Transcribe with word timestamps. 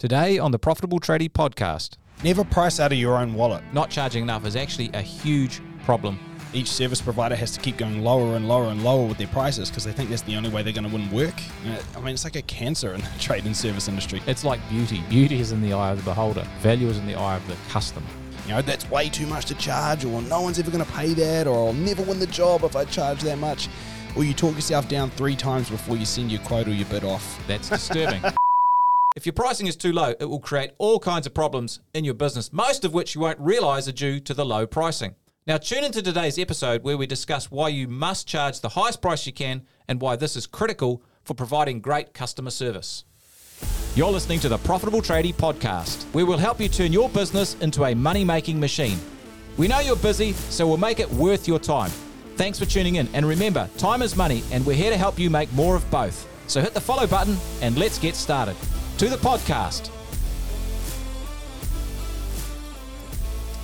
Today 0.00 0.38
on 0.38 0.50
the 0.50 0.58
Profitable 0.58 0.98
Tradie 0.98 1.30
podcast, 1.30 1.98
Never 2.24 2.42
price 2.42 2.80
out 2.80 2.90
of 2.90 2.96
your 2.96 3.18
own 3.18 3.34
wallet. 3.34 3.62
not 3.74 3.90
charging 3.90 4.22
enough 4.22 4.46
is 4.46 4.56
actually 4.56 4.88
a 4.94 5.02
huge 5.02 5.60
problem. 5.84 6.18
Each 6.54 6.68
service 6.68 7.02
provider 7.02 7.36
has 7.36 7.50
to 7.50 7.60
keep 7.60 7.76
going 7.76 8.02
lower 8.02 8.34
and 8.34 8.48
lower 8.48 8.70
and 8.70 8.82
lower 8.82 9.06
with 9.06 9.18
their 9.18 9.26
prices 9.26 9.68
because 9.68 9.84
they 9.84 9.92
think 9.92 10.08
that's 10.08 10.22
the 10.22 10.36
only 10.36 10.48
way 10.48 10.62
they're 10.62 10.72
going 10.72 10.88
to 10.88 10.90
win 10.94 11.10
work. 11.10 11.34
Uh, 11.66 11.76
I 11.94 12.00
mean, 12.00 12.14
it's 12.14 12.24
like 12.24 12.36
a 12.36 12.40
cancer 12.40 12.94
in 12.94 13.02
the 13.02 13.10
trade 13.20 13.44
and 13.44 13.54
service 13.54 13.88
industry. 13.88 14.22
It's 14.26 14.42
like 14.42 14.66
beauty. 14.70 15.02
Beauty 15.10 15.38
is 15.38 15.52
in 15.52 15.60
the 15.60 15.74
eye 15.74 15.90
of 15.90 15.98
the 15.98 16.04
beholder, 16.04 16.46
value 16.60 16.88
is 16.88 16.96
in 16.96 17.06
the 17.06 17.16
eye 17.16 17.36
of 17.36 17.46
the 17.46 17.56
customer. 17.68 18.06
You 18.46 18.54
know, 18.54 18.62
that's 18.62 18.88
way 18.88 19.10
too 19.10 19.26
much 19.26 19.44
to 19.46 19.54
charge, 19.56 20.06
or 20.06 20.22
no 20.22 20.40
one's 20.40 20.58
ever 20.58 20.70
going 20.70 20.82
to 20.82 20.92
pay 20.92 21.12
that, 21.12 21.46
or 21.46 21.66
I'll 21.66 21.72
never 21.74 22.02
win 22.02 22.18
the 22.18 22.26
job 22.26 22.64
if 22.64 22.74
I 22.74 22.86
charge 22.86 23.20
that 23.20 23.36
much. 23.36 23.68
Or 24.16 24.24
you 24.24 24.32
talk 24.32 24.54
yourself 24.54 24.88
down 24.88 25.10
three 25.10 25.36
times 25.36 25.68
before 25.68 25.98
you 25.98 26.06
send 26.06 26.32
your 26.32 26.40
quote 26.40 26.68
or 26.68 26.72
your 26.72 26.88
bid 26.88 27.04
off. 27.04 27.38
That's 27.46 27.68
disturbing. 27.68 28.22
if 29.16 29.26
your 29.26 29.32
pricing 29.32 29.66
is 29.66 29.76
too 29.76 29.92
low, 29.92 30.14
it 30.20 30.24
will 30.26 30.38
create 30.38 30.70
all 30.78 31.00
kinds 31.00 31.26
of 31.26 31.34
problems 31.34 31.80
in 31.94 32.04
your 32.04 32.14
business, 32.14 32.52
most 32.52 32.84
of 32.84 32.94
which 32.94 33.14
you 33.14 33.20
won't 33.20 33.40
realize 33.40 33.88
are 33.88 33.92
due 33.92 34.20
to 34.20 34.32
the 34.32 34.46
low 34.46 34.66
pricing. 34.66 35.16
Now, 35.46 35.56
tune 35.56 35.82
into 35.82 36.00
today's 36.00 36.38
episode 36.38 36.84
where 36.84 36.96
we 36.96 37.08
discuss 37.08 37.50
why 37.50 37.70
you 37.70 37.88
must 37.88 38.28
charge 38.28 38.60
the 38.60 38.68
highest 38.68 39.02
price 39.02 39.26
you 39.26 39.32
can 39.32 39.62
and 39.88 40.00
why 40.00 40.14
this 40.14 40.36
is 40.36 40.46
critical 40.46 41.02
for 41.24 41.34
providing 41.34 41.80
great 41.80 42.14
customer 42.14 42.50
service. 42.50 43.04
You're 43.96 44.12
listening 44.12 44.38
to 44.40 44.48
the 44.48 44.58
Profitable 44.58 45.02
Tradie 45.02 45.34
podcast, 45.34 46.04
where 46.12 46.24
we'll 46.24 46.38
help 46.38 46.60
you 46.60 46.68
turn 46.68 46.92
your 46.92 47.08
business 47.08 47.56
into 47.60 47.84
a 47.84 47.94
money 47.94 48.24
making 48.24 48.60
machine. 48.60 48.98
We 49.56 49.66
know 49.66 49.80
you're 49.80 49.96
busy, 49.96 50.34
so 50.34 50.68
we'll 50.68 50.76
make 50.76 51.00
it 51.00 51.10
worth 51.10 51.48
your 51.48 51.58
time. 51.58 51.90
Thanks 52.36 52.60
for 52.60 52.64
tuning 52.64 52.96
in. 52.96 53.08
And 53.12 53.26
remember, 53.26 53.68
time 53.76 54.02
is 54.02 54.14
money, 54.14 54.44
and 54.52 54.64
we're 54.64 54.76
here 54.76 54.90
to 54.90 54.96
help 54.96 55.18
you 55.18 55.30
make 55.30 55.52
more 55.52 55.74
of 55.74 55.90
both. 55.90 56.28
So 56.46 56.60
hit 56.60 56.74
the 56.74 56.80
follow 56.80 57.08
button 57.08 57.36
and 57.60 57.76
let's 57.76 57.98
get 57.98 58.14
started. 58.14 58.56
To 59.00 59.08
the 59.08 59.16
podcast. 59.16 59.88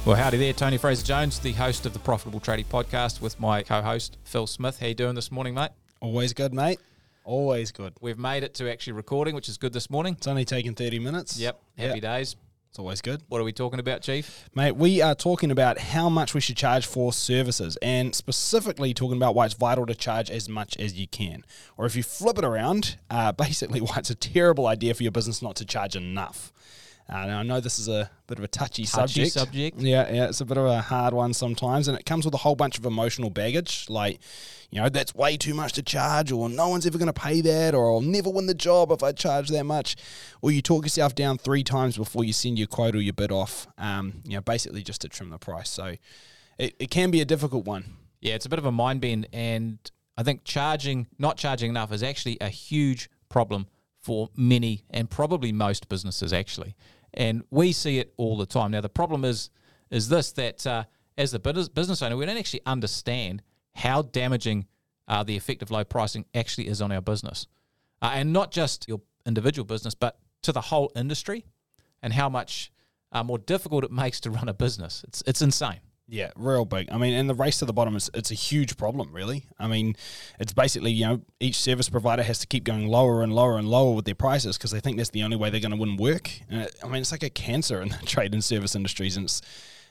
Well, 0.07 0.17
howdy 0.17 0.39
there, 0.39 0.55
Tony 0.55 0.79
Fraser 0.79 1.05
Jones, 1.05 1.39
the 1.39 1.53
host 1.53 1.85
of 1.85 1.93
the 1.93 1.99
Profitable 1.99 2.41
Tradie 2.41 2.65
podcast, 2.65 3.21
with 3.21 3.39
my 3.39 3.63
co-host 3.63 4.17
Phil 4.25 4.47
Smith. 4.47 4.79
How 4.81 4.87
you 4.87 4.95
doing 4.95 5.15
this 5.15 5.31
morning, 5.31 5.53
mate? 5.53 5.73
Always 6.01 6.33
good, 6.33 6.55
mate. 6.55 6.81
Always 7.25 7.71
good. 7.71 7.93
We've 8.01 8.17
made 8.19 8.45
it 8.45 8.55
to 8.55 8.73
actually 8.73 8.95
recording, 8.95 9.35
which 9.35 9.51
is 9.51 9.59
good 9.59 9.75
this 9.75 9.91
morning. 9.91 10.15
It's 10.15 10.27
only 10.27 10.47
taken 10.47 10.75
30 10.75 11.01
minutes. 11.01 11.39
Yep, 11.39 11.61
happy 11.77 11.95
Yep. 11.97 12.01
days. 12.01 12.37
It's 12.77 12.79
always 12.79 13.01
good. 13.01 13.23
What 13.29 13.41
are 13.41 13.45
we 13.45 13.55
talking 13.55 13.81
about, 13.81 14.03
Chief? 14.03 14.51
Mate, 14.55 14.77
we 14.77 15.01
are 15.01 15.15
talking 15.15 15.51
about 15.51 15.79
how 15.79 16.11
much 16.11 16.35
we 16.35 16.43
should 16.43 16.59
charge 16.59 16.85
for 16.85 17.11
services 17.11 17.79
and 17.81 18.15
specifically 18.15 18.93
talking 18.93 19.17
about 19.17 19.35
why 19.35 19.47
it's 19.47 19.55
vital 19.55 19.87
to 19.87 19.95
charge 19.95 20.31
as 20.31 20.47
much 20.47 20.77
as 20.77 20.93
you 20.93 21.09
can. 21.09 21.43
Or 21.79 21.87
if 21.87 21.97
you 21.97 22.03
flip 22.03 22.37
it 22.37 22.45
around, 22.45 22.99
uh, 23.09 23.33
basically 23.47 23.81
why 23.81 23.95
it's 23.97 24.11
a 24.11 24.15
terrible 24.15 24.67
idea 24.67 24.93
for 24.93 25.05
your 25.05 25.13
business 25.13 25.41
not 25.41 25.57
to 25.57 25.65
charge 25.65 25.97
enough. 25.97 26.53
Uh, 27.09 27.27
now, 27.27 27.39
I 27.39 27.43
know 27.45 27.61
this 27.61 27.79
is 27.79 27.89
a 27.89 28.11
bit 28.27 28.39
of 28.39 28.45
a 28.45 28.49
touchy, 28.49 28.85
Touchy 28.85 29.27
subject. 29.27 29.33
subject. 29.33 29.79
Yeah, 29.79 30.13
yeah, 30.13 30.29
it's 30.29 30.41
a 30.41 30.45
bit 30.45 30.57
of 30.59 30.67
a 30.67 30.81
hard 30.81 31.15
one 31.15 31.33
sometimes, 31.35 31.87
and 31.87 31.97
it 31.97 32.05
comes 32.05 32.25
with 32.25 32.35
a 32.35 32.39
whole 32.39 32.57
bunch 32.57 32.79
of 32.79 32.85
emotional 32.85 33.31
baggage, 33.31 33.87
like, 33.89 34.19
you 34.71 34.81
know, 34.81 34.89
that's 34.89 35.15
way 35.15 35.37
too 35.37 35.55
much 35.55 35.75
to 35.75 35.83
charge, 35.83 36.33
or 36.33 36.49
no 36.49 36.69
one's 36.69 36.85
ever 36.85 36.99
going 36.99 37.07
to 37.07 37.13
pay 37.13 37.41
that, 37.43 37.77
or 37.77 37.93
I'll 37.93 38.01
never 38.01 38.29
win 38.29 38.47
the 38.47 38.55
job 38.55 38.91
if 38.91 39.05
I 39.05 39.13
charge 39.13 39.51
that 39.51 39.63
much, 39.63 39.95
or 40.43 40.51
you 40.51 40.61
talk 40.61 40.85
yourself 40.85 41.15
down 41.15 41.39
three 41.39 41.63
times 41.63 41.97
before 41.97 42.25
you 42.25 42.33
send 42.33 42.59
your 42.59 42.67
quote 42.67 42.97
or 42.97 43.01
your 43.01 43.13
bid 43.13 43.31
off, 43.31 43.69
um, 43.79 44.23
you 44.25 44.35
know, 44.35 44.41
basically 44.41 44.83
just 44.83 45.03
to 45.03 45.09
trim 45.09 45.31
the 45.31 45.39
price. 45.39 45.71
So 45.71 45.95
it, 46.59 46.75
it 46.81 46.91
can 46.91 47.13
be 47.13 47.21
a 47.21 47.25
difficult 47.25 47.67
one. 47.67 47.85
Yeah, 48.21 48.35
it's 48.35 48.47
a 48.47 48.49
bit 48.49 48.59
of 48.59 48.65
a 48.65 48.73
mind 48.73 49.01
bend, 49.01 49.29
and 49.33 49.79
I 50.17 50.25
think 50.25 50.43
charging, 50.43 51.07
not 51.21 51.37
charging 51.37 51.71
enough, 51.71 51.93
is 51.93 52.03
actually 52.03 52.39
a 52.41 52.49
huge 52.49 53.09
problem 53.29 53.69
for 54.01 54.31
many 54.37 54.85
and 54.91 55.11
probably 55.11 55.51
most 55.51 55.89
businesses 55.89 56.33
actually, 56.33 56.77
and 57.17 57.43
we 57.51 57.73
see 57.73 57.99
it 57.99 58.13
all 58.17 58.37
the 58.37 58.47
time. 58.47 58.71
Now 58.71 58.81
the 58.81 58.89
problem 58.89 59.25
is, 59.25 59.51
is 59.91 60.09
this 60.09 60.33
that 60.33 60.67
uh, 60.67 60.85
as 61.17 61.33
the 61.33 61.39
business 61.39 62.03
owner, 62.03 62.17
we 62.17 62.27
don't 62.27 62.37
actually 62.37 62.63
understand 62.67 63.43
how 63.75 64.03
damaging 64.03 64.67
uh, 65.09 65.23
the 65.23 65.37
effect 65.37 65.63
of 65.63 65.71
low 65.71 65.85
pricing 65.85 66.25
actually 66.35 66.69
is 66.69 66.83
on 66.83 66.91
our 66.93 67.01
business, 67.01 67.47
uh, 68.03 68.11
and 68.15 68.33
not 68.33 68.51
just 68.51 68.89
your 68.89 69.01
individual 69.25 69.65
business, 69.65 69.95
but 69.95 70.19
to 70.43 70.53
the 70.53 70.61
whole 70.61 70.91
industry, 70.97 71.45
and 72.03 72.13
how 72.13 72.29
much 72.29 72.73
uh, 73.13 73.23
more 73.23 73.39
difficult 73.39 73.85
it 73.85 73.93
makes 73.93 74.21
to 74.21 74.31
run 74.31 74.49
a 74.49 74.55
business. 74.55 75.05
It's 75.07 75.23
it's 75.27 75.43
insane. 75.43 75.81
Yeah, 76.09 76.31
real 76.37 76.65
big. 76.65 76.89
I 76.93 76.99
mean, 76.99 77.15
and 77.15 77.29
the 77.29 77.35
race 77.35 77.59
to 77.59 77.65
the 77.65 77.73
bottom 77.73 77.97
is 77.97 78.09
it's 78.15 78.31
a 78.31 78.35
huge 78.35 78.77
problem, 78.77 79.13
really. 79.13 79.47
I 79.59 79.67
mean, 79.67 79.97
it's 80.39 80.53
basically 80.53 80.93
you 80.93 81.05
know 81.05 81.21
each 81.41 81.57
service 81.57 81.89
provider 81.89 82.23
has 82.23 82.39
to 82.41 82.47
keep 82.47 82.63
going 82.63 82.87
lower 82.87 83.23
and 83.23 83.33
lower 83.33 83.59
and 83.59 83.69
lower 83.69 83.93
with 83.95 84.05
their 84.05 84.15
prices 84.15 84.57
because 84.57 84.71
they 84.71 84.79
think 84.79 84.99
that's 84.99 85.11
the 85.11 85.25
only 85.25 85.37
way 85.37 85.51
they're 85.51 85.61
going 85.61 85.73
to 85.73 85.77
win 85.77 85.97
work. 85.97 86.31
And 86.49 86.63
it, 86.63 86.77
I 86.83 86.87
mean, 86.87 87.01
it's 87.01 87.11
like 87.11 87.25
a 87.25 87.31
cancer 87.31 87.83
in 87.83 87.89
the 87.89 87.97
trade 88.07 88.35
and 88.35 88.45
service 88.45 88.77
industries, 88.77 89.17
and 89.17 89.25
it's 89.25 89.43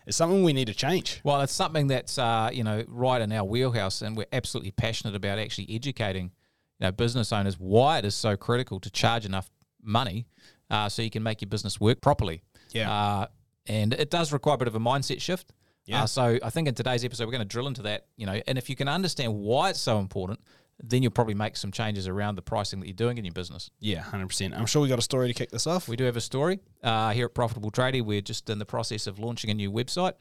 it's 0.08 0.16
something 0.16 0.44
we 0.44 0.54
need 0.54 0.68
to 0.68 0.74
change. 0.74 1.20
Well, 1.24 1.42
it's 1.42 1.54
something 1.54 1.88
that's 1.88 2.18
uh, 2.18 2.50
you 2.54 2.64
know 2.64 2.86
right 2.88 3.22
in 3.22 3.31
our 3.34 3.44
wheelhouse, 3.44 4.02
and 4.02 4.16
we're 4.16 4.28
absolutely 4.31 4.72
passionate 4.72 5.16
about 5.16 5.38
actually 5.38 5.68
educating 5.70 6.31
you 6.80 6.86
know 6.86 6.92
business 6.92 7.34
owners 7.34 7.59
why 7.59 7.98
it 7.98 8.06
is 8.06 8.16
so 8.16 8.38
critical 8.38 8.80
to 8.80 8.90
charge 8.90 9.25
enough 9.25 9.50
money 9.81 10.28
uh, 10.70 10.90
so 10.90 11.02
you 11.02 11.09
can 11.09 11.24
make 11.24 11.42
your 11.42 11.50
business 11.50 11.80
work 11.80 12.02
properly. 12.02 12.42
Yeah. 12.72 12.92
Uh, 12.92 13.28
and 13.68 13.94
it 13.94 14.09
does 14.12 14.31
require 14.31 14.56
a 14.56 14.58
bit 14.58 14.68
of 14.68 14.75
a 14.75 14.80
mindset 14.80 15.22
shift. 15.22 15.54
Yeah. 15.85 16.03
Uh, 16.03 16.07
so 16.07 16.40
I 16.44 16.50
think 16.50 16.68
in 16.68 16.73
today's 16.75 17.03
episode 17.06 17.25
we're 17.25 17.31
going 17.31 17.41
to 17.41 17.46
drill 17.47 17.68
into 17.68 17.84
that. 17.84 18.06
You 18.18 18.25
know, 18.25 18.41
and 18.47 18.57
if 18.57 18.69
you 18.69 18.75
can 18.75 18.88
understand 18.88 19.34
why 19.35 19.69
it's 19.69 19.79
so 19.81 20.00
important, 20.00 20.40
then 20.84 21.01
you'll 21.03 21.12
probably 21.12 21.35
make 21.35 21.56
some 21.56 21.72
changes 21.72 22.07
around 22.07 22.35
the 22.35 22.41
pricing 22.41 22.79
that 22.81 22.88
you're 22.88 22.94
doing 22.96 23.18
in 23.18 23.23
your 23.25 23.34
business. 23.34 23.69
Yeah, 23.79 24.01
hundred 24.01 24.28
percent. 24.28 24.53
I'm 24.56 24.66
sure 24.66 24.81
we 24.81 24.90
got 24.90 25.00
a 25.00 25.03
story 25.03 25.28
to 25.28 25.34
kick 25.34 25.51
this 25.51 25.68
off. 25.68 25.88
We 25.88 25.95
do 25.95 26.03
have 26.06 26.18
a 26.18 26.22
story 26.22 26.59
uh, 26.84 27.12
here 27.12 27.25
at 27.25 27.34
Profitable 27.34 27.72
Tradie, 27.72 28.01
We're 28.03 28.22
just 28.22 28.50
in 28.50 28.59
the 28.59 28.66
process 28.66 29.07
of 29.07 29.19
launching 29.19 29.50
a 29.51 29.53
new 29.53 29.72
website, 29.72 30.13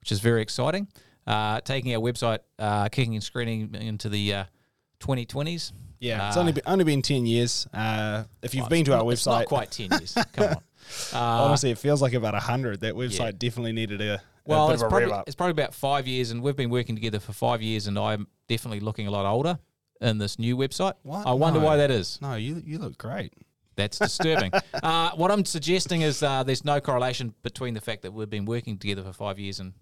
which 0.00 0.12
is 0.12 0.20
very 0.20 0.42
exciting. 0.42 0.88
Uh, 1.26 1.60
taking 1.62 1.94
our 1.94 2.00
website, 2.02 2.40
uh, 2.58 2.88
kicking 2.90 3.14
and 3.14 3.24
screening 3.24 3.74
into 3.74 4.10
the 4.10 4.34
uh, 4.34 4.44
2020s. 5.00 5.72
yeah, 6.00 6.28
it's 6.28 6.36
Uh, 6.36 6.40
only 6.40 6.52
been, 6.52 6.62
only 6.66 6.84
been 6.84 7.00
ten 7.02 7.24
years. 7.24 7.66
Uh, 7.72 8.24
if 8.42 8.54
you've 8.54 8.62
well, 8.64 8.68
been 8.70 8.84
to 8.86 8.94
our 8.98 9.12
It's 9.12 9.24
not 9.26 9.44
website, 9.44 9.46
quite 9.46 9.70
10 9.70 9.90
years. 9.90 10.14
Come 10.34 10.48
on. 10.48 10.56
Uh, 11.14 11.18
honestly, 11.18 11.70
it 11.70 11.78
feels 11.78 12.02
like 12.02 12.12
about 12.12 12.34
hundred. 12.34 12.80
That 12.80 12.92
website 12.94 13.18
Yeah. 13.18 13.30
definitely 13.38 13.72
needed 13.72 14.02
a, 14.02 14.20
well, 14.46 14.70
it's 14.70 14.82
probably, 14.82 15.12
it's 15.26 15.34
probably 15.36 15.52
about 15.52 15.74
five 15.74 16.06
years, 16.06 16.30
and 16.30 16.42
we've 16.42 16.56
been 16.56 16.70
working 16.70 16.94
together 16.94 17.20
for 17.20 17.32
five 17.32 17.62
years, 17.62 17.86
and 17.86 17.98
I'm 17.98 18.26
definitely 18.48 18.80
looking 18.80 19.06
a 19.06 19.10
lot 19.10 19.26
older 19.26 19.58
in 20.00 20.18
this 20.18 20.38
new 20.38 20.56
website. 20.56 20.94
What? 21.02 21.26
I 21.26 21.32
wonder 21.32 21.60
No. 21.60 21.66
why 21.66 21.76
that 21.76 21.90
is. 21.90 22.18
No, 22.20 22.34
you 22.34 22.62
you 22.64 22.78
look 22.78 22.98
great. 22.98 23.32
That's 23.76 23.98
disturbing. 23.98 24.52
uh, 24.82 25.10
what 25.16 25.30
I'm 25.30 25.44
suggesting 25.44 26.02
is 26.02 26.22
uh, 26.22 26.42
there's 26.44 26.64
no 26.64 26.80
correlation 26.80 27.34
between 27.42 27.74
the 27.74 27.80
fact 27.80 28.02
that 28.02 28.12
we've 28.12 28.30
been 28.30 28.44
working 28.44 28.78
together 28.78 29.02
for 29.02 29.12
five 29.12 29.38
years 29.38 29.58
and 29.58 29.72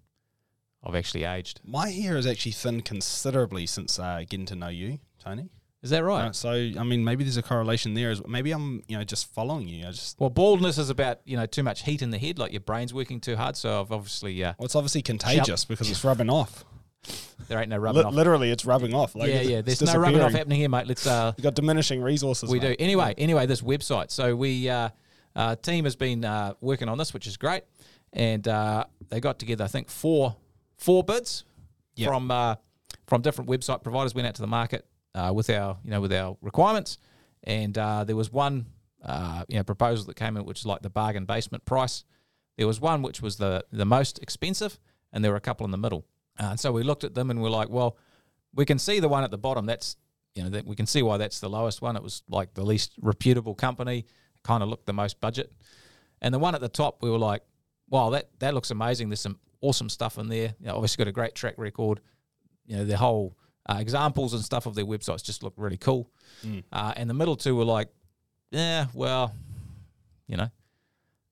I've 0.84 0.94
actually 0.94 1.24
aged. 1.24 1.60
My 1.62 1.90
hair 1.90 2.16
has 2.16 2.26
actually 2.26 2.52
thinned 2.52 2.84
considerably 2.84 3.66
since 3.66 3.98
uh, 3.98 4.22
getting 4.28 4.46
to 4.46 4.56
know 4.56 4.68
you, 4.68 4.98
Tony. 5.22 5.50
Is 5.82 5.90
that 5.90 6.04
right? 6.04 6.26
Uh, 6.28 6.32
so 6.32 6.50
I 6.52 6.82
mean, 6.84 7.02
maybe 7.04 7.24
there's 7.24 7.36
a 7.36 7.42
correlation 7.42 7.94
there. 7.94 8.10
As 8.10 8.24
maybe 8.26 8.52
I'm 8.52 8.82
you 8.86 8.96
know 8.96 9.04
just 9.04 9.32
following 9.34 9.66
you. 9.68 9.86
I 9.86 9.90
just 9.90 10.18
Well, 10.20 10.30
baldness 10.30 10.78
is 10.78 10.90
about 10.90 11.18
you 11.24 11.36
know 11.36 11.46
too 11.46 11.62
much 11.64 11.82
heat 11.82 12.02
in 12.02 12.10
the 12.10 12.18
head, 12.18 12.38
like 12.38 12.52
your 12.52 12.60
brain's 12.60 12.94
working 12.94 13.20
too 13.20 13.34
hard. 13.36 13.56
So 13.56 13.80
I've 13.80 13.90
obviously 13.90 14.44
uh, 14.44 14.54
well, 14.58 14.66
it's 14.66 14.76
obviously 14.76 15.02
contagious 15.02 15.64
because 15.64 15.90
it's 15.90 16.04
rubbing 16.04 16.30
off. 16.30 16.64
there 17.48 17.58
ain't 17.58 17.68
no 17.68 17.78
rubbing 17.78 18.02
Li- 18.02 18.06
off. 18.06 18.14
literally, 18.14 18.50
it's 18.52 18.64
rubbing 18.64 18.94
off. 18.94 19.16
Like 19.16 19.28
yeah, 19.28 19.40
yeah. 19.40 19.60
There's 19.60 19.82
no 19.82 19.96
rubbing 19.98 20.20
off 20.20 20.30
happening 20.32 20.60
here, 20.60 20.68
mate. 20.68 20.86
Let's 20.86 21.04
uh, 21.04 21.32
You've 21.36 21.42
got 21.42 21.54
diminishing 21.56 22.00
resources. 22.00 22.48
we 22.48 22.60
do 22.60 22.68
mate. 22.68 22.76
anyway. 22.80 23.14
Anyway, 23.18 23.46
this 23.46 23.60
website. 23.60 24.12
So 24.12 24.36
we 24.36 24.68
uh, 24.68 24.90
uh, 25.34 25.56
team 25.56 25.82
has 25.84 25.96
been 25.96 26.24
uh, 26.24 26.54
working 26.60 26.88
on 26.88 26.96
this, 26.96 27.12
which 27.12 27.26
is 27.26 27.36
great, 27.36 27.64
and 28.12 28.46
uh, 28.46 28.84
they 29.08 29.18
got 29.18 29.40
together. 29.40 29.64
I 29.64 29.68
think 29.68 29.90
four 29.90 30.36
four 30.78 31.02
bids 31.02 31.44
Yep. 31.96 32.08
from 32.08 32.30
uh, 32.30 32.54
from 33.08 33.20
different 33.22 33.50
website 33.50 33.82
providers. 33.82 34.14
Went 34.14 34.28
out 34.28 34.36
to 34.36 34.42
the 34.42 34.46
market 34.46 34.86
uh, 35.14 35.32
with 35.34 35.50
our 35.50 35.78
you 35.84 35.90
know 35.90 36.00
with 36.00 36.12
our 36.12 36.36
requirements, 36.40 36.98
and 37.44 37.76
uh, 37.76 38.04
there 38.04 38.16
was 38.16 38.32
one 38.32 38.66
uh, 39.04 39.44
you 39.48 39.56
know 39.56 39.64
proposal 39.64 40.06
that 40.06 40.16
came 40.16 40.36
in, 40.36 40.44
which 40.44 40.60
is 40.60 40.66
like 40.66 40.82
the 40.82 40.90
bargain 40.90 41.24
basement 41.24 41.64
price. 41.64 42.04
There 42.56 42.66
was 42.66 42.80
one 42.80 43.02
which 43.02 43.22
was 43.22 43.36
the 43.36 43.64
the 43.72 43.84
most 43.84 44.18
expensive, 44.20 44.78
and 45.12 45.24
there 45.24 45.32
were 45.32 45.38
a 45.38 45.40
couple 45.40 45.64
in 45.64 45.70
the 45.70 45.78
middle. 45.78 46.06
Uh, 46.38 46.50
and 46.50 46.60
so 46.60 46.72
we 46.72 46.82
looked 46.82 47.04
at 47.04 47.14
them 47.14 47.30
and 47.30 47.42
we're 47.42 47.50
like, 47.50 47.68
well, 47.68 47.96
we 48.54 48.64
can 48.64 48.78
see 48.78 49.00
the 49.00 49.08
one 49.08 49.24
at 49.24 49.30
the 49.30 49.38
bottom. 49.38 49.66
That's 49.66 49.96
you 50.34 50.42
know 50.42 50.50
that 50.50 50.66
we 50.66 50.76
can 50.76 50.86
see 50.86 51.02
why 51.02 51.16
that's 51.18 51.40
the 51.40 51.50
lowest 51.50 51.82
one. 51.82 51.96
It 51.96 52.02
was 52.02 52.22
like 52.28 52.54
the 52.54 52.64
least 52.64 52.92
reputable 53.00 53.54
company, 53.54 54.06
kind 54.42 54.62
of 54.62 54.68
looked 54.68 54.86
the 54.86 54.92
most 54.92 55.20
budget, 55.20 55.52
and 56.20 56.32
the 56.32 56.38
one 56.38 56.54
at 56.54 56.60
the 56.60 56.68
top 56.68 57.02
we 57.02 57.10
were 57.10 57.18
like, 57.18 57.42
wow, 57.88 58.10
that 58.10 58.30
that 58.38 58.54
looks 58.54 58.70
amazing. 58.70 59.08
There's 59.08 59.20
some 59.20 59.38
awesome 59.60 59.88
stuff 59.88 60.18
in 60.18 60.28
there. 60.28 60.54
You 60.60 60.66
know, 60.66 60.74
obviously 60.74 61.04
got 61.04 61.08
a 61.08 61.12
great 61.12 61.34
track 61.34 61.54
record. 61.58 62.00
You 62.66 62.78
know, 62.78 62.84
the 62.84 62.96
whole 62.96 63.36
uh, 63.66 63.76
examples 63.78 64.34
and 64.34 64.44
stuff 64.44 64.66
of 64.66 64.74
their 64.74 64.84
websites 64.84 65.22
just 65.22 65.42
look 65.42 65.54
really 65.56 65.76
cool. 65.76 66.10
Mm. 66.44 66.64
Uh, 66.72 66.92
and 66.96 67.08
the 67.08 67.14
middle 67.14 67.36
two 67.36 67.54
were 67.56 67.64
like, 67.64 67.88
yeah, 68.50 68.86
well, 68.92 69.34
you 70.26 70.36
know, 70.36 70.50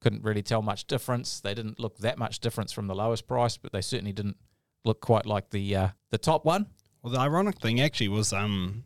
couldn't 0.01 0.25
really 0.25 0.43
tell 0.43 0.63
much 0.63 0.87
difference. 0.87 1.41
They 1.41 1.55
didn't 1.55 1.79
look 1.79 1.99
that 1.99 2.19
much 2.19 2.41
difference 2.41 2.73
from 2.73 2.87
the 2.87 2.95
lowest 2.95 3.27
price, 3.27 3.57
but 3.57 3.73
they 3.73 3.83
certainly 3.83 4.13
didn't 4.13 4.37
look 4.85 5.01
quite 5.01 5.27
like 5.27 5.51
the 5.51 5.77
uh, 5.77 5.89
the 6.11 6.19
top 6.19 6.45
one. 6.45 6.67
Well, 7.03 7.13
the 7.13 7.19
ironic 7.19 7.59
thing 7.59 7.81
actually 7.81 8.09
was, 8.09 8.33
um, 8.33 8.85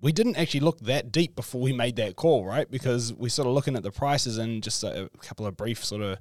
we 0.00 0.12
didn't 0.12 0.36
actually 0.36 0.60
look 0.60 0.80
that 0.80 1.10
deep 1.10 1.34
before 1.34 1.62
we 1.62 1.72
made 1.72 1.96
that 1.96 2.16
call, 2.16 2.44
right? 2.44 2.70
Because 2.70 3.14
we're 3.14 3.30
sort 3.30 3.48
of 3.48 3.54
looking 3.54 3.76
at 3.76 3.82
the 3.82 3.90
prices 3.90 4.36
and 4.36 4.62
just 4.62 4.84
a, 4.84 5.04
a 5.04 5.18
couple 5.18 5.46
of 5.46 5.56
brief 5.56 5.82
sort 5.82 6.02
of 6.02 6.18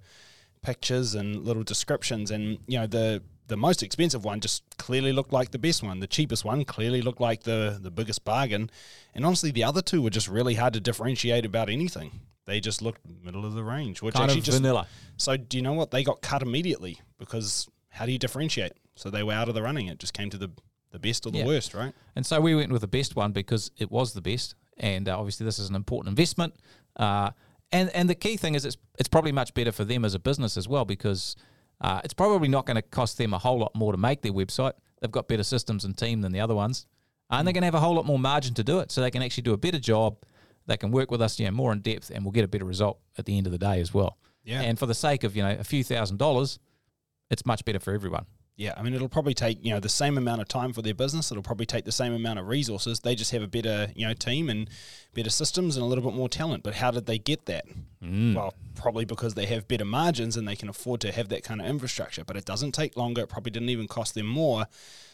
pictures 0.61 1.13
and 1.13 1.43
little 1.45 1.63
descriptions, 1.63 2.31
and 2.31 2.59
you 2.67 2.79
know 2.79 2.87
the 2.87 3.21
the 3.47 3.57
most 3.57 3.83
expensive 3.83 4.25
one 4.25 4.39
just 4.39 4.63
clearly 4.77 5.11
looked 5.13 5.31
like 5.33 5.51
the 5.51 5.59
best 5.59 5.83
one. 5.83 5.99
The 5.99 6.07
cheapest 6.07 6.43
one 6.45 6.65
clearly 6.65 7.01
looked 7.01 7.21
like 7.21 7.43
the 7.43 7.77
the 7.81 7.91
biggest 7.91 8.23
bargain, 8.25 8.69
and 9.13 9.25
honestly, 9.25 9.51
the 9.51 9.63
other 9.63 9.81
two 9.81 10.01
were 10.01 10.09
just 10.09 10.27
really 10.27 10.55
hard 10.55 10.73
to 10.73 10.79
differentiate 10.79 11.45
about 11.45 11.69
anything. 11.69 12.21
They 12.45 12.59
just 12.59 12.81
looked 12.81 13.01
middle 13.23 13.45
of 13.45 13.53
the 13.53 13.63
range, 13.63 14.01
which 14.01 14.13
Kind 14.15 14.25
actually 14.25 14.39
of 14.39 14.45
just 14.45 14.61
vanilla. 14.61 14.87
so 15.17 15.35
do 15.37 15.57
you 15.57 15.63
know 15.63 15.73
what? 15.73 15.91
They 15.91 16.03
got 16.03 16.21
cut 16.21 16.41
immediately 16.41 16.99
because 17.17 17.67
how 17.89 18.05
do 18.05 18.11
you 18.11 18.19
differentiate? 18.19 18.73
So 18.95 19.09
they 19.09 19.23
were 19.23 19.33
out 19.33 19.49
of 19.49 19.55
the 19.55 19.61
running. 19.63 19.87
It 19.87 19.99
just 19.99 20.13
came 20.13 20.29
to 20.29 20.37
the 20.37 20.51
the 20.91 20.99
best 20.99 21.25
or 21.25 21.31
the 21.31 21.39
Yeah. 21.39 21.45
worst, 21.45 21.73
right? 21.73 21.93
And 22.15 22.25
so 22.25 22.39
we 22.39 22.55
went 22.55 22.71
with 22.71 22.81
the 22.81 22.87
best 22.87 23.15
one 23.15 23.31
because 23.33 23.69
it 23.77 23.91
was 23.91 24.13
the 24.13 24.21
best, 24.21 24.55
and 24.77 25.09
uh, 25.09 25.17
obviously 25.19 25.45
this 25.45 25.59
is 25.59 25.69
an 25.69 25.75
important 25.75 26.09
investment. 26.17 26.53
Uh, 26.95 27.31
and 27.71 27.89
and 27.89 28.09
the 28.09 28.15
key 28.15 28.37
thing 28.37 28.55
is 28.55 28.63
it's 28.63 28.77
it's 28.99 29.09
probably 29.09 29.31
much 29.31 29.53
better 29.53 29.71
for 29.71 29.83
them 29.83 30.05
as 30.05 30.13
a 30.13 30.19
business 30.19 30.55
as 30.55 30.67
well 30.67 30.85
because 30.85 31.35
uh, 31.81 32.01
it's 32.03 32.13
probably 32.13 32.47
not 32.47 32.65
going 32.65 32.75
to 32.75 32.81
cost 32.81 33.17
them 33.17 33.33
a 33.33 33.37
whole 33.37 33.59
lot 33.59 33.75
more 33.75 33.91
to 33.91 33.97
make 33.97 34.21
their 34.21 34.31
website. 34.31 34.73
They've 35.01 35.11
got 35.11 35.27
better 35.27 35.43
systems 35.43 35.85
and 35.85 35.97
team 35.97 36.21
than 36.21 36.31
the 36.31 36.39
other 36.39 36.55
ones, 36.55 36.87
and 37.29 37.45
they're 37.45 37.53
going 37.53 37.61
to 37.61 37.67
have 37.67 37.75
a 37.75 37.79
whole 37.79 37.95
lot 37.95 38.05
more 38.05 38.19
margin 38.19 38.53
to 38.55 38.63
do 38.63 38.79
it, 38.79 38.91
so 38.91 39.01
they 39.01 39.11
can 39.11 39.21
actually 39.21 39.43
do 39.43 39.53
a 39.53 39.57
better 39.57 39.79
job. 39.79 40.17
They 40.67 40.77
can 40.77 40.91
work 40.91 41.11
with 41.11 41.21
us, 41.21 41.39
you 41.39 41.45
know, 41.45 41.51
more 41.51 41.71
in 41.71 41.81
depth, 41.81 42.09
and 42.09 42.23
we'll 42.23 42.31
get 42.31 42.43
a 42.43 42.47
better 42.47 42.65
result 42.65 42.99
at 43.17 43.25
the 43.25 43.37
end 43.37 43.45
of 43.45 43.51
the 43.51 43.59
day 43.59 43.79
as 43.79 43.93
well. 43.93 44.17
Yeah. 44.43 44.61
And 44.61 44.79
for 44.79 44.85
the 44.85 44.93
sake 44.93 45.23
of 45.23 45.35
you 45.35 45.43
know 45.43 45.55
a 45.59 45.63
few 45.63 45.83
thousand 45.83 46.17
dollars, 46.17 46.59
it's 47.29 47.45
much 47.45 47.65
better 47.65 47.79
for 47.79 47.93
everyone. 47.93 48.25
Yeah, 48.57 48.73
I 48.77 48.83
mean, 48.83 48.93
it'll 48.93 49.09
probably 49.09 49.33
take 49.33 49.63
you 49.65 49.71
know 49.71 49.81
the 49.81 49.89
same 49.89 50.17
amount 50.17 50.41
of 50.41 50.47
time 50.47 50.71
for 50.71 50.81
their 50.81 50.93
business. 50.93 51.29
It'll 51.29 51.43
probably 51.43 51.65
take 51.65 51.83
the 51.83 51.91
same 51.91 52.13
amount 52.13 52.39
of 52.39 52.47
resources. 52.47 53.01
They 53.01 53.13
just 53.13 53.31
have 53.31 53.41
a 53.41 53.47
better 53.47 53.89
you 53.95 54.07
know 54.07 54.13
team 54.13 54.49
and 54.49 54.69
better 55.13 55.29
systems 55.29 55.75
and 55.75 55.83
a 55.83 55.85
little 55.85 56.03
bit 56.03 56.13
more 56.13 56.29
talent. 56.29 56.63
But 56.63 56.75
how 56.75 56.91
did 56.91 57.05
they 57.05 57.17
get 57.17 57.47
that? 57.47 57.65
Mm. 58.01 58.35
Well, 58.35 58.53
probably 58.75 59.03
because 59.03 59.33
they 59.33 59.45
have 59.47 59.67
better 59.67 59.83
margins 59.83 60.37
and 60.37 60.47
they 60.47 60.55
can 60.55 60.69
afford 60.69 61.01
to 61.01 61.11
have 61.11 61.27
that 61.29 61.43
kind 61.43 61.59
of 61.59 61.67
infrastructure. 61.67 62.23
But 62.23 62.37
it 62.37 62.45
doesn't 62.45 62.71
take 62.71 62.95
longer. 62.95 63.23
It 63.23 63.29
probably 63.29 63.51
didn't 63.51 63.69
even 63.69 63.87
cost 63.87 64.15
them 64.15 64.27
more. 64.27 64.67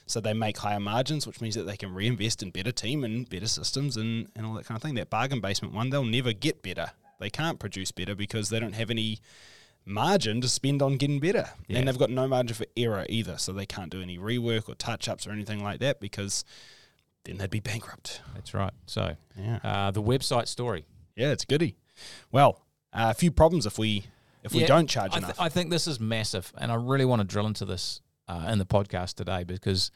So 0.06 0.20
they 0.20 0.34
make 0.34 0.58
higher 0.58 0.80
margins, 0.80 1.26
which 1.26 1.42
means 1.42 1.56
that 1.56 1.64
they 1.64 1.78
can 1.78 1.94
reinvest 1.94 2.44
in 2.44 2.52
better 2.52 2.72
team 2.72 3.04
and 3.04 3.30
better 3.30 3.48
systems 3.48 3.98
and, 3.98 4.28
and 4.36 4.46
all 4.46 4.54
that 4.56 4.66
kind 4.66 4.76
of 4.76 4.82
thing. 4.82 4.96
That 4.96 5.10
bargain 5.10 5.40
basement 5.40 5.74
one, 5.74 5.90
they'll 5.90 6.04
never 6.04 6.34
get 6.34 6.62
better. 6.62 6.92
They 7.20 7.30
can't 7.30 7.60
produce 7.60 7.92
better 7.92 8.16
because 8.16 8.50
they 8.50 8.60
don't 8.60 8.74
have 8.74 8.90
any 8.90 9.20
margin 9.86 10.42
to 10.42 10.48
spend 10.48 10.82
on 10.82 10.98
getting 10.98 11.20
better. 11.20 11.50
Yeah. 11.68 11.80
And 11.80 11.88
they've 11.88 11.98
got 11.98 12.10
no 12.10 12.28
margin 12.28 12.56
for 12.56 12.66
error 12.78 13.06
either. 13.10 13.38
So 13.38 13.52
they 13.52 13.66
can't 13.66 13.90
do 13.92 14.02
any 14.02 14.18
rework 14.18 14.70
or 14.70 14.76
touch 14.76 15.10
ups 15.10 15.26
or 15.28 15.32
anything 15.32 15.64
like 15.64 15.80
that 15.80 16.00
because 16.00 16.44
then 17.26 17.38
they'd 17.38 17.50
be 17.50 17.60
bankrupt. 17.60 18.22
That's 18.36 18.54
right. 18.54 18.74
So 18.86 19.16
Yeah. 19.38 19.60
uh, 19.64 19.92
the 19.92 20.02
website 20.02 20.48
story. 20.48 20.86
Yeah, 21.16 21.32
it's 21.32 21.46
goody. 21.46 21.76
Well, 22.32 22.64
uh, 22.94 23.08
a 23.12 23.14
few 23.14 23.32
problems 23.32 23.66
if 23.66 23.78
we 23.78 24.06
if 24.44 24.54
we 24.54 24.66
don't 24.66 24.88
charge 24.90 25.14
I, 25.14 25.20
enough. 25.20 25.40
I 25.40 25.50
think 25.50 25.70
this 25.70 25.86
is 25.88 26.00
massive, 26.00 26.52
and 26.58 26.72
I 26.72 26.76
really 26.76 27.06
want 27.06 27.22
to 27.22 27.28
drill 27.28 27.46
into 27.46 27.64
this 27.64 28.02
uh, 28.28 28.48
in 28.52 28.58
the 28.58 28.66
podcast 28.66 29.14
today 29.14 29.44
because 29.44 29.92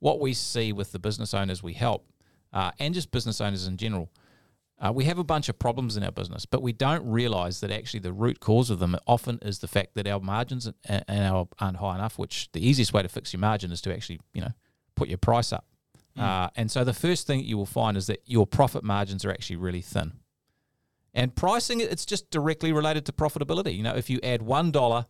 what 0.00 0.18
we 0.20 0.34
see 0.34 0.72
with 0.72 0.90
the 0.92 0.98
business 0.98 1.32
owners 1.32 1.62
we 1.62 1.74
help, 1.74 2.04
uh, 2.52 2.72
and 2.80 2.94
just 2.94 3.12
business 3.12 3.40
owners 3.40 3.66
in 3.66 3.76
general, 3.76 4.10
uh, 4.78 4.92
we 4.94 5.04
have 5.04 5.18
a 5.18 5.24
bunch 5.24 5.48
of 5.48 5.58
problems 5.58 5.96
in 5.96 6.04
our 6.04 6.12
business, 6.12 6.46
but 6.46 6.62
we 6.62 6.72
don't 6.72 7.06
realize 7.06 7.60
that 7.60 7.70
actually 7.70 8.00
the 8.00 8.12
root 8.12 8.40
cause 8.40 8.68
of 8.68 8.78
them 8.78 8.96
often 9.06 9.38
is 9.42 9.60
the 9.60 9.68
fact 9.68 9.94
that 9.94 10.06
our 10.06 10.20
margins 10.20 10.66
and, 10.66 11.04
and 11.08 11.24
our 11.24 11.48
aren't 11.58 11.78
high 11.78 11.94
enough. 11.94 12.18
Which 12.18 12.50
the 12.52 12.66
easiest 12.66 12.92
way 12.92 13.02
to 13.02 13.08
fix 13.08 13.32
your 13.32 13.40
margin 13.40 13.72
is 13.72 13.80
to 13.82 13.92
actually, 13.92 14.20
you 14.34 14.42
know, 14.42 14.52
put 14.94 15.08
your 15.08 15.18
price 15.18 15.52
up. 15.52 15.66
Uh, 16.18 16.48
and 16.56 16.70
so 16.70 16.82
the 16.82 16.94
first 16.94 17.26
thing 17.26 17.44
you 17.44 17.58
will 17.58 17.66
find 17.66 17.94
is 17.94 18.06
that 18.06 18.22
your 18.24 18.46
profit 18.46 18.82
margins 18.82 19.22
are 19.24 19.30
actually 19.30 19.56
really 19.56 19.82
thin. 19.82 20.12
And 21.12 21.34
pricing, 21.34 21.80
it's 21.80 22.06
just 22.06 22.30
directly 22.30 22.72
related 22.72 23.04
to 23.06 23.12
profitability. 23.12 23.76
You 23.76 23.82
know, 23.82 23.94
if 23.94 24.08
you 24.08 24.18
add 24.22 24.40
one 24.40 24.70
dollar 24.70 25.06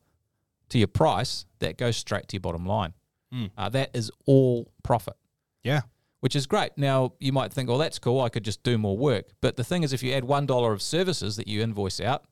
to 0.68 0.78
your 0.78 0.88
price, 0.88 1.46
that 1.60 1.78
goes 1.78 1.96
straight 1.96 2.26
to 2.28 2.34
your 2.34 2.40
bottom 2.40 2.66
line. 2.66 2.92
Mm. 3.32 3.50
Uh, 3.56 3.68
that 3.68 3.90
is 3.94 4.10
all 4.26 4.72
profit, 4.82 5.14
yeah. 5.62 5.82
Which 6.26 6.34
is 6.34 6.44
great. 6.48 6.72
Now 6.76 7.12
you 7.20 7.30
might 7.32 7.52
think, 7.52 7.68
well, 7.68 7.78
that's 7.78 8.00
cool. 8.00 8.20
I 8.20 8.28
could 8.30 8.44
just 8.44 8.64
do 8.64 8.76
more 8.78 8.98
work. 8.98 9.26
But 9.40 9.54
the 9.54 9.62
thing 9.62 9.84
is, 9.84 9.92
if 9.92 10.02
you 10.02 10.12
add 10.12 10.24
one 10.24 10.44
dollar 10.44 10.72
of 10.72 10.82
services 10.82 11.36
that 11.36 11.46
you 11.46 11.62
invoice 11.62 12.00
out 12.00 12.24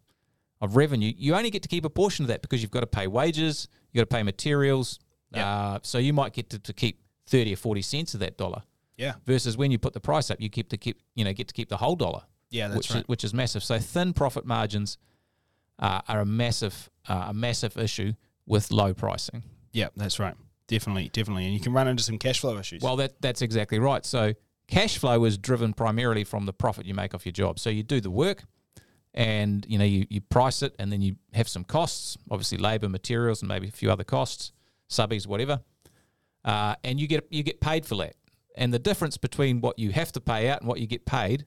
of 0.60 0.74
revenue, 0.74 1.12
you 1.16 1.36
only 1.36 1.48
get 1.50 1.62
to 1.62 1.68
keep 1.68 1.84
a 1.84 1.90
portion 1.90 2.24
of 2.24 2.28
that 2.28 2.42
because 2.42 2.60
you've 2.60 2.72
got 2.72 2.80
to 2.80 2.88
pay 2.88 3.06
wages, 3.06 3.68
you've 3.92 4.00
got 4.02 4.10
to 4.10 4.16
pay 4.18 4.24
materials. 4.24 4.98
Yeah. 5.30 5.48
Uh, 5.48 5.78
so 5.82 5.98
you 5.98 6.12
might 6.12 6.32
get 6.32 6.50
to, 6.50 6.58
to 6.58 6.72
keep 6.72 7.02
thirty 7.28 7.52
or 7.52 7.56
forty 7.56 7.82
cents 7.82 8.14
of 8.14 8.20
that 8.20 8.36
dollar. 8.36 8.62
Yeah. 8.96 9.14
Versus 9.26 9.56
when 9.56 9.70
you 9.70 9.78
put 9.78 9.92
the 9.92 10.00
price 10.00 10.28
up, 10.28 10.40
you 10.40 10.48
keep 10.50 10.70
to 10.70 10.76
keep 10.76 11.00
you 11.14 11.24
know 11.24 11.32
get 11.32 11.46
to 11.48 11.54
keep 11.54 11.68
the 11.68 11.76
whole 11.76 11.94
dollar 11.96 12.22
Yeah, 12.50 12.66
that's 12.66 12.76
which 12.78 12.90
right. 12.90 13.00
is, 13.04 13.08
which 13.08 13.24
is 13.24 13.32
massive. 13.32 13.62
So 13.62 13.78
thin 13.78 14.12
profit 14.12 14.44
margins 14.44 14.98
uh, 15.78 16.00
are 16.08 16.20
a 16.20 16.26
massive 16.26 16.90
uh, 17.08 17.26
a 17.28 17.34
massive 17.34 17.76
issue 17.76 18.14
with 18.46 18.72
low 18.72 18.92
pricing. 18.92 19.42
yeah, 19.72 19.88
that's 19.96 20.18
right. 20.18 20.34
Definitely, 20.66 21.10
definitely. 21.10 21.44
And 21.44 21.54
you 21.54 21.60
can 21.60 21.72
run 21.72 21.88
into 21.88 22.02
some 22.02 22.18
cash 22.18 22.40
flow 22.40 22.58
issues. 22.58 22.82
Well, 22.82 22.96
that 22.96 23.20
that's 23.20 23.42
exactly 23.42 23.78
right. 23.78 24.04
So 24.04 24.32
cash 24.66 24.98
flow 24.98 25.24
is 25.24 25.36
driven 25.36 25.74
primarily 25.74 26.24
from 26.24 26.46
the 26.46 26.52
profit 26.52 26.86
you 26.86 26.94
make 26.94 27.14
off 27.14 27.26
your 27.26 27.32
job. 27.32 27.58
So 27.58 27.70
you 27.70 27.82
do 27.82 28.00
the 28.00 28.10
work, 28.10 28.44
and 29.12 29.64
you 29.68 29.78
know 29.78 29.84
you, 29.84 30.06
you 30.08 30.20
price 30.20 30.62
it, 30.62 30.74
and 30.78 30.90
then 30.90 31.00
you 31.02 31.16
have 31.34 31.48
some 31.48 31.64
costs, 31.64 32.16
obviously 32.30 32.58
labor, 32.58 32.88
materials, 32.88 33.42
and 33.42 33.48
maybe 33.48 33.68
a 33.68 33.72
few 33.72 33.90
other 33.90 34.04
costs, 34.04 34.52
subbies, 34.88 35.26
whatever, 35.26 35.60
uh, 36.44 36.74
and 36.82 36.98
you 37.00 37.06
get 37.06 37.26
you 37.30 37.42
get 37.42 37.60
paid 37.60 37.84
for 37.86 37.96
that. 37.96 38.16
And 38.56 38.72
the 38.72 38.78
difference 38.78 39.16
between 39.16 39.60
what 39.60 39.78
you 39.78 39.90
have 39.90 40.12
to 40.12 40.20
pay 40.20 40.48
out 40.48 40.60
and 40.60 40.68
what 40.68 40.78
you 40.80 40.86
get 40.86 41.04
paid 41.06 41.44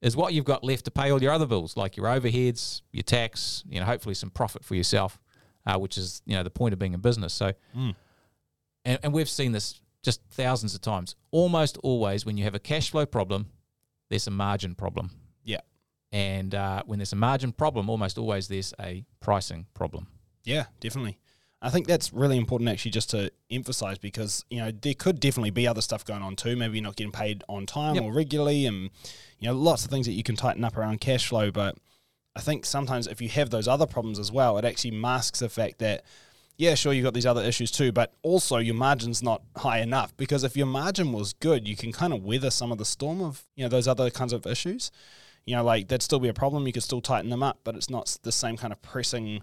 is 0.00 0.16
what 0.16 0.32
you've 0.32 0.44
got 0.44 0.62
left 0.62 0.84
to 0.84 0.90
pay 0.90 1.10
all 1.10 1.20
your 1.22 1.32
other 1.32 1.46
bills, 1.46 1.76
like 1.76 1.96
your 1.96 2.06
overheads, 2.06 2.82
your 2.92 3.02
tax, 3.02 3.64
you 3.68 3.80
know, 3.80 3.86
hopefully 3.86 4.14
some 4.14 4.30
profit 4.30 4.64
for 4.64 4.74
yourself, 4.74 5.18
uh, 5.66 5.78
which 5.78 5.98
is 5.98 6.22
you 6.26 6.34
know 6.34 6.42
the 6.42 6.50
point 6.50 6.72
of 6.72 6.78
being 6.78 6.94
in 6.94 7.00
business. 7.00 7.32
So, 7.34 7.52
Mm. 7.76 7.94
And, 8.84 8.98
and 9.02 9.12
we've 9.12 9.28
seen 9.28 9.52
this 9.52 9.80
just 10.02 10.20
thousands 10.30 10.74
of 10.74 10.80
times. 10.80 11.16
Almost 11.30 11.78
always, 11.82 12.26
when 12.26 12.36
you 12.36 12.44
have 12.44 12.54
a 12.54 12.58
cash 12.58 12.90
flow 12.90 13.06
problem, 13.06 13.50
there's 14.10 14.26
a 14.26 14.30
margin 14.30 14.74
problem, 14.74 15.10
yeah. 15.44 15.60
and 16.12 16.54
uh, 16.54 16.82
when 16.86 16.98
there's 16.98 17.12
a 17.12 17.16
margin 17.16 17.52
problem, 17.52 17.88
almost 17.88 18.18
always 18.18 18.48
there's 18.48 18.74
a 18.80 19.04
pricing 19.20 19.66
problem. 19.74 20.06
Yeah, 20.44 20.66
definitely. 20.80 21.18
I 21.62 21.70
think 21.70 21.86
that's 21.86 22.12
really 22.12 22.36
important 22.36 22.68
actually 22.68 22.90
just 22.90 23.08
to 23.10 23.32
emphasize 23.50 23.96
because, 23.96 24.44
you 24.50 24.58
know, 24.58 24.70
there 24.70 24.92
could 24.92 25.18
definitely 25.18 25.48
be 25.50 25.66
other 25.66 25.80
stuff 25.80 26.04
going 26.04 26.20
on 26.20 26.36
too. 26.36 26.56
Maybe 26.56 26.76
you're 26.76 26.84
not 26.84 26.96
getting 26.96 27.10
paid 27.10 27.42
on 27.48 27.64
time 27.64 27.94
Yep. 27.94 28.04
or 28.04 28.12
regularly 28.12 28.66
and, 28.66 28.90
you 29.38 29.48
know, 29.48 29.54
lots 29.54 29.82
of 29.82 29.90
things 29.90 30.04
that 30.04 30.12
you 30.12 30.22
can 30.22 30.36
tighten 30.36 30.62
up 30.62 30.76
around 30.76 31.00
cash 31.00 31.26
flow. 31.26 31.50
But 31.50 31.78
I 32.36 32.42
think 32.42 32.66
sometimes 32.66 33.06
if 33.06 33.22
you 33.22 33.30
have 33.30 33.48
those 33.48 33.66
other 33.66 33.86
problems 33.86 34.18
as 34.18 34.30
well, 34.30 34.58
it 34.58 34.66
actually 34.66 34.90
masks 34.90 35.38
the 35.38 35.48
fact 35.48 35.78
that, 35.78 36.04
yeah, 36.56 36.74
sure, 36.74 36.92
you've 36.92 37.04
got 37.04 37.14
these 37.14 37.26
other 37.26 37.42
issues 37.42 37.70
too, 37.70 37.90
but 37.90 38.14
also 38.22 38.58
your 38.58 38.74
margin's 38.74 39.22
not 39.22 39.42
high 39.56 39.80
enough. 39.80 40.16
Because 40.16 40.44
if 40.44 40.56
your 40.56 40.66
margin 40.66 41.12
was 41.12 41.32
good, 41.32 41.66
you 41.66 41.76
can 41.76 41.92
kind 41.92 42.12
of 42.12 42.22
weather 42.22 42.50
some 42.50 42.70
of 42.70 42.78
the 42.78 42.84
storm 42.84 43.20
of, 43.20 43.44
you 43.56 43.64
know, 43.64 43.68
those 43.68 43.88
other 43.88 44.10
kinds 44.10 44.32
of 44.32 44.46
issues. 44.46 44.90
You 45.46 45.56
know, 45.56 45.64
like 45.64 45.88
that'd 45.88 46.02
still 46.02 46.20
be 46.20 46.28
a 46.28 46.34
problem. 46.34 46.66
You 46.66 46.72
could 46.72 46.82
still 46.82 47.00
tighten 47.00 47.30
them 47.30 47.42
up, 47.42 47.58
but 47.64 47.74
it's 47.74 47.90
not 47.90 48.16
the 48.22 48.32
same 48.32 48.56
kind 48.56 48.72
of 48.72 48.80
pressing, 48.82 49.42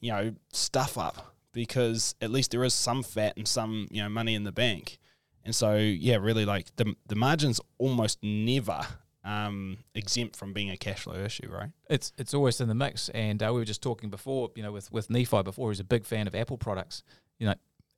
you 0.00 0.12
know, 0.12 0.34
stuff 0.52 0.96
up 0.96 1.34
because 1.52 2.14
at 2.22 2.30
least 2.30 2.52
there 2.52 2.64
is 2.64 2.74
some 2.74 3.02
fat 3.02 3.36
and 3.36 3.46
some, 3.46 3.88
you 3.90 4.02
know, 4.02 4.08
money 4.08 4.34
in 4.34 4.44
the 4.44 4.52
bank. 4.52 4.98
And 5.44 5.54
so, 5.54 5.76
yeah, 5.76 6.16
really 6.16 6.44
like 6.44 6.74
the, 6.76 6.94
the 7.06 7.16
margin's 7.16 7.60
almost 7.78 8.18
never 8.22 8.86
um, 9.24 9.78
exempt 9.94 10.36
from 10.36 10.52
being 10.52 10.70
a 10.70 10.76
cash 10.76 11.00
flow 11.00 11.14
issue, 11.14 11.48
right? 11.50 11.70
It's 11.88 12.12
it's 12.18 12.34
always 12.34 12.60
in 12.60 12.68
the 12.68 12.74
mix, 12.74 13.08
and 13.10 13.42
uh, 13.42 13.46
we 13.52 13.60
were 13.60 13.64
just 13.64 13.82
talking 13.82 14.10
before, 14.10 14.50
you 14.56 14.62
know, 14.62 14.72
with 14.72 14.90
with 14.92 15.10
Nephi 15.10 15.42
before. 15.42 15.70
He's 15.70 15.80
a 15.80 15.84
big 15.84 16.04
fan 16.04 16.26
of 16.26 16.34
Apple 16.34 16.58
products. 16.58 17.02
You 17.38 17.46
know, 17.48 17.54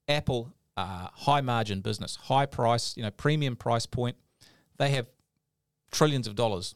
Apple, 0.09 0.52
uh, 0.76 1.09
high 1.12 1.40
margin 1.40 1.81
business, 1.81 2.16
high 2.16 2.47
price, 2.47 2.97
you 2.97 3.02
know, 3.02 3.11
premium 3.11 3.57
price 3.57 3.87
point. 3.87 4.16
They 4.76 4.90
have 4.90 5.07
trillions 5.90 6.26
of 6.26 6.35
dollars 6.35 6.75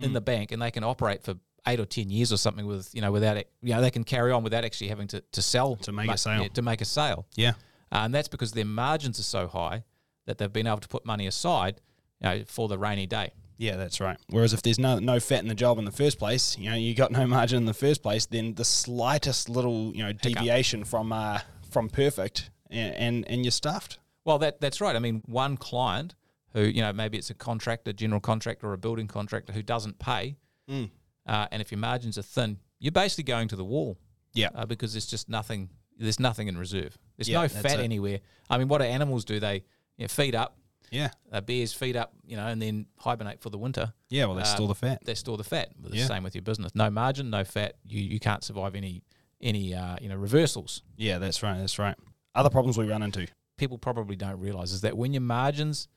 in 0.00 0.10
Mm. 0.10 0.14
the 0.14 0.20
bank, 0.20 0.52
and 0.52 0.60
they 0.60 0.70
can 0.70 0.82
operate 0.84 1.22
for 1.22 1.34
eight 1.66 1.80
or 1.80 1.86
ten 1.86 2.10
years 2.10 2.32
or 2.32 2.36
something 2.36 2.66
with 2.66 2.94
you 2.94 3.00
know 3.00 3.12
without 3.12 3.36
it. 3.36 3.50
You 3.62 3.74
know, 3.74 3.80
they 3.80 3.90
can 3.90 4.04
carry 4.04 4.32
on 4.32 4.42
without 4.42 4.64
actually 4.64 4.88
having 4.88 5.06
to 5.08 5.20
to 5.20 5.42
sell 5.42 5.76
To 5.76 5.92
make 5.92 6.10
a 6.10 6.16
sale. 6.18 6.42
yeah, 6.42 6.48
to 6.48 6.62
make 6.62 6.80
a 6.80 6.84
sale. 6.84 7.26
Yeah. 7.36 7.50
Uh, 7.92 7.98
and 8.06 8.14
that's 8.14 8.28
because 8.28 8.52
their 8.52 8.64
margins 8.64 9.20
are 9.20 9.24
so 9.24 9.46
high 9.46 9.84
that 10.26 10.38
they've 10.38 10.52
been 10.52 10.66
able 10.66 10.78
to 10.80 10.88
put 10.88 11.06
money 11.06 11.26
aside, 11.28 11.80
you 12.20 12.28
know, 12.28 12.42
for 12.46 12.66
the 12.66 12.76
rainy 12.78 13.06
day. 13.06 13.32
Yeah, 13.56 13.76
that's 13.76 14.00
right. 14.00 14.18
Whereas 14.30 14.52
if 14.52 14.62
there's 14.62 14.78
no 14.78 14.98
no 14.98 15.20
fat 15.20 15.40
in 15.42 15.48
the 15.48 15.54
job 15.54 15.78
in 15.78 15.84
the 15.84 15.92
first 15.92 16.18
place, 16.18 16.58
you 16.58 16.70
know, 16.70 16.76
you 16.76 16.94
got 16.94 17.12
no 17.12 17.26
margin 17.38 17.58
in 17.58 17.64
the 17.66 17.74
first 17.74 18.02
place, 18.02 18.26
then 18.26 18.54
the 18.54 18.64
slightest 18.64 19.48
little 19.48 19.94
you 19.94 20.02
know 20.02 20.12
deviation 20.12 20.84
from 20.84 21.12
uh 21.12 21.38
from 21.70 21.88
perfect 21.88 22.50
and 22.70 22.94
and, 22.94 23.28
and 23.28 23.44
you're 23.44 23.52
stuffed. 23.52 23.98
Well, 24.24 24.38
that 24.38 24.60
that's 24.60 24.80
right. 24.80 24.96
I 24.96 24.98
mean, 24.98 25.22
one 25.26 25.56
client 25.56 26.14
who 26.52 26.62
you 26.62 26.80
know 26.82 26.92
maybe 26.92 27.16
it's 27.18 27.30
a 27.30 27.34
contractor, 27.34 27.92
general 27.92 28.20
contractor, 28.20 28.68
or 28.68 28.72
a 28.72 28.78
building 28.78 29.06
contractor 29.06 29.52
who 29.52 29.62
doesn't 29.62 29.98
pay, 29.98 30.36
Mm. 30.70 30.90
uh, 31.26 31.46
and 31.52 31.60
if 31.60 31.70
your 31.70 31.78
margins 31.78 32.16
are 32.16 32.22
thin, 32.22 32.58
you're 32.80 32.90
basically 32.92 33.24
going 33.24 33.48
to 33.48 33.56
the 33.56 33.64
wall 33.64 33.98
Yeah, 34.32 34.48
uh, 34.54 34.64
because 34.66 34.94
there's 34.94 35.06
just 35.06 35.28
nothing. 35.28 35.68
There's 35.98 36.18
nothing 36.18 36.48
in 36.48 36.56
reserve. 36.58 36.96
There's 37.16 37.28
Yeah, 37.28 37.42
no 37.42 37.48
fat 37.48 37.78
it. 37.78 37.84
anywhere. 37.84 38.18
I 38.50 38.58
mean, 38.58 38.66
what 38.68 38.78
do 38.78 38.84
animals 38.84 39.24
do? 39.24 39.38
They 39.38 39.62
you 39.98 40.04
know, 40.04 40.08
feed 40.08 40.34
up, 40.34 40.56
Yeah. 40.94 41.10
Uh, 41.32 41.40
bears 41.40 41.72
feed 41.72 41.96
up, 41.96 42.12
you 42.26 42.36
know, 42.36 42.46
and 42.46 42.62
then 42.62 42.86
hibernate 42.98 43.40
for 43.40 43.50
the 43.50 43.58
winter. 43.58 43.92
Yeah. 44.08 44.26
Well, 44.26 44.36
they 44.36 44.42
Uh, 44.42 44.56
store 44.56 44.68
the 44.68 44.74
fat. 44.74 45.02
They 45.04 45.14
store 45.14 45.36
the 45.36 45.44
fat. 45.44 45.70
The 45.78 45.96
Yeah. 45.96 46.06
same 46.06 46.22
with 46.22 46.34
your 46.34 46.42
business. 46.42 46.72
No 46.74 46.88
margin, 46.90 47.30
no 47.30 47.44
fat. 47.44 47.76
You 47.84 48.00
you 48.00 48.20
can't 48.20 48.44
survive 48.44 48.74
any 48.74 49.02
any 49.40 49.74
uh, 49.74 49.96
you 50.00 50.08
know 50.08 50.16
reversals. 50.16 50.82
Yeah, 50.96 51.18
that's 51.18 51.42
right. 51.42 51.58
That's 51.58 51.78
right. 51.78 51.96
Other 52.34 52.50
problems 52.50 52.78
we 52.78 52.86
run 52.88 53.02
into. 53.02 53.26
People 53.58 53.78
probably 53.78 54.16
don't 54.16 54.38
realize 54.40 54.72
is 54.72 54.80
that 54.82 54.96
when 54.96 55.12
your 55.12 55.20
margins 55.20 55.88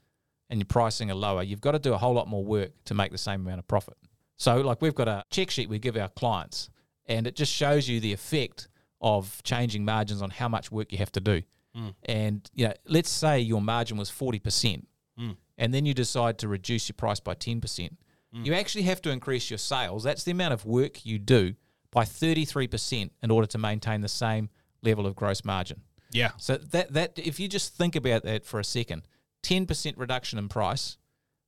and 0.50 0.60
your 0.60 0.66
pricing 0.66 1.10
are 1.12 1.16
lower, 1.16 1.44
you've 1.44 1.62
got 1.62 1.72
to 1.72 1.80
do 1.80 1.94
a 1.94 1.98
whole 1.98 2.13
lot 2.13 2.27
more 2.27 2.44
work 2.44 2.72
to 2.86 2.94
make 2.94 3.12
the 3.12 3.18
same 3.18 3.42
amount 3.42 3.60
of 3.60 3.68
profit. 3.68 3.98
So, 4.38 4.62
like 4.62 4.82
we've 4.82 4.94
got 4.96 5.08
a 5.08 5.24
check 5.32 5.50
sheet 5.51 5.68
we 5.70 5.80
give 5.80 5.98
our 5.98 6.10
clients, 6.10 6.70
and 7.06 7.25
it 7.27 7.36
just 7.36 7.51
shows 7.54 7.88
you 7.89 8.00
the 8.00 8.13
effect 8.13 8.68
of 9.01 9.42
changing 9.44 9.86
margins 9.86 10.22
on 10.22 10.30
how 10.32 10.48
much 10.48 10.72
work 10.72 10.92
you 10.92 10.98
have 10.98 11.12
to 11.13 11.20
do. 11.22 11.42
Mm. 11.77 11.93
And 12.05 12.50
you 12.53 12.67
know, 12.67 12.74
let's 12.86 13.10
say 13.10 13.39
your 13.39 13.62
margin 13.62 13.98
was 13.98 14.10
forty 14.10 14.39
percent, 14.39 14.88
Mm. 15.19 15.36
and 15.57 15.74
then 15.74 15.86
you 15.86 15.93
decide 15.93 16.38
to 16.39 16.48
reduce 16.48 16.89
your 16.89 16.96
price 16.96 17.19
by 17.19 17.34
ten 17.34 17.62
percent. 17.62 17.98
Mm. 18.36 18.46
You 18.46 18.53
actually 18.53 18.84
have 18.84 19.01
to 19.03 19.10
increase 19.12 19.50
your 19.50 19.57
sales. 19.60 20.03
That's 20.03 20.24
the 20.24 20.31
amount 20.31 20.53
of 20.53 20.65
work 20.65 21.05
you 21.05 21.19
do 21.19 21.53
by 21.91 22.03
thirty 22.05 22.46
three 22.46 22.67
percent 22.67 23.12
in 23.22 23.31
order 23.31 23.48
to 23.48 23.57
maintain 23.57 24.01
the 24.01 24.07
same 24.10 24.50
level 24.81 25.05
of 25.05 25.15
gross 25.15 25.43
margin. 25.46 25.81
Yeah. 26.12 26.31
So 26.38 26.57
that 26.57 26.93
that 26.93 27.19
if 27.19 27.39
you 27.39 27.48
just 27.48 27.75
think 27.75 27.96
about 27.96 28.24
that 28.24 28.46
for 28.46 28.60
a 28.60 28.63
second, 28.63 29.03
ten 29.43 29.65
percent 29.65 29.98
reduction 29.98 30.39
in 30.39 30.50
price, 30.50 30.98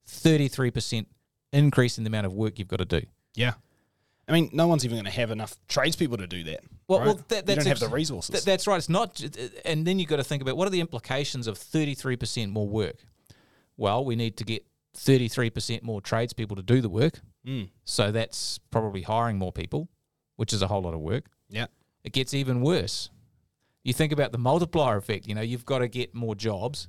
thirty 0.05 0.47
three 0.47 0.71
percent 0.71 1.07
increase 1.51 1.97
in 1.97 2.03
the 2.03 2.09
amount 2.09 2.27
of 2.27 2.33
work 2.33 2.59
you've 2.59 2.67
got 2.67 2.79
to 2.79 2.85
do. 2.85 3.01
Yeah. 3.35 3.53
I 4.29 4.33
mean, 4.33 4.49
no 4.53 4.67
one's 4.67 4.85
even 4.85 4.95
going 4.95 5.05
to 5.05 5.11
have 5.11 5.31
enough 5.31 5.55
tradespeople 5.67 6.17
to 6.17 6.27
do 6.27 6.43
that. 6.45 6.59
Well, 6.87 6.99
right? 6.99 7.05
well 7.07 7.19
that, 7.29 7.35
you 7.35 7.41
that's 7.41 7.65
don't 7.65 7.67
have 7.67 7.79
the 7.79 7.89
resources. 7.89 8.31
Th- 8.31 8.43
that's 8.43 8.67
right. 8.67 8.77
It's 8.77 8.89
not, 8.89 9.21
and 9.65 9.85
then 9.85 9.97
you've 9.99 10.09
got 10.09 10.17
to 10.17 10.23
think 10.23 10.41
about 10.41 10.55
what 10.55 10.67
are 10.67 10.71
the 10.71 10.81
implications 10.81 11.47
of 11.47 11.57
thirty 11.57 11.95
three 11.95 12.15
percent 12.15 12.51
more 12.51 12.67
work. 12.67 12.97
Well, 13.75 14.05
we 14.05 14.15
need 14.15 14.37
to 14.37 14.43
get 14.43 14.65
thirty 14.93 15.27
three 15.27 15.49
percent 15.49 15.83
more 15.83 15.99
tradespeople 16.01 16.55
to 16.57 16.61
do 16.61 16.79
the 16.79 16.89
work. 16.89 17.19
Mm. 17.45 17.69
So 17.85 18.11
that's 18.11 18.59
probably 18.69 19.01
hiring 19.01 19.37
more 19.37 19.51
people, 19.51 19.89
which 20.35 20.53
is 20.53 20.61
a 20.61 20.67
whole 20.67 20.81
lot 20.81 20.93
of 20.93 20.99
work. 20.99 21.25
Yeah. 21.49 21.67
It 22.03 22.13
gets 22.13 22.33
even 22.33 22.61
worse. 22.61 23.09
You 23.83 23.93
think 23.93 24.11
about 24.11 24.31
the 24.31 24.37
multiplier 24.37 24.97
effect. 24.97 25.27
You 25.27 25.35
know, 25.35 25.41
you've 25.41 25.65
got 25.65 25.79
to 25.79 25.87
get 25.87 26.13
more 26.13 26.35
jobs, 26.35 26.87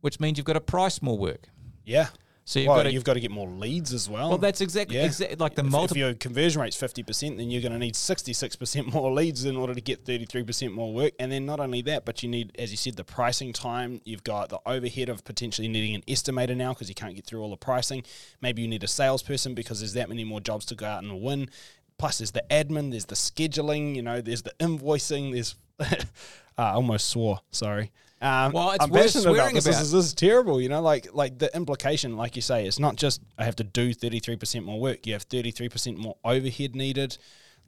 which 0.00 0.20
means 0.20 0.38
you've 0.38 0.44
got 0.44 0.52
to 0.52 0.60
price 0.60 1.02
more 1.02 1.18
work. 1.18 1.48
Yeah. 1.84 2.08
So 2.48 2.60
you've 2.60 2.68
well, 2.68 2.76
got 2.76 2.82
to. 2.84 2.92
you've 2.92 3.02
got 3.02 3.14
to 3.14 3.20
get 3.20 3.32
more 3.32 3.48
leads 3.48 3.92
as 3.92 4.08
well. 4.08 4.28
well, 4.28 4.38
that's 4.38 4.60
exactly 4.60 4.96
Yeah. 4.96 5.06
exactly 5.06 5.34
like 5.36 5.56
the 5.56 5.66
if, 5.66 5.90
if 5.90 5.96
your 5.96 6.14
conversion 6.14 6.62
rate's 6.62 6.76
fifty 6.76 7.02
percent, 7.02 7.38
then 7.38 7.50
you're 7.50 7.60
going 7.60 7.72
to 7.72 7.78
need 7.78 7.96
sixty 7.96 8.32
six 8.32 8.54
percent 8.54 8.86
more 8.94 9.12
leads 9.12 9.44
in 9.44 9.56
order 9.56 9.74
to 9.74 9.80
get 9.80 10.04
thirty 10.04 10.24
three 10.26 10.44
percent 10.44 10.72
more 10.72 10.94
work. 10.94 11.12
And 11.18 11.32
then 11.32 11.44
not 11.44 11.58
only 11.58 11.82
that, 11.82 12.04
but 12.04 12.22
you 12.22 12.28
need, 12.28 12.52
as 12.56 12.70
you 12.70 12.76
said, 12.76 12.94
the 12.94 13.02
pricing 13.02 13.52
time. 13.52 14.00
You've 14.04 14.22
got 14.22 14.48
the 14.48 14.60
overhead 14.64 15.08
of 15.08 15.24
potentially 15.24 15.66
needing 15.66 15.96
an 15.96 16.02
estimator 16.02 16.56
now 16.56 16.72
because 16.72 16.88
you 16.88 16.94
can't 16.94 17.16
get 17.16 17.26
through 17.26 17.42
all 17.42 17.50
the 17.50 17.56
pricing. 17.56 18.04
Maybe 18.40 18.62
you 18.62 18.68
need 18.68 18.84
a 18.84 18.88
salesperson 18.88 19.54
because 19.56 19.80
there's 19.80 19.94
that 19.94 20.08
many 20.08 20.22
more 20.22 20.40
jobs 20.40 20.64
to 20.66 20.76
go 20.76 20.86
out 20.86 21.02
and 21.02 21.20
win. 21.20 21.50
Plus, 21.98 22.18
there's 22.18 22.30
the 22.30 22.44
admin, 22.48 22.92
there's 22.92 23.06
the 23.06 23.16
scheduling. 23.16 23.96
You 23.96 24.02
know, 24.02 24.20
there's 24.20 24.42
the 24.42 24.52
invoicing. 24.60 25.32
There's 25.32 25.56
I 25.80 25.96
uh, 26.58 26.74
almost 26.74 27.08
swore. 27.08 27.40
Sorry. 27.50 27.90
Um, 28.20 28.52
Well, 28.52 28.70
it's 28.72 28.82
I'm 28.84 28.90
worth 28.90 29.02
passionate 29.12 29.34
about 29.34 29.52
this. 29.52 29.66
about. 29.66 29.70
This 29.72 29.80
is, 29.82 29.92
this 29.92 30.04
is 30.06 30.14
terrible. 30.14 30.60
You 30.60 30.68
know, 30.68 30.80
like 30.80 31.08
like 31.12 31.38
the 31.38 31.54
implication, 31.54 32.16
like 32.16 32.34
you 32.36 32.42
say, 32.42 32.66
it's 32.66 32.78
not 32.78 32.96
just 32.96 33.20
I 33.38 33.44
have 33.44 33.56
to 33.56 33.64
do 33.64 33.92
thirty 33.92 34.20
three 34.20 34.36
percent 34.36 34.64
more 34.64 34.80
work. 34.80 35.06
You 35.06 35.12
have 35.12 35.22
thirty 35.24 35.50
three 35.50 35.68
percent 35.68 35.98
more 35.98 36.16
overhead 36.24 36.74
needed. 36.74 37.18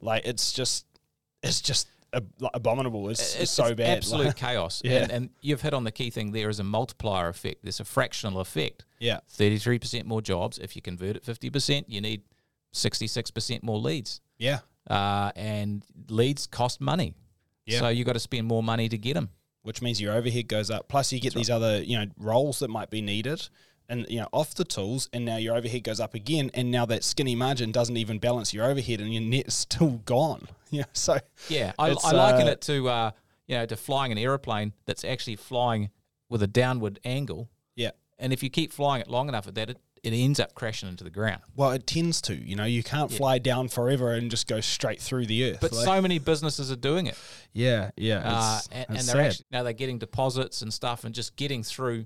Like 0.01 0.25
it's 0.25 0.51
just 0.51 0.85
it's 1.43 1.61
just 1.61 1.87
abominable. 2.55 3.09
It's, 3.09 3.35
it's, 3.35 3.51
so 3.51 3.75
bad. 3.75 3.97
Absolute 3.97 4.25
Like, 4.27 4.35
chaos. 4.35 4.81
Yeah. 4.85 5.03
And, 5.03 5.11
and 5.11 5.29
you've 5.41 5.61
hit 5.61 5.75
on 5.75 5.83
the 5.83 5.91
key 5.91 6.09
thing. 6.09 6.31
There 6.31 6.49
is 6.49 6.59
a 6.59 6.63
multiplier 6.63 7.27
effect. 7.27 7.59
There's 7.61 7.79
a 7.79 7.85
fractional 7.85 8.39
effect. 8.39 8.85
yeah, 8.99 9.19
Thirty-three 9.29 9.77
percent 9.77 10.07
more 10.07 10.21
jobs. 10.21 10.57
If 10.57 10.75
you 10.75 10.81
convert 10.81 11.17
at 11.17 11.23
fifty 11.23 11.49
percent, 11.51 11.87
you 11.89 12.01
need 12.01 12.23
sixty-six 12.71 13.29
percent 13.29 13.63
more 13.63 13.77
leads. 13.77 14.21
yeah, 14.39 14.59
Uh, 14.89 15.31
and 15.35 15.83
leads 16.09 16.47
cost 16.47 16.81
money. 16.81 17.13
Yeah. 17.65 17.79
So 17.79 17.89
you've 17.89 18.07
got 18.07 18.13
to 18.13 18.19
spend 18.19 18.47
more 18.47 18.63
money 18.63 18.89
to 18.89 18.97
get 18.97 19.13
them. 19.13 19.29
Which 19.63 19.81
means 19.81 19.99
your 20.01 20.13
overhead 20.13 20.47
goes 20.47 20.69
up. 20.69 20.87
Plus, 20.87 21.11
you 21.11 21.19
get 21.19 21.33
these 21.33 21.49
other 21.49 21.81
you 21.83 21.97
know 21.97 22.05
roles 22.17 22.59
that 22.59 22.69
might 22.69 22.89
be 22.89 23.01
needed. 23.01 23.47
And 23.91 24.05
you 24.07 24.19
know 24.19 24.27
off 24.31 24.53
the 24.53 24.65
tools, 24.65 25.09
and 25.13 25.25
now 25.25 25.37
your 25.37 25.55
overhead 25.55 25.83
goes 25.83 25.99
up 25.99 26.13
again, 26.13 26.51
and 26.53 26.69
now 26.69 26.85
that 26.85 27.03
skinny 27.03 27.33
margin 27.33 27.71
doesn't 27.71 27.97
even 27.97 28.19
balance 28.19 28.53
your 28.53 28.65
overhead, 28.69 29.01
and 29.01 29.11
your 29.11 29.23
net's 29.23 29.55
still 29.55 29.89
gone. 30.05 30.47
Yeah, 30.71 30.83
so 30.93 31.17
Yeah, 31.47 31.71
I, 31.79 31.95
I 32.03 32.11
liken 32.11 32.47
uh, 32.47 32.51
it 32.51 32.61
to 32.61 32.87
uh, 32.87 33.11
you 33.47 33.55
know 33.55 33.65
to 33.65 33.75
flying 33.75 34.11
an 34.11 34.19
aeroplane 34.19 34.73
that's 34.85 35.03
actually 35.03 35.37
flying 35.37 35.89
with 36.29 36.43
a 36.43 36.47
downward 36.47 36.99
angle. 37.03 37.49
yeah, 37.75 37.89
And 38.19 38.31
if 38.31 38.43
you 38.43 38.51
keep 38.51 38.71
flying 38.71 39.01
it 39.01 39.07
long 39.09 39.27
enough 39.29 39.47
at 39.47 39.55
that, 39.55 39.71
it, 39.71 39.77
it 40.03 40.13
ends 40.13 40.39
up 40.39 40.53
crashing 40.55 40.87
into 40.89 41.03
the 41.03 41.09
ground. 41.09 41.41
Well, 41.55 41.71
it 41.71 41.85
tends 41.87 42.21
to. 42.23 42.35
You 42.35 42.55
know, 42.55 42.65
you 42.65 42.83
can't 42.83 43.11
fly 43.11 43.37
down 43.39 43.67
forever 43.67 44.13
and 44.13 44.29
just 44.31 44.47
go 44.47 44.61
straight 44.61 45.01
through 45.01 45.25
the 45.27 45.51
earth. 45.51 45.59
But 45.61 45.71
Like- 45.73 45.85
so 45.85 46.01
many 46.01 46.19
businesses 46.19 46.71
are 46.71 46.75
doing 46.75 47.07
it. 47.07 47.17
yeah, 47.53 47.91
yeah, 47.97 48.21
uh, 48.23 48.57
it's, 48.59 48.67
and, 48.71 48.85
and 48.89 48.97
they're 48.97 49.03
sad. 49.03 49.25
actually 49.25 49.45
now 49.51 49.63
they're 49.63 49.73
getting 49.73 49.99
deposits 49.99 50.61
and 50.61 50.73
stuff 50.73 51.03
and 51.03 51.13
just 51.13 51.35
getting 51.35 51.63
through 51.63 52.05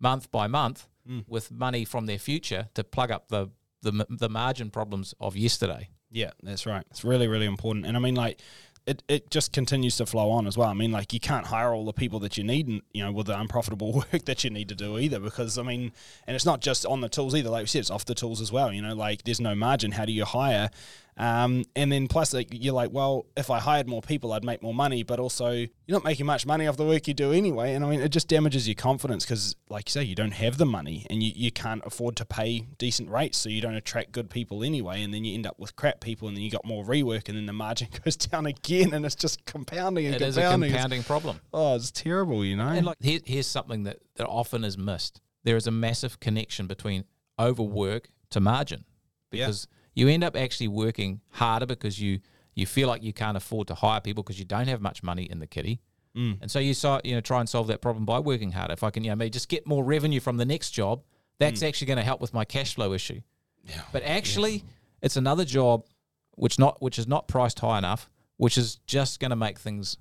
month 0.00 0.30
by 0.30 0.46
month 0.46 0.88
Mm. 1.08 1.24
with 1.26 1.50
money 1.50 1.84
from 1.84 2.06
their 2.06 2.18
future 2.18 2.68
to 2.74 2.84
plug 2.84 3.10
up 3.10 3.26
the 3.28 3.48
the, 3.82 4.06
the 4.08 4.28
margin 4.28 4.70
problems 4.70 5.12
of 5.20 5.36
yesterday. 5.36 5.88
Yeah, 6.12 6.30
that's 6.44 6.64
right. 6.66 6.84
It's 6.92 7.02
really, 7.04 7.26
really 7.26 7.46
important. 7.46 7.86
And 7.86 7.96
I 7.96 8.00
mean, 8.00 8.14
like, 8.14 8.38
it, 8.86 9.02
it 9.08 9.30
just 9.30 9.52
continues 9.52 9.96
to 9.98 10.06
flow 10.06 10.30
on 10.30 10.46
as 10.46 10.58
well. 10.58 10.68
I 10.68 10.74
mean, 10.74 10.90
like, 10.90 11.12
you 11.12 11.20
can't 11.20 11.46
hire 11.46 11.72
all 11.72 11.84
the 11.84 11.92
people 11.92 12.18
that 12.20 12.36
you 12.36 12.42
need, 12.42 12.66
and, 12.66 12.82
you 12.92 13.04
know, 13.04 13.12
with 13.12 13.26
the 13.26 13.38
unprofitable 13.38 13.92
work 14.12 14.24
that 14.24 14.42
you 14.44 14.50
need 14.50 14.68
to 14.68 14.74
do 14.74 14.98
either. 14.98 15.20
Because, 15.20 15.56
I 15.58 15.62
mean, 15.62 15.92
and 16.26 16.34
it's 16.34 16.46
not 16.46 16.60
just 16.60 16.84
on 16.84 17.00
the 17.00 17.08
tools 17.08 17.34
either. 17.34 17.50
Like 17.50 17.62
we 17.62 17.66
said, 17.68 17.80
it's 17.80 17.90
off 17.90 18.04
the 18.04 18.14
tools 18.14 18.40
as 18.40 18.50
well. 18.50 18.72
You 18.72 18.82
know, 18.82 18.94
like, 18.94 19.22
there's 19.24 19.40
no 19.40 19.54
margin. 19.54 19.92
How 19.92 20.04
do 20.04 20.12
you 20.12 20.24
hire? 20.24 20.70
Um, 21.18 21.64
and 21.76 21.92
then 21.92 22.08
plus, 22.08 22.32
like, 22.32 22.48
you're 22.52 22.72
like, 22.72 22.90
well, 22.90 23.26
if 23.36 23.50
I 23.50 23.58
hired 23.60 23.86
more 23.86 24.00
people, 24.00 24.32
I'd 24.32 24.44
make 24.44 24.62
more 24.62 24.72
money. 24.72 25.02
But 25.02 25.20
also, 25.20 25.50
you're 25.52 25.68
not 25.88 26.04
making 26.04 26.24
much 26.24 26.46
money 26.46 26.66
off 26.66 26.76
the 26.78 26.86
work 26.86 27.06
you 27.06 27.12
do 27.14 27.32
anyway. 27.32 27.74
And 27.74 27.84
I 27.84 27.90
mean, 27.90 28.00
it 28.00 28.08
just 28.08 28.28
damages 28.28 28.66
your 28.66 28.74
confidence 28.76 29.24
because, 29.24 29.54
like 29.68 29.88
you 29.88 29.92
say, 29.92 30.02
you 30.04 30.14
don't 30.14 30.32
have 30.32 30.56
the 30.56 30.64
money 30.66 31.06
and 31.10 31.22
you, 31.22 31.30
you 31.34 31.52
can't 31.52 31.82
afford 31.84 32.16
to 32.16 32.24
pay 32.24 32.60
decent 32.78 33.10
rates. 33.10 33.36
So 33.36 33.50
you 33.50 33.60
don't 33.60 33.74
attract 33.74 34.12
good 34.12 34.30
people 34.30 34.64
anyway. 34.64 35.02
And 35.02 35.12
then 35.12 35.24
you 35.24 35.34
end 35.34 35.46
up 35.46 35.58
with 35.58 35.76
crap 35.76 36.00
people 36.00 36.28
and 36.28 36.36
then 36.36 36.42
you 36.44 36.50
got 36.50 36.64
more 36.64 36.82
rework 36.84 37.28
and 37.28 37.36
then 37.36 37.44
the 37.46 37.52
margin 37.52 37.88
goes 38.04 38.16
down 38.16 38.46
again 38.46 38.94
and 38.94 39.04
it's 39.04 39.14
just 39.14 39.44
compounding 39.44 40.06
and 40.06 40.14
It 40.14 40.22
is 40.22 40.38
a 40.38 40.42
compounding. 40.42 40.70
It's- 41.00 41.06
problem. 41.06 41.40
oh, 41.52 41.76
it's 41.76 41.90
terrible, 41.90 42.42
you 42.44 42.56
know? 42.56 42.68
And 42.68 42.86
like 42.86 42.96
here, 43.00 43.20
here's 43.24 43.46
something 43.46 43.82
that, 43.84 43.98
that 44.16 44.26
often 44.26 44.64
is 44.64 44.78
missed. 44.78 45.20
There 45.44 45.56
is 45.56 45.66
a 45.66 45.70
massive 45.72 46.20
connection 46.20 46.66
between 46.66 47.04
overwork 47.38 48.08
to 48.30 48.40
margin 48.40 48.84
Yeah. 49.30 49.48
You 49.94 50.08
end 50.08 50.24
up 50.24 50.36
actually 50.36 50.68
working 50.68 51.20
harder 51.30 51.66
because 51.66 52.00
you 52.00 52.20
you 52.54 52.66
feel 52.66 52.88
like 52.88 53.02
you 53.02 53.12
can't 53.12 53.36
afford 53.36 53.68
to 53.68 53.74
hire 53.74 54.00
people 54.00 54.22
because 54.22 54.38
you 54.38 54.44
don't 54.44 54.68
have 54.68 54.80
much 54.80 55.02
money 55.02 55.24
in 55.24 55.38
the 55.38 55.46
kitty. 55.46 55.80
Mm. 56.16 56.38
And 56.42 56.50
so 56.50 56.58
you 56.58 56.74
so, 56.74 57.00
you 57.04 57.14
know 57.14 57.20
try 57.20 57.40
and 57.40 57.48
solve 57.48 57.68
that 57.68 57.80
problem 57.80 58.04
by 58.04 58.18
working 58.18 58.52
harder. 58.52 58.74
If 58.74 58.82
I 58.82 58.90
can 58.90 59.04
you 59.04 59.10
know 59.10 59.16
maybe 59.16 59.30
just 59.30 59.48
get 59.48 59.66
more 59.66 59.82
revenue 59.82 60.20
from 60.20 60.36
the 60.36 60.44
next 60.44 60.70
job, 60.70 61.02
that's 61.38 61.62
actually 61.62 61.86
going 61.86 61.98
to 61.98 62.04
help 62.04 62.20
with 62.20 62.34
my 62.34 62.44
cash 62.44 62.74
flow 62.74 62.92
issue. 62.92 63.20
Yeah. 63.64 63.82
But 63.92 64.02
actually, 64.02 64.64
it's 65.00 65.16
another 65.16 65.44
job 65.44 65.86
which 66.34 66.58
not 66.58 66.80
which 66.82 66.98
is 66.98 67.06
not 67.06 67.28
priced 67.28 67.58
high 67.60 67.78
enough, 67.78 68.10
which 68.36 68.58
is 68.58 68.76
just 68.86 69.20
going 69.20 69.30
to 69.30 69.36
make 69.36 69.58
things 69.58 69.96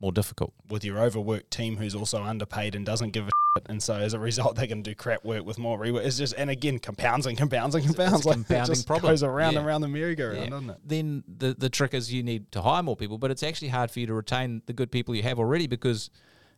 more 0.00 0.12
difficult. 0.12 0.52
with 0.68 0.84
your 0.84 0.98
overworked 0.98 1.50
team 1.50 1.76
who's 1.78 1.94
also 1.94 2.22
underpaid 2.22 2.74
and 2.74 2.84
doesn't 2.84 3.10
give 3.10 3.26
a. 3.26 3.30
And 3.66 3.82
so 3.82 3.94
as 3.94 4.12
a 4.14 4.18
result, 4.18 4.56
they 4.56 4.66
can 4.66 4.82
do 4.82 4.94
crap 4.94 5.24
work 5.24 5.44
with 5.44 5.58
more 5.58 5.78
rework. 5.78 6.04
It's 6.04 6.18
just, 6.18 6.34
and 6.36 6.50
again, 6.50 6.78
compounds 6.78 7.26
and 7.26 7.36
compounds 7.38 7.74
and 7.74 7.84
compounds. 7.84 8.24
a 8.24 8.28
like, 8.28 8.36
it 8.36 8.46
compounding 8.46 8.74
just 8.74 8.86
problem. 8.86 9.12
goes 9.12 9.22
around 9.22 9.52
Yeah. 9.54 9.58
and 9.60 9.66
around 9.68 9.80
the 9.80 9.88
merry-go-round, 9.88 10.38
Yeah. 10.44 10.50
doesn't 10.50 10.70
it? 10.70 10.76
Then 10.84 11.24
the 11.26 11.54
the 11.58 11.68
trick 11.70 11.94
is 11.94 12.12
you 12.12 12.22
need 12.22 12.50
to 12.52 12.62
hire 12.62 12.82
more 12.82 12.96
people, 12.96 13.18
but 13.18 13.30
it's 13.30 13.42
actually 13.42 13.68
hard 13.68 13.90
for 13.90 14.00
you 14.00 14.06
to 14.06 14.14
retain 14.14 14.62
the 14.66 14.72
good 14.72 14.90
people 14.90 15.14
you 15.14 15.22
have 15.22 15.38
already 15.38 15.66
because 15.66 16.10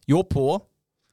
you're 0.07 0.25
poor. 0.25 0.67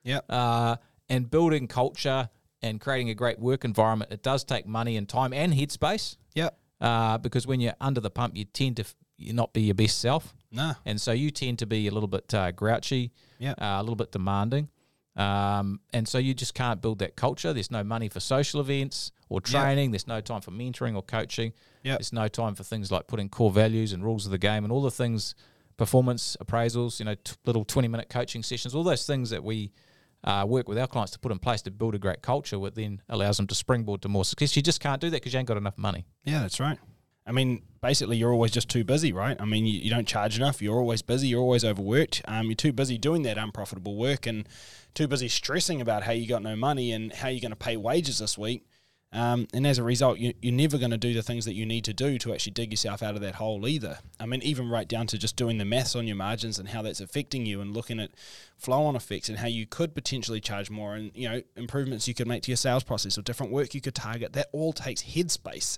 Yeah. 0.03 0.19
Uh, 0.29 0.75
and 1.09 1.29
building 1.29 1.67
culture 1.67 2.29
and 2.61 2.79
creating 2.81 3.09
a 3.09 3.15
great 3.15 3.37
work 3.39 3.63
environment, 3.65 4.11
it 4.11 4.23
does 4.23 4.43
take 4.43 4.65
money 4.65 4.97
and 4.97 5.07
time 5.07 5.33
and 5.33 5.53
headspace. 5.53 6.17
Yeah. 6.33 6.49
Uh, 6.81 7.17
because 7.17 7.45
when 7.47 7.59
you're 7.59 7.75
under 7.79 8.01
the 8.01 8.09
pump, 8.09 8.35
you 8.35 8.45
tend 8.45 8.77
to 8.77 8.83
f- 8.83 8.95
you 9.17 9.31
not 9.33 9.53
be 9.53 9.61
your 9.61 9.75
best 9.75 9.99
self, 9.99 10.35
Nah. 10.51 10.73
and 10.85 10.99
so 10.99 11.11
you 11.13 11.31
tend 11.31 11.57
to 11.59 11.65
be 11.65 11.87
a 11.87 11.91
little 11.91 12.07
bit 12.09 12.33
uh, 12.33 12.51
grouchy, 12.51 13.11
Yeah. 13.39 13.51
uh, 13.53 13.79
a 13.79 13.81
little 13.81 13.95
bit 13.95 14.11
demanding. 14.11 14.67
Um, 15.15 15.79
and 15.93 16.07
so 16.07 16.17
you 16.17 16.33
just 16.33 16.53
can't 16.53 16.81
build 16.81 16.99
that 16.99 17.15
culture. 17.15 17.53
There's 17.53 17.71
no 17.71 17.83
money 17.83 18.09
for 18.09 18.19
social 18.19 18.59
events 18.59 19.11
or 19.29 19.39
training. 19.39 19.91
There's 19.91 20.07
no 20.07 20.19
time 20.21 20.41
for 20.41 20.51
mentoring 20.51 20.95
or 20.95 21.01
coaching. 21.01 21.53
Yeah. 21.83 21.93
There's 21.93 22.11
no 22.11 22.27
time 22.27 22.55
for 22.55 22.63
things 22.63 22.91
like 22.91 23.07
putting 23.07 23.29
core 23.29 23.51
values 23.51 23.93
and 23.93 24.03
rules 24.03 24.25
of 24.25 24.31
the 24.31 24.37
game 24.37 24.63
and 24.63 24.73
all 24.73 24.81
the 24.81 24.91
things, 24.91 25.33
performance 25.77 26.35
appraisals, 26.43 26.99
you 26.99 27.05
know, 27.05 27.15
t- 27.15 27.35
little 27.45 27.63
20 27.63 27.87
minute 27.87 28.09
coaching 28.09 28.43
sessions, 28.43 28.75
all 28.75 28.83
those 28.83 29.05
things 29.05 29.29
that 29.29 29.43
we 29.43 29.71
uh, 30.25 30.45
work 30.47 30.67
with 30.67 30.77
our 30.77 30.87
clients 30.87 31.11
to 31.13 31.19
put 31.19 31.31
in 31.31 31.39
place 31.39 31.61
to 31.61 31.71
build 31.71 31.95
a 31.95 31.99
great 31.99 32.21
culture, 32.21 32.59
what 32.59 32.75
then 32.75 33.01
allows 33.07 33.37
them 33.37 33.47
to 33.47 33.55
springboard 33.55 34.01
to 34.01 34.09
more 34.09 34.25
success. 34.25 34.55
You 34.55 34.61
just 34.61 34.81
can't 34.81 34.99
do 34.99 35.09
that 35.11 35.17
because 35.17 35.33
you 35.33 35.39
ain't 35.39 35.47
got 35.47 35.57
enough 35.57 35.77
money. 35.77 36.05
Yeah, 36.23 36.41
that's 36.41 36.59
right. 36.59 36.77
I 37.27 37.31
mean, 37.31 37.63
basically, 37.81 38.17
you're 38.17 38.31
always 38.31 38.51
just 38.51 38.69
too 38.69 38.83
busy, 38.83 39.11
right? 39.11 39.35
I 39.39 39.45
mean, 39.45 39.65
you, 39.65 39.79
you 39.79 39.89
don't 39.89 40.07
charge 40.07 40.37
enough. 40.37 40.61
You're 40.61 40.77
always 40.77 41.01
busy. 41.01 41.27
You're 41.27 41.41
always 41.41 41.65
overworked. 41.65 42.21
Um, 42.27 42.47
you're 42.47 42.55
too 42.55 42.73
busy 42.73 42.97
doing 42.97 43.23
that 43.23 43.37
unprofitable 43.37 43.95
work 43.95 44.27
and 44.27 44.47
too 44.93 45.07
busy 45.07 45.27
stressing 45.27 45.81
about 45.81 46.03
how 46.03 46.11
you 46.11 46.27
got 46.27 46.43
no 46.43 46.55
money 46.55 46.91
and 46.91 47.11
how 47.11 47.29
you're 47.29 47.41
going 47.41 47.51
to 47.51 47.55
pay 47.55 47.77
wages 47.77 48.19
this 48.19 48.37
week. 48.37 48.67
Um, 49.11 49.47
and 49.53 49.65
as 49.65 49.77
a 49.77 49.83
result, 49.83 50.19
you, 50.19 50.33
you're 50.41 50.53
never 50.53 50.77
going 50.77 50.91
to 50.91 50.97
do 50.97 51.13
the 51.13 51.23
things 51.23 51.45
that 51.45 51.53
you 51.53 51.65
need 51.65 51.85
to 51.85 51.93
do 51.93 52.17
to 52.19 52.33
actually 52.33 52.51
dig 52.51 52.71
yourself 52.71 53.01
out 53.01 53.15
of 53.15 53.21
that 53.21 53.35
hole 53.35 53.65
either. 53.65 53.99
I 54.19 54.25
mean, 54.25 54.41
even 54.43 54.69
right 54.69 54.87
down 54.87 55.07
to 55.07 55.17
just 55.17 55.37
doing 55.37 55.57
the 55.57 55.63
maths 55.63 55.95
on 55.95 56.05
your 56.05 56.17
margins 56.17 56.59
and 56.59 56.67
how 56.67 56.81
that's 56.81 56.99
affecting 56.99 57.45
you 57.45 57.61
and 57.61 57.73
looking 57.73 57.99
at 57.99 58.11
flow 58.57 58.83
on 58.83 58.95
effects 58.95 59.29
and 59.29 59.37
how 59.37 59.47
you 59.47 59.65
could 59.65 59.95
potentially 59.95 60.41
charge 60.41 60.69
more 60.69 60.95
and, 60.95 61.11
you 61.15 61.29
know, 61.29 61.41
improvements 61.55 62.09
you 62.09 62.13
could 62.13 62.27
make 62.27 62.43
to 62.43 62.51
your 62.51 62.57
sales 62.57 62.83
process 62.83 63.17
or 63.17 63.21
different 63.21 63.53
work 63.53 63.73
you 63.73 63.79
could 63.79 63.95
target. 63.95 64.33
That 64.33 64.49
all 64.51 64.73
takes 64.73 65.01
headspace. 65.01 65.77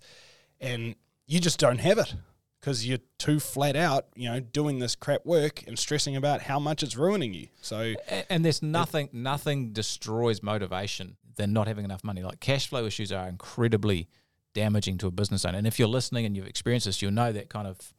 And 0.59 0.95
you 1.27 1.39
just 1.39 1.59
don't 1.59 1.79
have 1.79 1.97
it 1.97 2.15
because 2.59 2.87
you're 2.87 2.99
too 3.19 3.39
flat 3.39 3.75
out, 3.75 4.07
you 4.15 4.29
know, 4.29 4.39
doing 4.39 4.79
this 4.79 4.95
crap 4.95 5.25
work 5.25 5.63
and 5.67 5.77
stressing 5.77 6.15
about 6.15 6.41
how 6.41 6.59
much 6.59 6.81
it's 6.81 6.95
ruining 6.95 7.33
you. 7.33 7.47
So, 7.61 7.93
and, 8.09 8.25
and 8.29 8.45
there's 8.45 8.63
nothing, 8.63 9.09
nothing 9.13 9.73
destroys 9.73 10.41
motivation 10.41 11.17
than 11.35 11.53
not 11.53 11.67
having 11.67 11.85
enough 11.85 12.03
money. 12.03 12.23
Like 12.23 12.39
cash 12.39 12.67
flow 12.67 12.85
issues 12.85 13.11
are 13.11 13.27
incredibly 13.27 14.07
damaging 14.53 14.97
to 14.99 15.07
a 15.07 15.11
business 15.11 15.45
owner. 15.45 15.57
And 15.57 15.67
if 15.67 15.77
you're 15.77 15.87
listening 15.87 16.25
and 16.25 16.35
you've 16.35 16.47
experienced 16.47 16.87
this, 16.87 17.01
you'll 17.01 17.11
know 17.11 17.31
that 17.31 17.49
kind 17.49 17.67
of 17.67 17.93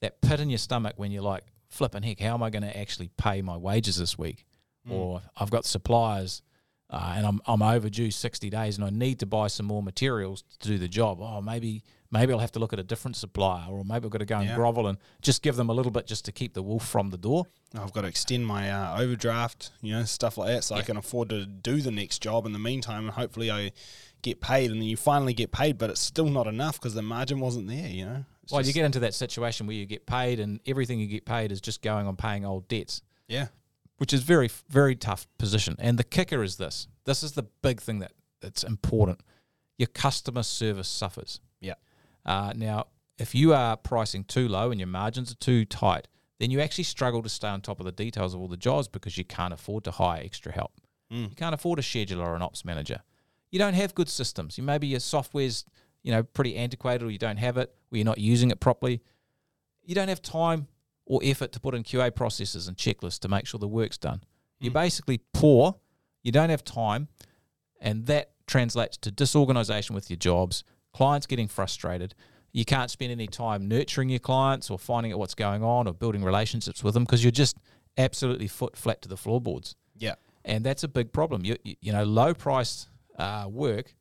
that 0.00 0.20
pit 0.20 0.40
in 0.40 0.50
your 0.50 0.58
stomach 0.58 0.94
when 0.96 1.10
you're 1.10 1.22
like, 1.22 1.44
flipping 1.68 2.02
heck, 2.02 2.20
how 2.20 2.34
am 2.34 2.42
I 2.42 2.50
going 2.50 2.62
to 2.62 2.78
actually 2.78 3.10
pay 3.16 3.42
my 3.42 3.56
wages 3.56 3.96
this 3.96 4.16
week? 4.16 4.46
Mm. 4.88 4.92
Or 4.92 5.22
I've 5.36 5.50
got 5.50 5.64
suppliers 5.64 6.42
uh, 6.90 7.14
and 7.16 7.26
I'm, 7.26 7.40
I'm 7.46 7.62
overdue 7.62 8.10
60 8.10 8.50
days 8.50 8.76
and 8.76 8.86
I 8.86 8.90
need 8.90 9.18
to 9.20 9.26
buy 9.26 9.48
some 9.48 9.66
more 9.66 9.82
materials 9.82 10.44
to 10.60 10.68
do 10.68 10.78
the 10.78 10.88
job. 10.88 11.18
Oh, 11.20 11.40
maybe 11.40 11.82
maybe 12.10 12.32
I'll 12.32 12.38
have 12.38 12.52
to 12.52 12.58
look 12.58 12.72
at 12.72 12.78
a 12.78 12.82
different 12.82 13.16
supplier, 13.16 13.70
or 13.70 13.84
maybe 13.84 14.06
I've 14.06 14.10
got 14.10 14.18
to 14.18 14.24
go 14.24 14.38
and 14.38 14.48
yeah. 14.48 14.54
grovel 14.54 14.86
and 14.86 14.98
just 15.22 15.42
give 15.42 15.56
them 15.56 15.68
a 15.68 15.72
little 15.72 15.92
bit 15.92 16.06
just 16.06 16.24
to 16.26 16.32
keep 16.32 16.54
the 16.54 16.62
wolf 16.62 16.86
from 16.86 17.10
the 17.10 17.18
door. 17.18 17.46
I've 17.74 17.92
got 17.92 18.02
to 18.02 18.08
extend 18.08 18.46
my 18.46 18.70
uh, 18.70 19.00
overdraft, 19.00 19.70
you 19.82 19.92
know, 19.92 20.04
stuff 20.04 20.38
like 20.38 20.48
that, 20.48 20.64
so 20.64 20.74
yeah. 20.74 20.80
I 20.80 20.84
can 20.84 20.96
afford 20.96 21.30
to 21.30 21.46
do 21.46 21.80
the 21.80 21.90
next 21.90 22.22
job 22.22 22.46
in 22.46 22.52
the 22.52 22.58
meantime, 22.58 23.04
and 23.04 23.10
hopefully 23.10 23.50
I 23.50 23.72
get 24.22 24.40
paid, 24.40 24.70
and 24.70 24.80
then 24.80 24.88
you 24.88 24.96
finally 24.96 25.34
get 25.34 25.52
paid, 25.52 25.78
but 25.78 25.90
it's 25.90 26.00
still 26.00 26.28
not 26.28 26.46
enough 26.46 26.80
because 26.80 26.94
the 26.94 27.02
margin 27.02 27.40
wasn't 27.40 27.68
there, 27.68 27.88
you 27.88 28.04
know. 28.04 28.24
It's 28.42 28.52
well, 28.52 28.62
you 28.62 28.72
get 28.72 28.84
into 28.84 29.00
that 29.00 29.14
situation 29.14 29.66
where 29.66 29.76
you 29.76 29.86
get 29.86 30.06
paid, 30.06 30.40
and 30.40 30.60
everything 30.66 31.00
you 31.00 31.06
get 31.06 31.24
paid 31.24 31.50
is 31.50 31.60
just 31.60 31.82
going 31.82 32.06
on 32.06 32.16
paying 32.16 32.44
old 32.44 32.68
debts. 32.68 33.02
Yeah, 33.28 33.48
which 33.98 34.12
is 34.12 34.22
very 34.22 34.50
very 34.68 34.94
tough 34.94 35.26
position. 35.38 35.76
And 35.78 35.98
the 35.98 36.04
kicker 36.04 36.42
is 36.42 36.56
this: 36.56 36.86
this 37.04 37.22
is 37.22 37.32
the 37.32 37.42
big 37.62 37.80
thing 37.80 37.98
that 37.98 38.12
that's 38.40 38.62
important. 38.62 39.20
Your 39.78 39.88
customer 39.88 40.42
service 40.42 40.88
suffers. 40.88 41.40
Uh, 42.26 42.52
now, 42.54 42.86
if 43.18 43.34
you 43.34 43.54
are 43.54 43.76
pricing 43.76 44.24
too 44.24 44.48
low 44.48 44.70
and 44.70 44.78
your 44.78 44.88
margins 44.88 45.32
are 45.32 45.36
too 45.36 45.64
tight, 45.64 46.08
then 46.38 46.50
you 46.50 46.60
actually 46.60 46.84
struggle 46.84 47.22
to 47.22 47.28
stay 47.28 47.48
on 47.48 47.60
top 47.62 47.80
of 47.80 47.86
the 47.86 47.92
details 47.92 48.34
of 48.34 48.40
all 48.40 48.48
the 48.48 48.56
jobs 48.56 48.88
because 48.88 49.16
you 49.16 49.24
can't 49.24 49.54
afford 49.54 49.84
to 49.84 49.90
hire 49.90 50.20
extra 50.22 50.52
help. 50.52 50.72
Mm. 51.10 51.30
You 51.30 51.36
can't 51.36 51.54
afford 51.54 51.78
a 51.78 51.82
scheduler 51.82 52.26
or 52.26 52.36
an 52.36 52.42
ops 52.42 52.64
manager. 52.64 53.00
You 53.50 53.58
don't 53.58 53.74
have 53.74 53.94
good 53.94 54.08
systems. 54.08 54.58
You 54.58 54.64
maybe 54.64 54.86
your 54.88 55.00
software's 55.00 55.64
you 56.02 56.12
know 56.12 56.22
pretty 56.22 56.56
antiquated 56.56 57.04
or 57.04 57.10
you 57.10 57.18
don't 57.18 57.38
have 57.38 57.56
it 57.56 57.74
or 57.90 57.96
you're 57.96 58.04
not 58.04 58.18
using 58.18 58.50
it 58.50 58.60
properly. 58.60 59.00
You 59.84 59.94
don't 59.94 60.08
have 60.08 60.20
time 60.20 60.66
or 61.06 61.20
effort 61.22 61.52
to 61.52 61.60
put 61.60 61.74
in 61.74 61.84
QA 61.84 62.14
processes 62.14 62.66
and 62.66 62.76
checklists 62.76 63.20
to 63.20 63.28
make 63.28 63.46
sure 63.46 63.58
the 63.58 63.68
work's 63.68 63.96
done. 63.96 64.18
Mm. 64.18 64.24
You're 64.60 64.72
basically 64.72 65.20
poor. 65.32 65.76
You 66.22 66.32
don't 66.32 66.50
have 66.50 66.64
time, 66.64 67.06
and 67.80 68.06
that 68.06 68.32
translates 68.48 68.96
to 68.98 69.12
disorganization 69.12 69.94
with 69.94 70.10
your 70.10 70.16
jobs, 70.16 70.64
clients 70.96 71.26
getting 71.26 71.46
frustrated. 71.46 72.14
You 72.52 72.64
can't 72.64 72.90
spend 72.90 73.12
any 73.12 73.26
time 73.26 73.68
nurturing 73.68 74.08
your 74.08 74.18
clients 74.18 74.70
or 74.70 74.78
finding 74.78 75.12
out 75.12 75.18
what's 75.18 75.34
going 75.34 75.62
on 75.62 75.86
or 75.86 75.92
building 75.92 76.24
relationships 76.24 76.82
with 76.82 76.94
them 76.94 77.04
because 77.04 77.22
you're 77.22 77.30
just 77.30 77.58
absolutely 77.98 78.48
foot 78.48 78.78
flat 78.78 79.02
to 79.02 79.08
the 79.08 79.16
floorboards. 79.16 79.74
Yeah. 79.94 80.14
And 80.42 80.64
that's 80.64 80.84
a 80.84 80.88
big 80.88 81.12
problem. 81.12 81.44
You, 81.44 81.56
you 81.64 81.92
know, 81.92 82.04
low 82.04 82.32
priced 82.32 82.88
uh, 83.18 83.46
work 83.46 83.94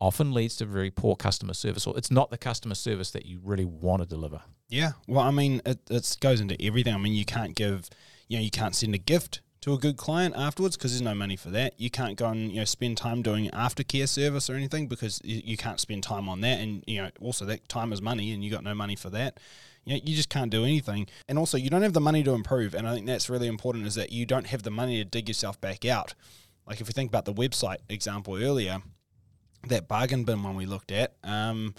often 0.00 0.32
leads 0.32 0.56
to 0.56 0.64
very 0.64 0.90
poor 0.90 1.14
customer 1.14 1.52
service, 1.52 1.86
or 1.86 1.94
it's 1.98 2.10
not 2.10 2.30
the 2.30 2.38
customer 2.38 2.74
service 2.74 3.10
that 3.10 3.26
you 3.26 3.40
really 3.42 3.66
want 3.66 4.00
to 4.00 4.08
deliver. 4.08 4.40
Yeah. 4.70 4.92
Well, 5.06 5.20
I 5.20 5.30
mean, 5.30 5.60
it, 5.66 5.78
it 5.90 6.16
goes 6.20 6.40
into 6.40 6.56
everything. 6.62 6.94
I 6.94 6.98
mean, 6.98 7.12
you 7.12 7.26
can't 7.26 7.54
give, 7.54 7.90
you 8.28 8.38
know, 8.38 8.42
you 8.42 8.50
can't 8.50 8.74
send 8.74 8.94
a 8.94 8.98
gift 8.98 9.42
to 9.60 9.72
a 9.74 9.78
good 9.78 9.96
client 9.96 10.34
afterwards 10.36 10.76
because 10.76 10.92
there's 10.92 11.02
no 11.02 11.14
money 11.14 11.36
for 11.36 11.50
that. 11.50 11.74
You 11.78 11.90
can't 11.90 12.16
go 12.16 12.28
and 12.28 12.50
you 12.50 12.58
know 12.58 12.64
spend 12.64 12.96
time 12.96 13.22
doing 13.22 13.50
aftercare 13.50 14.08
service 14.08 14.48
or 14.48 14.54
anything 14.54 14.86
because 14.86 15.20
you, 15.24 15.56
can't 15.56 15.80
spend 15.80 16.02
time 16.02 16.28
on 16.28 16.40
that, 16.42 16.60
and 16.60 16.84
you 16.86 17.02
know 17.02 17.10
also 17.20 17.44
that 17.46 17.68
time 17.68 17.92
is 17.92 18.00
money, 18.00 18.32
and 18.32 18.44
you 18.44 18.50
got 18.50 18.64
no 18.64 18.74
money 18.74 18.96
for 18.96 19.10
that. 19.10 19.38
You 19.84 19.94
know, 19.94 20.00
you 20.04 20.14
just 20.14 20.28
can't 20.28 20.50
do 20.50 20.64
anything, 20.64 21.08
and 21.28 21.38
also 21.38 21.56
you 21.56 21.70
don't 21.70 21.82
have 21.82 21.92
the 21.92 22.00
money 22.00 22.22
to 22.22 22.32
improve. 22.32 22.74
And 22.74 22.86
I 22.86 22.94
think 22.94 23.06
that's 23.06 23.28
really 23.28 23.48
important 23.48 23.86
is 23.86 23.94
that 23.94 24.12
you 24.12 24.26
don't 24.26 24.46
have 24.48 24.62
the 24.62 24.70
money 24.70 24.98
to 24.98 25.04
dig 25.04 25.28
yourself 25.28 25.60
back 25.60 25.84
out. 25.84 26.14
Like 26.66 26.80
if 26.80 26.86
we 26.86 26.92
think 26.92 27.10
about 27.10 27.24
the 27.24 27.34
website 27.34 27.78
example 27.88 28.36
earlier, 28.36 28.82
that 29.66 29.88
bargain 29.88 30.24
bin 30.24 30.42
one 30.42 30.56
we 30.56 30.66
looked 30.66 30.92
at. 30.92 31.14
Um, 31.24 31.74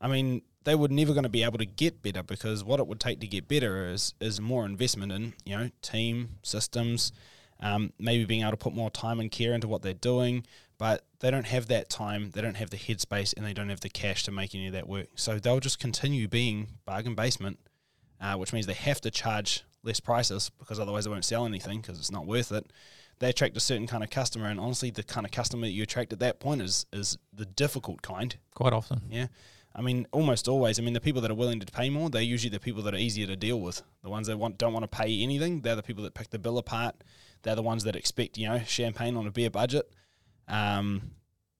I 0.00 0.08
mean, 0.08 0.42
they 0.64 0.74
were 0.74 0.88
never 0.88 1.12
going 1.12 1.24
to 1.24 1.28
be 1.28 1.44
able 1.44 1.58
to 1.58 1.66
get 1.66 2.02
better 2.02 2.22
because 2.22 2.64
what 2.64 2.80
it 2.80 2.86
would 2.86 3.00
take 3.00 3.20
to 3.20 3.26
get 3.26 3.46
better 3.46 3.86
is 3.86 4.14
is 4.20 4.40
more 4.40 4.64
investment 4.64 5.12
in 5.12 5.34
you 5.44 5.56
know 5.56 5.70
team 5.82 6.36
systems, 6.42 7.12
um, 7.60 7.92
maybe 7.98 8.24
being 8.24 8.42
able 8.42 8.52
to 8.52 8.56
put 8.56 8.74
more 8.74 8.90
time 8.90 9.20
and 9.20 9.30
care 9.30 9.52
into 9.52 9.68
what 9.68 9.82
they're 9.82 9.94
doing. 9.94 10.44
But 10.76 11.04
they 11.20 11.30
don't 11.30 11.46
have 11.46 11.68
that 11.68 11.88
time, 11.88 12.32
they 12.32 12.40
don't 12.40 12.56
have 12.56 12.70
the 12.70 12.76
headspace, 12.76 13.32
and 13.36 13.46
they 13.46 13.52
don't 13.52 13.68
have 13.68 13.80
the 13.80 13.88
cash 13.88 14.24
to 14.24 14.32
make 14.32 14.54
any 14.54 14.66
of 14.66 14.72
that 14.72 14.88
work. 14.88 15.06
So 15.14 15.38
they'll 15.38 15.60
just 15.60 15.78
continue 15.78 16.26
being 16.26 16.66
bargain 16.84 17.14
basement, 17.14 17.60
uh, 18.20 18.34
which 18.34 18.52
means 18.52 18.66
they 18.66 18.72
have 18.74 19.00
to 19.02 19.10
charge 19.10 19.62
less 19.84 20.00
prices 20.00 20.50
because 20.58 20.80
otherwise 20.80 21.04
they 21.04 21.10
won't 21.10 21.24
sell 21.24 21.46
anything 21.46 21.80
because 21.80 21.98
it's 21.98 22.10
not 22.10 22.26
worth 22.26 22.50
it. 22.50 22.66
They 23.20 23.28
attract 23.30 23.56
a 23.56 23.60
certain 23.60 23.86
kind 23.86 24.02
of 24.02 24.10
customer, 24.10 24.48
and 24.48 24.58
honestly, 24.58 24.90
the 24.90 25.04
kind 25.04 25.24
of 25.24 25.30
customer 25.30 25.66
that 25.66 25.72
you 25.72 25.84
attract 25.84 26.12
at 26.12 26.18
that 26.18 26.40
point 26.40 26.60
is 26.62 26.86
is 26.92 27.16
the 27.32 27.46
difficult 27.46 28.02
kind. 28.02 28.34
Quite 28.54 28.72
often, 28.72 29.02
yeah. 29.08 29.28
I 29.74 29.82
mean, 29.82 30.06
almost 30.12 30.46
always. 30.46 30.78
I 30.78 30.82
mean, 30.82 30.94
the 30.94 31.00
people 31.00 31.20
that 31.22 31.30
are 31.30 31.34
willing 31.34 31.58
to 31.60 31.66
pay 31.66 31.90
more, 31.90 32.08
they're 32.08 32.22
usually 32.22 32.50
the 32.50 32.60
people 32.60 32.82
that 32.82 32.94
are 32.94 32.98
easier 32.98 33.26
to 33.26 33.36
deal 33.36 33.60
with. 33.60 33.82
The 34.02 34.10
ones 34.10 34.28
that 34.28 34.38
want 34.38 34.56
don't 34.56 34.72
want 34.72 34.84
to 34.84 34.96
pay 34.96 35.22
anything, 35.22 35.62
they're 35.62 35.74
the 35.74 35.82
people 35.82 36.04
that 36.04 36.14
pick 36.14 36.30
the 36.30 36.38
bill 36.38 36.58
apart. 36.58 37.02
They're 37.42 37.56
the 37.56 37.62
ones 37.62 37.84
that 37.84 37.96
expect, 37.96 38.38
you 38.38 38.48
know, 38.48 38.60
champagne 38.60 39.16
on 39.16 39.26
a 39.26 39.30
beer 39.30 39.50
budget. 39.50 39.92
Um, 40.46 41.10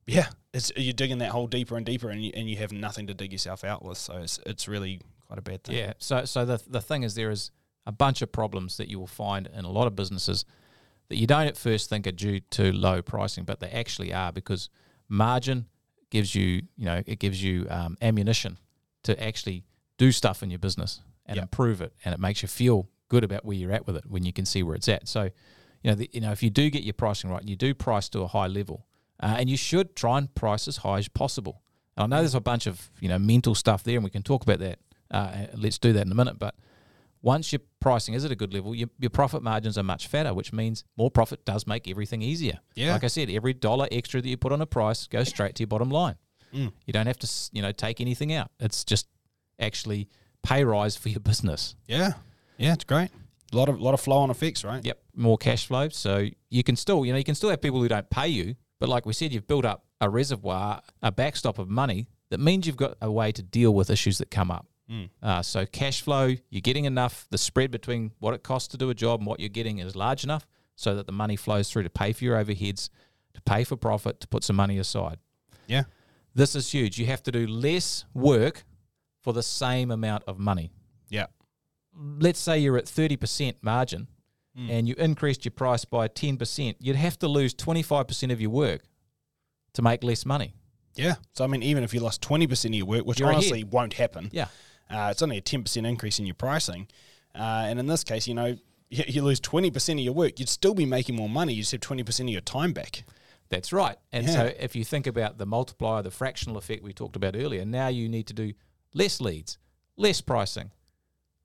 yeah, 0.07 0.29
you're 0.77 0.93
digging 0.93 1.19
that 1.19 1.31
hole 1.31 1.47
deeper 1.47 1.77
and 1.77 1.85
deeper, 1.85 2.11
and 2.11 2.23
you, 2.23 2.31
and 2.35 2.49
you 2.49 2.57
have 2.59 2.73
nothing 2.73 3.07
to 3.09 3.15
dig 3.15 3.33
yourself 3.33 3.65
out 3.65 3.85
with. 3.85 3.99
So 3.99 4.19
it's 4.19 4.39
it's 4.47 4.69
really 4.69 5.01
quite 5.27 5.39
a 5.39 5.43
bad 5.43 5.65
thing. 5.65 5.77
Yeah. 5.77 5.95
So 5.99 6.25
so 6.25 6.45
the 6.45 6.63
the 6.69 6.81
thing 6.81 7.03
is, 7.03 7.15
there 7.15 7.31
is 7.31 7.51
a 7.87 7.93
bunch 7.93 8.23
of 8.23 8.31
problems 8.31 8.77
that 8.77 8.89
you 8.89 8.99
will 8.99 9.07
find 9.07 9.49
in 9.53 9.65
a 9.65 9.71
lot 9.71 9.87
of 9.87 9.97
businesses 9.97 10.45
that 11.09 11.17
you 11.17 11.27
don't 11.27 11.47
at 11.47 11.57
first 11.57 11.91
think 11.91 12.07
are 12.07 12.13
due 12.13 12.41
to 12.41 12.73
low 12.73 13.03
pricing, 13.03 13.45
but 13.45 13.61
they 13.61 13.69
actually 13.69 14.13
are 14.13 14.33
because 14.33 14.71
margin 15.09 15.67
gives 16.15 16.33
you, 16.33 16.63
you 16.77 16.85
know, 16.85 17.03
it 17.07 17.19
gives 17.19 17.43
you 17.43 17.67
um, 17.69 17.99
ammunition 18.01 18.57
to 19.03 19.21
actually 19.21 19.65
do 19.99 20.13
stuff 20.13 20.45
in 20.45 20.49
your 20.49 20.61
business 20.61 21.01
and 21.27 21.37
yep. 21.37 21.43
improve 21.43 21.81
it, 21.81 21.93
and 22.05 22.15
it 22.15 22.21
makes 22.21 22.41
you 22.41 22.47
feel 22.47 22.89
good 23.09 23.25
about 23.25 23.45
where 23.45 23.57
you're 23.57 23.73
at 23.73 23.85
with 23.85 23.97
it 23.97 24.05
when 24.07 24.25
you 24.25 24.33
can 24.33 24.47
see 24.47 24.63
where 24.63 24.77
it's 24.77 24.89
at. 24.89 25.09
So, 25.09 25.25
you 25.83 25.91
know, 25.91 25.97
the, 25.97 26.09
you 26.13 26.21
know, 26.21 26.31
if 26.31 26.41
you 26.41 26.51
do 26.51 26.71
get 26.71 26.85
your 26.85 26.95
pricing 26.95 27.31
right, 27.31 27.41
and 27.41 27.51
you 27.51 27.57
do 27.57 27.75
price 27.75 28.09
to 28.11 28.21
a 28.21 28.29
high 28.29 28.47
level, 28.47 28.87
uh, 29.19 29.35
and 29.41 29.51
you 29.51 29.57
should 29.57 29.97
try 29.97 30.19
and 30.19 30.33
price 30.37 30.69
as 30.69 30.79
high 30.79 30.99
as 30.99 31.09
possible. 31.09 31.63
And 31.97 32.05
I 32.05 32.17
know 32.17 32.23
there's 32.23 32.37
a 32.37 32.41
bunch 32.41 32.69
of 32.69 32.93
you 33.01 33.09
know 33.09 33.19
mental 33.19 33.57
stuff 33.57 33.83
there, 33.83 33.97
and 33.97 34.05
we 34.05 34.11
can 34.11 34.23
talk 34.23 34.45
about 34.45 34.61
that. 34.61 34.79
Uh, 35.11 35.47
let's 35.57 35.79
do 35.79 35.93
that 35.95 36.07
in 36.07 36.13
a 36.13 36.15
minute, 36.15 36.39
but 36.39 36.55
once 37.25 37.53
your 37.53 37.61
pricing 37.81 38.13
is 38.13 38.23
at 38.25 38.31
a 38.31 38.37
good 38.37 38.53
level, 38.53 38.75
your, 38.75 38.91
your 38.99 39.09
profit 39.09 39.43
margins 39.43 39.79
are 39.79 39.83
much 39.83 40.09
fatter, 40.09 40.35
which 40.35 40.53
means 40.53 40.85
more 40.99 41.11
profit 41.11 41.43
does 41.47 41.67
make 41.67 41.89
everything 41.89 42.21
easier. 42.21 42.61
Yeah. 42.75 42.93
Like 42.93 43.03
I 43.03 43.07
said, 43.07 43.31
every 43.31 43.55
dollar 43.55 43.89
extra 43.91 44.21
that 44.21 44.29
you 44.29 44.37
put 44.37 44.53
on 44.53 44.61
a 44.61 44.67
price 44.67 45.07
goes 45.07 45.29
straight 45.29 45.55
to 45.55 45.63
your 45.63 45.69
bottom 45.69 45.89
line. 45.89 46.17
Mm. 46.55 46.73
You 46.85 46.93
don't 46.93 47.07
have 47.07 47.19
to, 47.21 47.31
you 47.53 47.63
know, 47.63 47.73
take 47.73 48.03
anything 48.03 48.35
out. 48.35 48.51
It's 48.61 48.85
just 48.85 49.09
actually 49.59 50.09
pay 50.43 50.65
rise 50.65 50.97
for 50.97 51.09
your 51.09 51.21
business. 51.21 51.77
Yeah. 51.87 52.13
Yeah, 52.59 52.75
it's 52.75 52.85
great. 52.85 53.09
A 53.53 53.57
lot 53.57 53.71
of 53.71 53.81
lot 53.81 53.95
of 53.95 54.01
flow 54.01 54.19
on 54.19 54.31
effects, 54.31 54.63
right? 54.63 54.85
Yep. 54.85 55.01
More 55.17 55.39
cash 55.39 55.67
flow. 55.67 55.89
So 55.89 56.29
you 56.51 56.63
can 56.63 56.77
still, 56.77 57.07
you 57.07 57.13
know, 57.13 57.19
you 57.19 57.25
can 57.25 57.35
still 57.35 57.49
have 57.49 57.63
people 57.63 57.81
who 57.81 57.89
don't 57.89 58.09
pay 58.11 58.29
you, 58.29 58.55
but 58.81 58.91
like 58.91 59.07
we 59.07 59.15
said, 59.15 59.33
you've 59.33 59.47
built 59.47 59.65
up 59.65 59.87
a 60.01 60.11
reservoir, 60.11 60.83
a 61.03 61.11
backstop 61.11 61.59
of 61.59 61.71
money 61.71 62.07
that 62.29 62.39
means 62.39 62.67
you've 62.67 62.77
got 62.77 62.99
a 63.01 63.11
way 63.11 63.33
to 63.33 63.43
deal 63.43 63.73
with 63.73 63.89
issues 63.89 64.19
that 64.19 64.31
come 64.31 64.51
up. 64.51 64.67
Mm. 64.91 65.09
Uh, 65.23 65.43
so 65.43 65.67
cash 65.67 66.03
flow, 66.03 66.35
you're 66.51 66.61
getting 66.61 66.85
enough. 66.85 67.27
The 67.31 67.39
spread 67.39 67.71
between 67.71 68.13
what 68.19 68.35
it 68.35 68.43
costs 68.43 68.69
to 68.69 68.77
do 68.77 68.91
a 68.91 68.95
job 68.95 69.21
and 69.21 69.27
what 69.27 69.41
you're 69.41 69.49
getting 69.49 69.79
is 69.79 69.97
large 69.97 70.25
enough 70.25 70.47
so 70.77 70.95
that 70.95 71.07
the 71.07 71.13
money 71.13 71.37
flows 71.37 71.71
through 71.71 71.85
to 71.85 71.91
pay 71.91 72.13
for 72.13 72.25
your 72.25 72.43
overheads, 72.43 72.91
to 73.35 73.41
pay 73.43 73.65
for 73.65 73.77
profit, 73.77 74.21
to 74.21 74.29
put 74.29 74.45
some 74.45 74.57
money 74.57 74.79
aside. 74.79 75.19
Yeah. 75.67 75.85
This 76.35 76.55
is 76.55 76.71
huge. 76.73 76.99
You 76.99 77.07
have 77.07 77.23
to 77.25 77.33
do 77.33 77.47
less 77.47 78.05
work 78.13 78.65
for 79.23 79.33
the 79.33 79.43
same 79.43 79.91
amount 79.91 80.25
of 80.27 80.39
money. 80.39 80.73
Yeah. 81.09 81.27
Let's 81.97 82.41
say 82.41 82.59
you're 82.59 82.77
at 82.77 82.87
30% 82.87 83.55
margin 83.63 84.09
mm. 84.59 84.69
and 84.69 84.89
you 84.89 84.95
increased 84.99 85.45
your 85.45 85.53
price 85.53 85.85
by 85.85 86.09
10%, 86.09 86.75
you'd 86.81 86.97
have 86.97 87.19
to 87.21 87.29
lose 87.29 87.55
25% 87.55 88.33
of 88.33 88.41
your 88.41 88.51
work 88.51 88.83
to 89.75 89.83
make 89.83 90.03
less 90.03 90.27
money. 90.27 90.55
Yeah. 90.97 91.15
So 91.33 91.45
I 91.45 91.47
mean, 91.47 91.63
even 91.63 91.85
if 91.85 91.93
you 91.93 92.01
lost 92.01 92.23
twenty 92.23 92.47
percent 92.47 92.75
of 92.75 92.79
your 92.79 92.87
work, 92.87 93.05
which 93.05 93.21
You're 93.21 93.33
honestly 93.33 93.63
ahead. 93.63 93.73
won't 93.73 93.95
happen, 93.95 94.31
Yeah. 94.33 94.47
Uh, 94.91 95.09
it's 95.11 95.23
only 95.23 95.39
a 95.39 95.41
ten 95.41 95.63
percent 95.63 95.87
increase 95.87 96.19
in 96.19 96.27
your 96.27 96.35
pricing. 96.35 96.87
Uh, 97.35 97.65
and 97.67 97.79
in 97.79 97.87
this 97.87 98.05
case, 98.05 98.29
you 98.29 98.35
know, 98.35 98.57
you, 98.91 99.05
you 99.07 99.23
lose 99.23 99.41
twenty 99.41 99.71
percent 99.71 99.99
of 99.99 100.05
your 100.05 100.15
work, 100.15 100.39
you'd 100.39 100.49
still 100.49 100.75
be 100.75 100.87
making 100.87 101.17
more 101.17 101.29
money. 101.29 101.53
You 101.53 101.63
just 101.63 101.73
have 101.73 101.81
twenty 101.81 102.03
percent 102.03 102.29
of 102.29 102.33
your 102.33 102.41
time 102.43 102.73
back. 102.73 103.05
That's 103.51 103.73
right. 103.73 103.97
And 104.13 104.29
so 104.29 104.51
if 104.59 104.75
you 104.75 104.85
think 104.85 105.07
about 105.07 105.39
the 105.39 105.47
multiplier, 105.47 106.03
the 106.03 106.11
fractional 106.11 106.57
effect 106.57 106.83
we 106.83 106.93
talked 106.93 107.15
about 107.15 107.37
earlier, 107.37 107.65
now 107.65 107.89
you 107.89 108.09
need 108.09 108.27
to 108.29 108.35
do 108.35 108.53
less 108.95 109.21
leads, 109.21 109.59
less 109.97 110.21
pricing, 110.21 110.71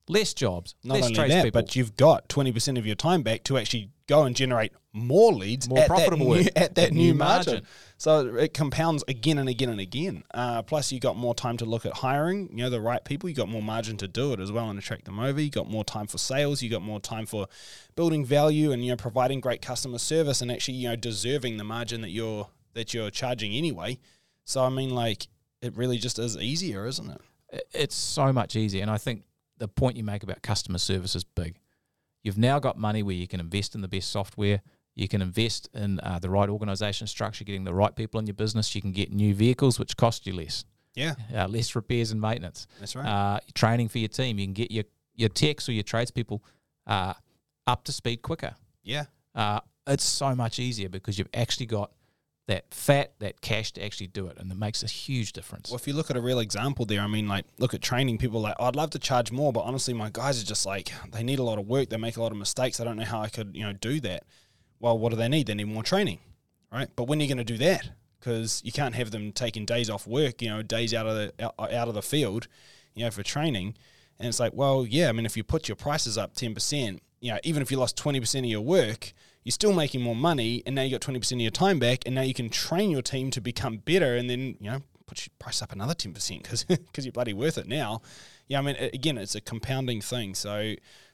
less 0.07 0.33
jobs, 0.33 0.75
Not 0.83 0.95
less 0.95 1.03
only 1.03 1.15
that, 1.15 1.27
tradespeople. 1.27 1.61
but 1.61 1.75
you've 1.75 1.95
got 1.97 2.29
twenty 2.29 2.51
percent 2.51 2.77
of 2.77 2.85
your 2.85 2.95
time 2.95 3.21
back 3.21 3.43
to 3.45 3.57
actually 3.57 3.89
go 4.09 4.23
and 4.23 4.35
generate 4.35 4.73
more 4.91 5.31
leads, 5.31 5.69
More 5.69 5.79
at 5.79 5.87
profitable 5.87 6.31
that 6.31 6.43
new, 6.43 6.49
at 6.55 6.75
that 6.75 6.91
new 6.91 7.03
new 7.09 7.13
margin. 7.13 7.53
margin. 7.53 7.67
So 7.97 8.35
it 8.35 8.53
compounds 8.55 9.03
again 9.07 9.37
and 9.37 9.47
again 9.47 9.69
and 9.69 9.79
again. 9.79 10.23
Uh, 10.33 10.63
plus, 10.63 10.91
you 10.91 10.99
got 10.99 11.15
more 11.15 11.35
time 11.35 11.57
to 11.57 11.65
look 11.65 11.85
at 11.85 11.93
hiring. 11.93 12.49
You 12.49 12.63
know 12.63 12.69
the 12.71 12.81
right 12.81 13.03
people. 13.05 13.29
You 13.29 13.35
got 13.35 13.49
more 13.49 13.61
margin 13.61 13.97
to 13.97 14.07
do 14.07 14.33
it 14.33 14.39
as 14.39 14.51
well 14.51 14.69
and 14.69 14.79
attract 14.79 15.05
them 15.05 15.19
over. 15.19 15.39
You 15.39 15.51
got 15.51 15.69
more 15.69 15.85
time 15.85 16.07
for 16.07 16.17
sales. 16.17 16.63
You 16.63 16.69
got 16.71 16.81
more 16.81 16.99
time 16.99 17.27
for 17.27 17.47
building 17.95 18.25
value 18.25 18.71
and 18.71 18.83
you 18.83 18.91
know 18.91 18.97
providing 18.97 19.39
great 19.41 19.61
customer 19.61 19.99
service 19.99 20.41
and 20.41 20.51
actually 20.51 20.75
you 20.75 20.89
know 20.89 20.95
deserving 20.95 21.57
the 21.57 21.63
margin 21.63 22.01
that 22.01 22.09
you're 22.09 22.49
that 22.73 22.93
you're 22.93 23.11
charging 23.11 23.53
anyway. 23.53 23.99
So 24.45 24.63
I 24.63 24.69
mean, 24.69 24.95
like 24.95 25.27
it 25.61 25.77
really 25.77 25.99
just 25.99 26.17
is 26.17 26.35
easier, 26.35 26.87
isn't 26.87 27.09
it? 27.11 27.67
It's 27.73 27.95
so 27.95 28.33
much 28.33 28.55
easier. 28.55 28.81
And 28.81 28.89
I 28.91 28.97
think 28.97 29.23
the 29.59 29.67
point 29.67 29.97
you 29.97 30.03
make 30.03 30.23
about 30.23 30.41
customer 30.41 30.79
service 30.79 31.15
is 31.15 31.23
big. 31.23 31.57
You've 32.29 32.37
now 32.37 32.59
got 32.59 32.77
money 32.77 33.01
where 33.01 33.15
you 33.15 33.27
can 33.27 33.39
invest 33.39 33.73
in 33.73 33.81
the 33.81 33.87
best 33.87 34.11
software. 34.11 34.61
You 34.93 35.07
can 35.07 35.19
invest 35.23 35.67
in 35.73 35.99
uh, 36.01 36.19
the 36.19 36.29
right 36.29 36.47
organization 36.47 37.07
structure, 37.07 37.43
getting 37.43 37.63
the 37.63 37.73
right 37.73 37.95
people 37.95 38.19
in 38.19 38.27
your 38.27 38.35
business. 38.35 38.75
You 38.75 38.81
can 38.83 38.91
get 38.91 39.11
new 39.11 39.33
vehicles, 39.33 39.79
which 39.79 39.97
cost 39.97 40.27
you 40.27 40.33
less, 40.33 40.63
Yeah, 40.93 41.15
uh, 41.35 41.47
less 41.47 41.73
repairs 41.75 42.11
and 42.11 42.21
maintenance. 42.21 42.67
that's 42.79 42.95
right. 42.95 43.07
uh, 43.07 43.39
training 43.55 43.87
for 43.87 43.97
your 43.97 44.09
team. 44.09 44.37
You 44.37 44.45
can 44.45 44.53
get 44.53 44.69
your 44.69 44.83
your 45.15 45.29
techs 45.29 45.67
or 45.67 45.71
your 45.71 45.81
tradespeople 45.83 46.43
uh, 46.85 47.13
up 47.65 47.83
to 47.85 47.91
speed 47.91 48.21
quicker. 48.21 48.53
yeah, 48.83 49.05
Uh, 49.33 49.59
it's 49.87 50.05
so 50.05 50.35
much 50.35 50.59
easier 50.59 50.87
because 50.89 51.17
you've 51.17 51.33
actually 51.33 51.65
got 51.65 51.91
that 52.49 52.73
fat, 52.73 53.13
that 53.19 53.41
cash 53.41 53.71
to 53.73 53.85
actually 53.85 54.07
do 54.07 54.25
it, 54.25 54.35
and 54.39 54.51
it 54.51 54.57
makes 54.57 54.81
a 54.81 54.87
huge 54.87 55.33
difference. 55.33 55.69
Well, 55.69 55.77
if 55.77 55.87
you 55.87 55.93
look 55.93 56.09
at 56.09 56.17
a 56.17 56.21
real 56.21 56.39
example 56.39 56.83
there, 56.83 56.99
I 56.99 57.05
mean, 57.05 57.27
like, 57.27 57.45
look 57.59 57.75
at 57.75 57.81
training 57.81 58.17
people. 58.17 58.41
Like, 58.41 58.55
oh, 58.59 58.65
I'd 58.65 58.75
love 58.75 58.89
to 58.91 58.99
charge 58.99 59.31
more, 59.31 59.53
but 59.53 59.61
honestly, 59.61 59.93
my 59.93 60.09
guys 60.11 60.41
are 60.41 60.45
just 60.45 60.65
like 60.65 60.91
they 61.11 61.21
need 61.21 61.37
a 61.37 61.43
lot 61.43 61.59
of 61.59 61.67
work. 61.67 61.89
They 61.89 61.97
make 61.97 62.17
a 62.17 62.21
lot 62.21 62.31
of 62.31 62.39
mistakes. 62.39 62.79
I 62.79 62.85
don't 62.85 62.97
know 62.97 63.05
how 63.05 63.21
I 63.21 63.29
could, 63.29 63.55
you 63.55 63.63
know, 63.63 63.73
do 63.73 63.99
that. 64.01 64.23
Well, 64.79 64.97
what 64.97 65.11
do 65.11 65.15
they 65.15 65.29
need? 65.29 65.45
They 65.45 65.53
need 65.53 65.67
more 65.67 65.83
training, 65.83 66.19
right? 66.71 66.89
But 66.95 67.03
when 67.03 67.19
are 67.19 67.21
you 67.21 67.27
going 67.27 67.37
to 67.37 67.43
do 67.43 67.57
that? 67.59 67.91
Because 68.19 68.63
you 68.65 68.71
can't 68.71 68.95
have 68.95 69.11
them 69.11 69.31
taking 69.31 69.65
days 69.65 69.87
off 69.87 70.07
work, 70.07 70.41
you 70.41 70.49
know, 70.49 70.63
days 70.63 70.91
out 70.91 71.05
of 71.05 71.15
the 71.15 71.33
out, 71.39 71.53
out 71.71 71.87
of 71.87 71.93
the 71.93 72.01
field, 72.01 72.47
you 72.95 73.05
know, 73.05 73.11
for 73.11 73.21
training. 73.21 73.75
And 74.17 74.27
it's 74.27 74.39
like, 74.39 74.53
well, 74.55 74.87
yeah, 74.87 75.09
I 75.09 75.11
mean, 75.11 75.27
if 75.27 75.37
you 75.37 75.43
put 75.43 75.67
your 75.69 75.75
prices 75.75 76.17
up 76.17 76.33
ten 76.33 76.55
percent, 76.55 77.03
you 77.21 77.31
know, 77.31 77.39
even 77.43 77.61
if 77.61 77.69
you 77.69 77.77
lost 77.77 77.95
twenty 77.95 78.19
percent 78.19 78.45
of 78.45 78.49
your 78.49 78.61
work, 78.61 79.13
you're 79.43 79.51
still 79.51 79.73
making 79.73 80.01
more 80.01 80.15
money, 80.15 80.63
and 80.65 80.75
now 80.75 80.81
you 80.81 80.91
got 80.91 81.01
twenty 81.01 81.19
percent 81.19 81.39
of 81.39 81.43
your 81.43 81.51
time 81.51 81.79
back, 81.79 82.03
and 82.05 82.15
now 82.15 82.21
you 82.21 82.33
can 82.33 82.49
train 82.49 82.89
your 82.89 83.01
team 83.01 83.31
to 83.31 83.41
become 83.41 83.77
better, 83.77 84.15
and 84.15 84.29
then 84.29 84.55
you 84.59 84.69
know 84.69 84.81
put 85.05 85.25
your 85.25 85.31
price 85.39 85.61
up 85.61 85.71
another 85.71 85.93
ten 85.93 86.13
percent 86.13 86.43
because 86.43 86.63
because 86.63 87.05
you're 87.05 87.11
bloody 87.11 87.33
worth 87.33 87.57
it 87.57 87.67
now. 87.67 88.01
Yeah, 88.47 88.59
I 88.59 88.61
mean, 88.61 88.75
again, 88.77 89.17
it's 89.17 89.35
a 89.35 89.41
compounding 89.41 90.01
thing. 90.01 90.33
So 90.33 90.73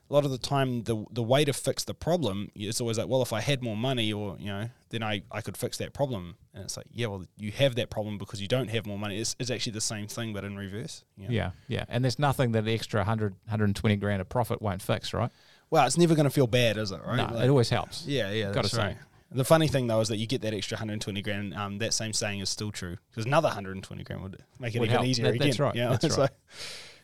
a 0.09 0.13
lot 0.13 0.23
of 0.23 0.31
the 0.31 0.37
time, 0.37 0.83
the 0.83 1.03
the 1.11 1.23
way 1.23 1.45
to 1.45 1.53
fix 1.53 1.83
the 1.83 1.93
problem 1.93 2.51
is 2.55 2.79
always 2.79 2.97
like, 2.97 3.07
well, 3.07 3.21
if 3.21 3.33
I 3.33 3.41
had 3.41 3.63
more 3.63 3.75
money, 3.75 4.13
or 4.13 4.37
you 4.39 4.47
know, 4.47 4.69
then 4.89 5.01
I 5.01 5.23
I 5.31 5.41
could 5.41 5.57
fix 5.57 5.77
that 5.77 5.93
problem. 5.93 6.35
And 6.53 6.63
it's 6.63 6.77
like, 6.77 6.85
yeah, 6.91 7.07
well, 7.07 7.25
you 7.37 7.51
have 7.51 7.75
that 7.75 7.89
problem 7.89 8.17
because 8.17 8.41
you 8.41 8.47
don't 8.47 8.69
have 8.69 8.85
more 8.85 8.99
money. 8.99 9.19
It's, 9.19 9.35
it's 9.39 9.49
actually 9.49 9.73
the 9.73 9.81
same 9.81 10.07
thing, 10.07 10.31
but 10.31 10.43
in 10.43 10.55
reverse. 10.55 11.03
you 11.17 11.27
know? 11.27 11.33
yeah, 11.33 11.51
yeah, 11.67 11.85
and 11.89 12.03
there's 12.03 12.19
nothing 12.19 12.51
that 12.53 12.65
the 12.65 12.73
extra 12.73 12.99
100, 12.99 13.33
120 13.45 13.95
grand 13.97 14.21
of 14.21 14.29
profit 14.29 14.61
won't 14.61 14.81
fix, 14.81 15.13
right? 15.13 15.31
Well, 15.69 15.85
it's 15.85 15.97
never 15.97 16.15
going 16.15 16.25
to 16.25 16.29
feel 16.29 16.47
bad, 16.47 16.77
is 16.77 16.91
it? 16.91 17.01
Right? 17.05 17.17
No, 17.17 17.25
Like- 17.35 17.45
it 17.45 17.49
always 17.49 17.69
helps. 17.69 18.05
Yeah, 18.05 18.31
yeah, 18.31 18.45
Gotta 18.47 18.61
that's 18.63 18.71
say. 18.73 18.77
right. 18.83 18.97
The 19.31 19.43
funny 19.43 19.67
thing 19.67 19.87
though 19.87 19.99
is 19.99 20.07
that 20.09 20.17
you 20.17 20.27
get 20.27 20.41
that 20.43 20.53
extra 20.53 20.75
120 20.75 21.21
grand. 21.21 21.53
Um, 21.55 21.79
that 21.79 21.93
same 21.93 22.13
saying 22.13 22.39
is 22.39 22.49
still 22.49 22.71
true 22.71 22.97
because 23.09 23.25
another 23.25 23.47
120 23.47 24.03
grand 24.03 24.21
would 24.23 24.37
make 24.59 24.75
it 24.75 24.79
Would 24.79 24.85
even 24.85 24.95
help. 24.97 25.05
easier 25.07 25.25
That- 25.25 25.33
again. 25.35 25.47
that's 25.47 25.59
right, 25.65 25.75
Yeah, 25.75 25.89
that's 25.99 26.15
so- 26.15 26.21
right. 26.21 26.29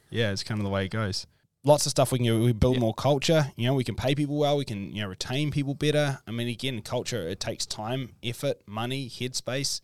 yeah, 0.10 0.32
it's 0.32 0.44
kind 0.44 0.60
of 0.60 0.64
the 0.64 0.70
way 0.70 0.86
it 0.86 0.90
goes. 0.90 1.26
Lots 1.64 1.86
of 1.86 1.90
stuff 1.92 2.12
we 2.12 2.20
can 2.20 2.26
do. 2.26 2.42
We 2.42 2.54
build 2.54 2.76
Yeah. 2.76 2.82
more 2.82 2.94
culture. 2.94 3.52
You 3.56 3.66
know, 3.68 3.74
we 3.76 3.84
can 3.84 3.96
pay 3.96 4.16
people 4.16 4.38
well. 4.38 4.58
We 4.58 4.66
can 4.66 4.96
you 4.96 5.02
know 5.02 5.08
retain 5.10 5.52
people 5.52 5.74
better. 5.76 6.20
I 6.26 6.32
mean, 6.32 6.48
again, 6.48 6.82
culture 6.82 7.28
it 7.28 7.40
takes 7.40 7.66
time, 7.66 8.14
effort, 8.24 8.62
money, 8.66 9.10
headspace. 9.10 9.82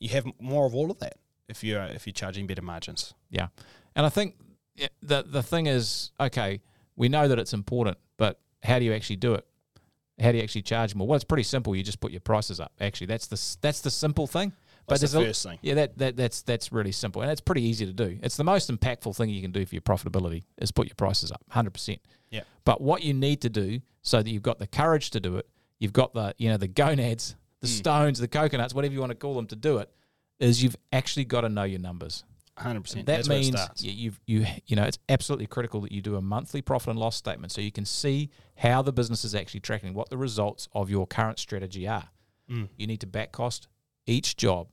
You 0.00 0.08
have 0.10 0.24
more 0.40 0.66
of 0.66 0.74
all 0.74 0.90
of 0.90 0.98
that 1.00 1.14
if 1.48 1.62
you're 1.62 1.82
if 1.84 2.06
you're 2.06 2.12
charging 2.14 2.46
better 2.46 2.62
margins. 2.62 3.12
Yeah, 3.30 3.48
and 3.94 4.06
I 4.06 4.08
think 4.08 4.36
the 5.02 5.22
the 5.22 5.42
thing 5.42 5.66
is, 5.66 6.10
okay, 6.18 6.60
we 6.96 7.08
know 7.08 7.28
that 7.28 7.38
it's 7.38 7.52
important, 7.52 7.98
how 8.62 8.78
do 8.78 8.84
you 8.84 8.92
actually 8.92 9.16
do 9.16 9.34
it? 9.34 9.46
How 10.20 10.30
do 10.30 10.38
you 10.38 10.42
actually 10.44 10.62
charge 10.62 10.94
more? 10.94 11.06
Well, 11.08 11.16
it's 11.16 11.24
pretty 11.24 11.42
simple. 11.42 11.74
You 11.74 11.82
just 11.82 12.00
put 12.00 12.12
your 12.12 12.20
prices 12.20 12.60
up. 12.60 12.72
Actually, 12.80 13.08
that's 13.08 13.26
the 13.26 13.56
that's 13.60 13.80
the 13.80 13.90
simple 13.90 14.26
thing. 14.26 14.52
But 14.86 14.98
That's 15.00 15.12
the 15.12 15.20
a- 15.20 15.24
first 15.26 15.44
thing. 15.44 15.58
Yeah, 15.62 15.74
that, 15.74 15.98
that 15.98 16.16
that's 16.16 16.42
that's 16.42 16.72
really 16.72 16.90
simple, 16.92 17.22
and 17.22 17.30
it's 17.30 17.40
pretty 17.40 17.62
easy 17.62 17.86
to 17.86 17.92
do. 17.92 18.18
It's 18.22 18.36
the 18.36 18.42
most 18.44 18.68
impactful 18.70 19.16
thing 19.16 19.30
you 19.30 19.40
can 19.40 19.52
do 19.52 19.64
for 19.64 19.74
your 19.76 19.82
profitability 19.82 20.42
is 20.58 20.72
put 20.72 20.88
your 20.88 20.96
prices 20.96 21.30
up, 21.30 21.40
hundred 21.50 21.70
percent. 21.72 22.00
Yeah. 22.30 22.42
But 22.64 22.80
what 22.80 23.02
you 23.04 23.14
need 23.14 23.40
to 23.42 23.48
do 23.48 23.80
so 24.02 24.20
that 24.22 24.28
you've 24.28 24.42
got 24.42 24.58
the 24.58 24.66
courage 24.66 25.10
to 25.10 25.20
do 25.20 25.36
it, 25.36 25.48
you've 25.78 25.92
got 25.92 26.14
the 26.14 26.34
you 26.36 26.48
know 26.50 26.56
the 26.56 26.66
gonads, 26.68 27.36
the 27.60 27.68
Mm. 27.68 27.70
stones, 27.78 28.18
the 28.18 28.26
coconuts, 28.28 28.74
whatever 28.74 28.92
you 28.92 28.98
want 29.00 29.10
to 29.10 29.16
call 29.16 29.34
them 29.34 29.46
to 29.46 29.56
do 29.56 29.78
it, 29.78 29.88
is 30.40 30.62
you've 30.64 30.76
actually 30.92 31.24
got 31.26 31.42
to 31.42 31.48
know 31.48 31.62
your 31.62 31.78
numbers. 31.80 32.24
100. 32.56 32.82
percent 32.82 33.06
That 33.06 33.24
That's 33.24 33.28
means 33.28 33.56
you, 33.78 33.92
you've 33.92 34.20
you 34.26 34.46
you 34.66 34.76
know 34.76 34.84
it's 34.84 34.98
absolutely 35.08 35.46
critical 35.46 35.80
that 35.82 35.92
you 35.92 36.02
do 36.02 36.16
a 36.16 36.20
monthly 36.20 36.62
profit 36.62 36.90
and 36.90 36.98
loss 36.98 37.16
statement 37.16 37.52
so 37.52 37.60
you 37.60 37.72
can 37.72 37.84
see 37.84 38.30
how 38.56 38.82
the 38.82 38.92
business 38.92 39.24
is 39.24 39.34
actually 39.34 39.60
tracking, 39.60 39.94
what 39.94 40.10
the 40.10 40.18
results 40.18 40.68
of 40.72 40.90
your 40.90 41.06
current 41.06 41.38
strategy 41.38 41.88
are. 41.88 42.10
Mm. 42.50 42.68
You 42.76 42.86
need 42.86 43.00
to 43.00 43.06
back 43.06 43.32
cost 43.32 43.68
each 44.06 44.36
job, 44.36 44.68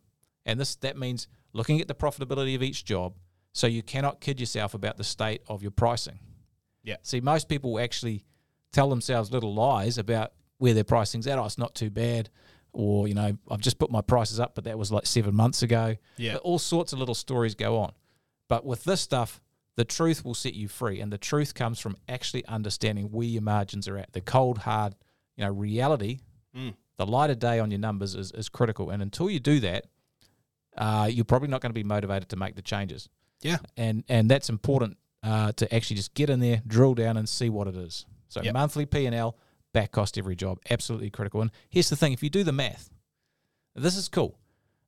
and 0.46 0.60
this 0.60 0.76
that 0.78 0.98
means 0.98 1.28
looking 1.54 1.80
at 1.82 1.88
the 1.88 1.96
profitability 1.96 2.56
of 2.56 2.64
each 2.64 2.84
job. 2.86 3.16
So 3.52 3.66
you 3.66 3.82
cannot 3.82 4.22
kid 4.22 4.40
yourself 4.40 4.74
about 4.74 4.98
the 4.98 5.04
state 5.04 5.42
of 5.48 5.62
your 5.64 5.72
pricing. 5.72 6.20
Yeah. 6.84 6.98
See, 7.02 7.20
most 7.20 7.50
people 7.50 7.80
actually 7.80 8.24
tell 8.72 8.90
themselves 8.90 9.32
little 9.32 9.54
lies 9.54 9.98
about 9.98 10.34
where 10.60 10.74
their 10.74 10.84
pricing's 10.84 11.26
at. 11.28 11.40
Oh, 11.40 11.46
it's 11.46 11.58
not 11.58 11.74
too 11.74 11.90
bad. 11.90 12.30
Or, 12.72 13.08
you 13.08 13.14
know, 13.16 13.38
I've 13.50 13.62
just 13.62 13.80
put 13.80 13.90
my 13.92 14.02
prices 14.02 14.40
up, 14.40 14.54
but 14.56 14.64
that 14.66 14.78
was 14.78 14.92
like 14.92 15.06
seven 15.06 15.36
months 15.36 15.64
ago. 15.64 15.96
Yeah. 16.18 16.36
All 16.38 16.60
sorts 16.60 16.94
of 16.94 17.00
little 17.00 17.16
stories 17.16 17.56
go 17.56 17.78
on. 17.80 17.92
But 18.48 18.66
with 18.66 18.84
this 18.84 19.02
stuff, 19.02 19.42
the 19.76 19.86
truth 19.86 20.24
will 20.24 20.34
set 20.36 20.54
you 20.54 20.68
free. 20.68 21.02
And 21.02 21.12
the 21.12 21.18
truth 21.18 21.54
comes 21.56 21.80
from 21.80 21.98
actually 22.08 22.46
understanding 22.46 23.06
where 23.12 23.26
your 23.28 23.42
margins 23.42 23.88
are 23.88 23.98
at. 23.98 24.14
The 24.14 24.22
cold, 24.22 24.60
hard, 24.60 24.94
you 25.36 25.44
know, 25.46 25.52
reality, 25.52 26.20
Mm. 26.56 26.74
the 26.98 27.06
light 27.06 27.30
of 27.30 27.38
day 27.40 27.60
on 27.60 27.70
your 27.72 27.80
numbers 27.80 28.16
is, 28.16 28.32
is 28.32 28.50
critical. 28.50 28.90
And 28.90 29.02
until 29.02 29.30
you 29.30 29.40
do 29.40 29.60
that, 29.62 29.86
uh, 30.78 31.10
you're 31.12 31.26
probably 31.26 31.48
not 31.50 31.62
going 31.62 31.70
to 31.72 31.74
be 31.76 31.84
motivated 31.84 32.30
to 32.30 32.36
make 32.36 32.56
the 32.56 32.62
changes. 32.62 33.10
Yeah. 33.42 33.58
And 33.78 34.04
and 34.10 34.30
that's 34.30 34.50
important 34.50 34.98
uh, 35.24 35.52
to 35.54 35.74
actually 35.74 35.98
just 35.98 36.14
get 36.14 36.30
in 36.30 36.40
there, 36.40 36.62
drill 36.68 36.94
down, 36.94 37.18
and 37.18 37.28
see 37.28 37.50
what 37.50 37.68
it 37.68 37.76
is. 37.76 38.06
So 38.30 38.42
Yep. 38.42 38.54
monthly 38.54 38.86
P 38.86 39.06
and 39.06 39.16
L, 39.16 39.38
back 39.80 39.92
cost 39.92 40.18
every 40.18 40.36
job, 40.36 40.60
absolutely 40.70 41.10
critical. 41.10 41.42
And 41.42 41.52
here's 41.70 41.90
the 41.90 41.96
thing: 41.96 42.12
if 42.12 42.22
you 42.22 42.30
do 42.30 42.44
the 42.44 42.52
math, 42.52 42.90
this 43.76 43.96
is 43.96 44.10
cool. 44.10 44.38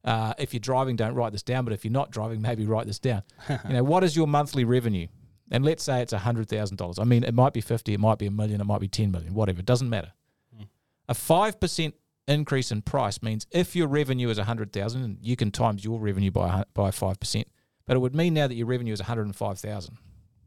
Uh, 0.04 0.34
if 0.38 0.54
you're 0.54 0.60
driving, 0.60 0.98
don't 0.98 1.16
write 1.16 1.32
this 1.32 1.44
down. 1.44 1.64
But 1.64 1.74
if 1.74 1.86
you're 1.86 1.94
not 1.94 2.12
driving, 2.12 2.42
maybe 2.50 2.66
write 2.66 2.88
this 2.88 3.00
down. 3.00 3.24
you 3.50 3.74
know, 3.74 3.84
what 3.84 4.04
is 4.04 4.16
your 4.18 4.28
monthly 4.28 4.66
revenue? 4.66 5.08
And 5.50 5.64
let's 5.64 5.84
say 5.84 6.02
it's 6.02 6.12
hundred 6.12 6.50
thousand 6.50 6.78
dollars. 6.78 7.00
I 7.00 7.06
mean, 7.06 7.24
it 7.24 7.34
might 7.34 7.54
be 7.54 7.62
fifty, 7.62 7.94
it 7.94 8.00
might 8.00 8.18
be 8.18 8.26
a 8.26 8.32
million, 8.32 8.60
it 8.60 8.66
might 8.66 8.82
be 8.82 8.90
ten 8.90 9.12
million, 9.12 9.34
whatever. 9.34 9.60
It 9.60 9.66
doesn't 9.66 9.90
matter. 9.90 10.12
Hmm. 10.56 10.64
A 11.08 11.14
five 11.14 11.60
percent 11.60 11.96
increase 12.28 12.72
in 12.72 12.82
price 12.82 13.22
means 13.22 13.48
if 13.52 13.76
your 13.76 13.88
revenue 13.88 14.30
is 14.30 14.38
a 14.38 14.44
hundred 14.44 14.74
thousand, 14.74 15.20
you 15.22 15.36
can 15.36 15.52
times 15.52 15.86
your 15.86 16.00
revenue 16.00 16.32
by 16.32 16.66
by 16.74 16.92
five 16.92 17.20
percent. 17.20 17.48
But 17.86 17.96
it 17.96 18.00
would 18.00 18.16
mean 18.16 18.34
now 18.34 18.48
that 18.48 18.56
your 18.56 18.68
revenue 18.68 18.94
is 18.94 19.00
one 19.00 19.08
hundred 19.08 19.26
and 19.26 19.36
five 19.36 19.60
thousand. 19.60 19.98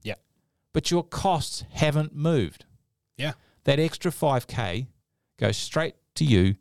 Yeah. 0.02 0.14
But 0.72 0.90
your 0.90 1.02
costs 1.02 1.64
haven't 1.70 2.14
moved. 2.14 2.66
Yeah. 3.16 3.33
That 3.64 3.79
extra 3.79 4.12
five 4.12 4.46
k 4.46 4.88
goes 5.38 5.57
straight 5.57 5.94
to 6.14 6.24
you, 6.24 6.57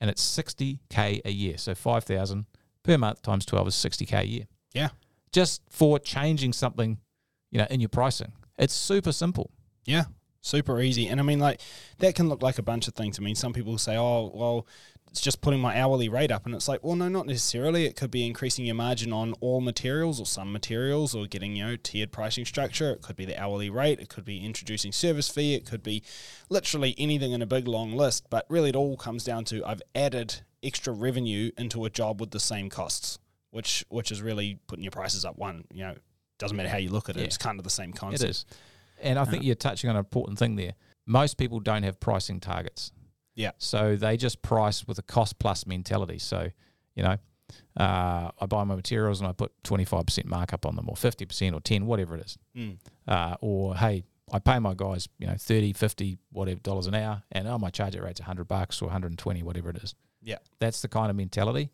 and 0.00 0.10
it's 0.10 0.22
sixty 0.22 0.80
k 0.88 1.20
a 1.24 1.30
year. 1.30 1.58
So 1.58 1.74
five 1.74 2.04
thousand 2.04 2.46
per 2.82 2.98
month 2.98 3.22
times 3.22 3.44
twelve 3.44 3.68
is 3.68 3.74
sixty 3.74 4.06
k 4.06 4.18
a 4.18 4.22
year. 4.22 4.44
Yeah. 4.74 4.90
Just 5.32 5.62
for 5.70 5.98
changing 5.98 6.52
something, 6.52 6.98
you 7.50 7.58
know, 7.58 7.66
in 7.70 7.80
your 7.80 7.88
pricing. 7.88 8.32
It's 8.58 8.74
super 8.74 9.12
simple. 9.12 9.50
Yeah, 9.86 10.04
super 10.42 10.80
easy. 10.80 11.08
And 11.08 11.18
I 11.18 11.22
mean, 11.22 11.38
like, 11.38 11.60
that 11.98 12.14
can 12.14 12.28
look 12.28 12.42
like 12.42 12.58
a 12.58 12.62
bunch 12.62 12.86
of 12.86 12.94
things. 12.94 13.18
I 13.18 13.22
mean, 13.22 13.34
some 13.34 13.54
people 13.54 13.78
say, 13.78 13.96
oh, 13.96 14.30
well, 14.34 14.66
it's 15.12 15.20
just 15.20 15.42
putting 15.42 15.60
my 15.60 15.78
hourly 15.78 16.08
rate 16.08 16.30
up. 16.32 16.46
And 16.46 16.54
it's 16.54 16.68
like, 16.68 16.82
well, 16.82 16.96
no, 16.96 17.06
not 17.06 17.26
necessarily. 17.26 17.84
It 17.84 17.96
could 17.96 18.10
be 18.10 18.26
increasing 18.26 18.64
your 18.64 18.74
margin 18.74 19.12
on 19.12 19.34
all 19.40 19.60
materials 19.60 20.18
or 20.18 20.24
some 20.24 20.50
materials 20.50 21.14
or 21.14 21.26
getting, 21.26 21.54
you 21.54 21.66
know, 21.66 21.76
tiered 21.76 22.12
pricing 22.12 22.46
structure. 22.46 22.92
It 22.92 23.02
could 23.02 23.16
be 23.16 23.26
the 23.26 23.38
hourly 23.38 23.68
rate. 23.68 24.00
It 24.00 24.08
could 24.08 24.24
be 24.24 24.42
introducing 24.42 24.90
service 24.90 25.28
fee. 25.28 25.54
It 25.54 25.66
could 25.66 25.82
be 25.82 26.02
literally 26.48 26.94
anything 26.96 27.32
in 27.32 27.42
a 27.42 27.46
big 27.46 27.68
long 27.68 27.92
list. 27.92 28.24
But 28.30 28.46
really, 28.48 28.70
it 28.70 28.76
all 28.76 28.96
comes 28.96 29.22
down 29.22 29.44
to 29.46 29.62
I've 29.66 29.82
added 29.94 30.40
extra 30.62 30.94
revenue 30.94 31.50
into 31.58 31.84
a 31.84 31.90
job 31.90 32.18
with 32.18 32.30
the 32.30 32.40
same 32.40 32.70
costs. 32.70 33.18
which 33.50 33.84
which 33.90 34.10
is 34.10 34.22
really 34.22 34.58
putting 34.66 34.82
your 34.82 34.92
prices 34.92 35.26
up. 35.26 35.36
One, 35.36 35.64
you 35.74 35.82
know, 35.82 35.94
doesn't 36.38 36.56
matter 36.56 36.70
how 36.70 36.78
you 36.78 36.88
look 36.88 37.10
at 37.10 37.16
it, 37.16 37.20
Yeah. 37.20 37.26
it's 37.26 37.36
kind 37.36 37.60
of 37.60 37.64
the 37.64 37.70
same 37.70 37.92
concept. 37.92 38.24
It 38.24 38.30
is. 38.30 38.46
And 39.02 39.18
I 39.18 39.24
think 39.24 39.40
uh-huh. 39.40 39.46
you're 39.46 39.54
touching 39.56 39.90
on 39.90 39.96
an 39.96 40.00
important 40.00 40.38
thing 40.38 40.56
there. 40.56 40.72
Most 41.04 41.36
people 41.36 41.60
don't 41.60 41.82
have 41.82 42.00
pricing 42.00 42.40
targets. 42.40 42.92
Yeah. 43.34 43.52
So 43.58 43.96
they 43.96 44.16
just 44.16 44.42
price 44.42 44.86
with 44.86 44.98
a 44.98 45.02
cost 45.02 45.38
plus 45.38 45.66
mentality. 45.66 46.18
So, 46.18 46.48
you 46.94 47.02
know, 47.02 47.16
uh, 47.76 48.30
I 48.40 48.46
buy 48.46 48.64
my 48.64 48.74
materials 48.74 49.20
and 49.20 49.28
I 49.28 49.32
put 49.32 49.52
25% 49.64 50.24
markup 50.26 50.66
on 50.66 50.76
them 50.76 50.88
or 50.88 50.94
50% 50.94 51.54
or 51.54 51.60
10, 51.60 51.86
whatever 51.86 52.16
it 52.16 52.24
is. 52.24 52.38
Mm. 52.56 52.78
Uh, 53.06 53.36
or, 53.40 53.76
hey, 53.76 54.04
I 54.32 54.38
pay 54.38 54.58
my 54.58 54.74
guys, 54.74 55.08
you 55.18 55.26
know, 55.26 55.36
30, 55.38 55.72
50, 55.72 56.18
whatever 56.30 56.60
dollars 56.60 56.86
an 56.86 56.94
hour 56.94 57.22
and 57.32 57.48
oh, 57.48 57.58
my 57.58 57.70
charge 57.70 57.94
rate 57.94 58.04
rate's 58.04 58.20
100 58.20 58.44
bucks 58.48 58.80
or 58.80 58.86
120, 58.86 59.42
whatever 59.42 59.70
it 59.70 59.78
is. 59.78 59.94
Yeah. 60.22 60.38
That's 60.60 60.82
the 60.82 60.88
kind 60.88 61.10
of 61.10 61.16
mentality. 61.16 61.70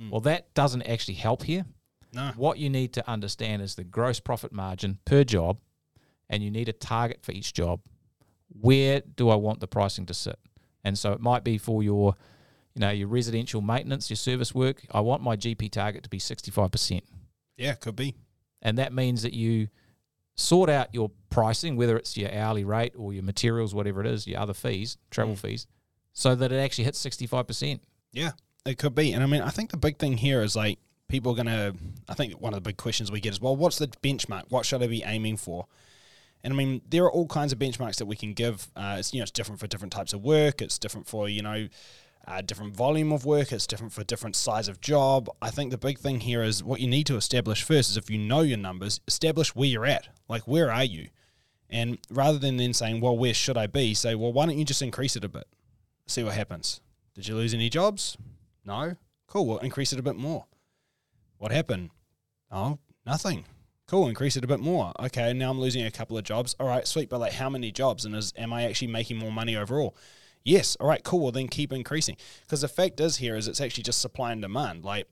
Mm. 0.00 0.10
Well, 0.10 0.20
that 0.22 0.54
doesn't 0.54 0.82
actually 0.82 1.14
help 1.14 1.42
here. 1.42 1.64
No. 2.12 2.32
What 2.36 2.58
you 2.58 2.68
need 2.68 2.92
to 2.94 3.10
understand 3.10 3.62
is 3.62 3.74
the 3.74 3.84
gross 3.84 4.20
profit 4.20 4.52
margin 4.52 4.98
per 5.04 5.24
job, 5.24 5.58
and 6.28 6.42
you 6.42 6.50
need 6.50 6.68
a 6.68 6.72
target 6.72 7.20
for 7.22 7.32
each 7.32 7.54
job. 7.54 7.80
Where 8.48 9.00
do 9.00 9.30
I 9.30 9.34
want 9.36 9.60
the 9.60 9.66
pricing 9.66 10.06
to 10.06 10.14
sit? 10.14 10.38
And 10.84 10.98
so 10.98 11.12
it 11.12 11.20
might 11.20 11.44
be 11.44 11.58
for 11.58 11.82
your, 11.82 12.16
you 12.74 12.80
know, 12.80 12.90
your 12.90 13.08
residential 13.08 13.60
maintenance, 13.60 14.10
your 14.10 14.16
service 14.16 14.54
work. 14.54 14.82
I 14.90 15.00
want 15.00 15.22
my 15.22 15.36
GP 15.36 15.70
target 15.70 16.02
to 16.04 16.08
be 16.10 16.18
sixty-five 16.18 16.70
percent, 16.72 17.04
Yeah, 17.56 17.74
could 17.74 17.96
be. 17.96 18.14
and 18.60 18.78
that 18.78 18.92
means 18.92 19.22
that 19.22 19.32
you 19.34 19.68
sort 20.34 20.70
out 20.70 20.88
your 20.94 21.10
pricing, 21.30 21.76
whether 21.76 21.96
it's 21.96 22.16
your 22.16 22.32
hourly 22.34 22.64
rate 22.64 22.94
or 22.96 23.12
your 23.12 23.22
materials, 23.22 23.74
whatever 23.74 24.00
it 24.00 24.06
is, 24.06 24.26
your 24.26 24.40
other 24.40 24.54
fees, 24.54 24.96
travel 25.10 25.34
Mm. 25.34 25.38
fees, 25.38 25.66
so 26.12 26.34
that 26.34 26.50
it 26.52 26.56
actually 26.58 26.84
hits 26.84 26.98
sixty-five 26.98 27.46
percent. 27.46 27.82
Yeah, 28.12 28.32
it 28.66 28.78
could 28.78 28.94
be. 28.94 29.12
And 29.12 29.22
I 29.22 29.26
mean, 29.26 29.42
I 29.42 29.50
think 29.50 29.70
the 29.70 29.76
big 29.76 29.98
thing 29.98 30.16
here 30.16 30.42
is 30.42 30.56
like 30.56 30.78
people 31.08 31.32
are 31.32 31.36
going 31.36 31.46
to, 31.46 31.74
I 32.08 32.14
think 32.14 32.40
one 32.40 32.54
of 32.54 32.56
the 32.56 32.68
big 32.68 32.78
questions 32.78 33.12
we 33.12 33.20
get 33.20 33.32
is, 33.34 33.40
well, 33.40 33.54
what's 33.54 33.76
the 33.78 33.88
benchmark? 33.88 34.44
What 34.48 34.64
should 34.64 34.82
I 34.82 34.86
be 34.86 35.02
aiming 35.04 35.36
for? 35.36 35.66
And 36.44 36.52
I 36.52 36.56
mean, 36.56 36.82
there 36.88 37.04
are 37.04 37.10
all 37.10 37.26
kinds 37.26 37.52
of 37.52 37.58
benchmarks 37.58 37.96
that 37.96 38.06
we 38.06 38.16
can 38.16 38.32
give. 38.32 38.68
Uh, 38.74 38.96
it's, 38.98 39.12
you 39.12 39.20
know, 39.20 39.22
it's 39.22 39.30
different 39.30 39.60
for 39.60 39.66
different 39.66 39.92
types 39.92 40.12
of 40.12 40.22
work. 40.22 40.60
It's 40.60 40.78
different 40.78 41.06
for, 41.06 41.28
you 41.28 41.42
know, 41.42 41.68
uh, 42.26 42.40
different 42.40 42.74
volume 42.74 43.12
of 43.12 43.24
work. 43.24 43.52
It's 43.52 43.66
different 43.66 43.92
for 43.92 44.02
different 44.04 44.36
size 44.36 44.68
of 44.68 44.80
job. 44.80 45.28
I 45.40 45.50
think 45.50 45.70
the 45.70 45.78
big 45.78 45.98
thing 45.98 46.20
here 46.20 46.42
is 46.42 46.62
what 46.62 46.80
you 46.80 46.88
need 46.88 47.06
to 47.06 47.16
establish 47.16 47.62
first 47.62 47.90
is 47.90 47.96
if 47.96 48.10
you 48.10 48.18
know 48.18 48.40
your 48.40 48.58
numbers, 48.58 49.00
establish 49.06 49.54
where 49.54 49.68
you're 49.68 49.86
at. 49.86 50.08
Like, 50.28 50.42
where 50.42 50.70
are 50.70 50.84
you? 50.84 51.08
And 51.70 51.98
rather 52.10 52.38
than 52.38 52.58
then 52.58 52.74
saying, 52.74 53.00
well, 53.00 53.16
where 53.16 53.34
should 53.34 53.56
I 53.56 53.66
be? 53.66 53.94
Say, 53.94 54.14
well, 54.14 54.32
why 54.32 54.46
don't 54.46 54.58
you 54.58 54.64
just 54.64 54.82
increase 54.82 55.16
it 55.16 55.24
a 55.24 55.28
bit? 55.28 55.46
See 56.06 56.22
what 56.22 56.34
happens. 56.34 56.80
Did 57.14 57.28
you 57.28 57.34
lose 57.34 57.54
any 57.54 57.68
jobs? 57.68 58.16
No. 58.64 58.96
Cool. 59.26 59.46
Well, 59.46 59.58
increase 59.58 59.92
it 59.92 59.98
a 59.98 60.02
bit 60.02 60.16
more. 60.16 60.44
What 61.38 61.52
happened? 61.52 61.90
Oh, 62.50 62.78
nothing. 63.06 63.44
Cool. 63.92 64.08
Increase 64.08 64.38
it 64.38 64.44
a 64.44 64.46
bit 64.46 64.60
more. 64.60 64.90
Okay. 64.98 65.34
Now 65.34 65.50
I'm 65.50 65.60
losing 65.60 65.84
a 65.84 65.90
couple 65.90 66.16
of 66.16 66.24
jobs. 66.24 66.56
All 66.58 66.66
right. 66.66 66.88
Sweet. 66.88 67.10
But 67.10 67.20
like, 67.20 67.34
how 67.34 67.50
many 67.50 67.70
jobs? 67.70 68.06
And 68.06 68.16
is 68.16 68.32
am 68.38 68.50
I 68.50 68.64
actually 68.64 68.88
making 68.88 69.18
more 69.18 69.30
money 69.30 69.54
overall? 69.54 69.94
Yes. 70.44 70.78
All 70.80 70.88
right. 70.88 71.04
Cool. 71.04 71.20
Well, 71.20 71.30
then 71.30 71.46
keep 71.46 71.74
increasing. 71.74 72.16
Because 72.40 72.62
the 72.62 72.68
fact 72.68 73.00
is 73.00 73.18
here 73.18 73.36
is 73.36 73.48
it's 73.48 73.60
actually 73.60 73.82
just 73.82 74.00
supply 74.00 74.32
and 74.32 74.40
demand. 74.40 74.82
Like, 74.82 75.08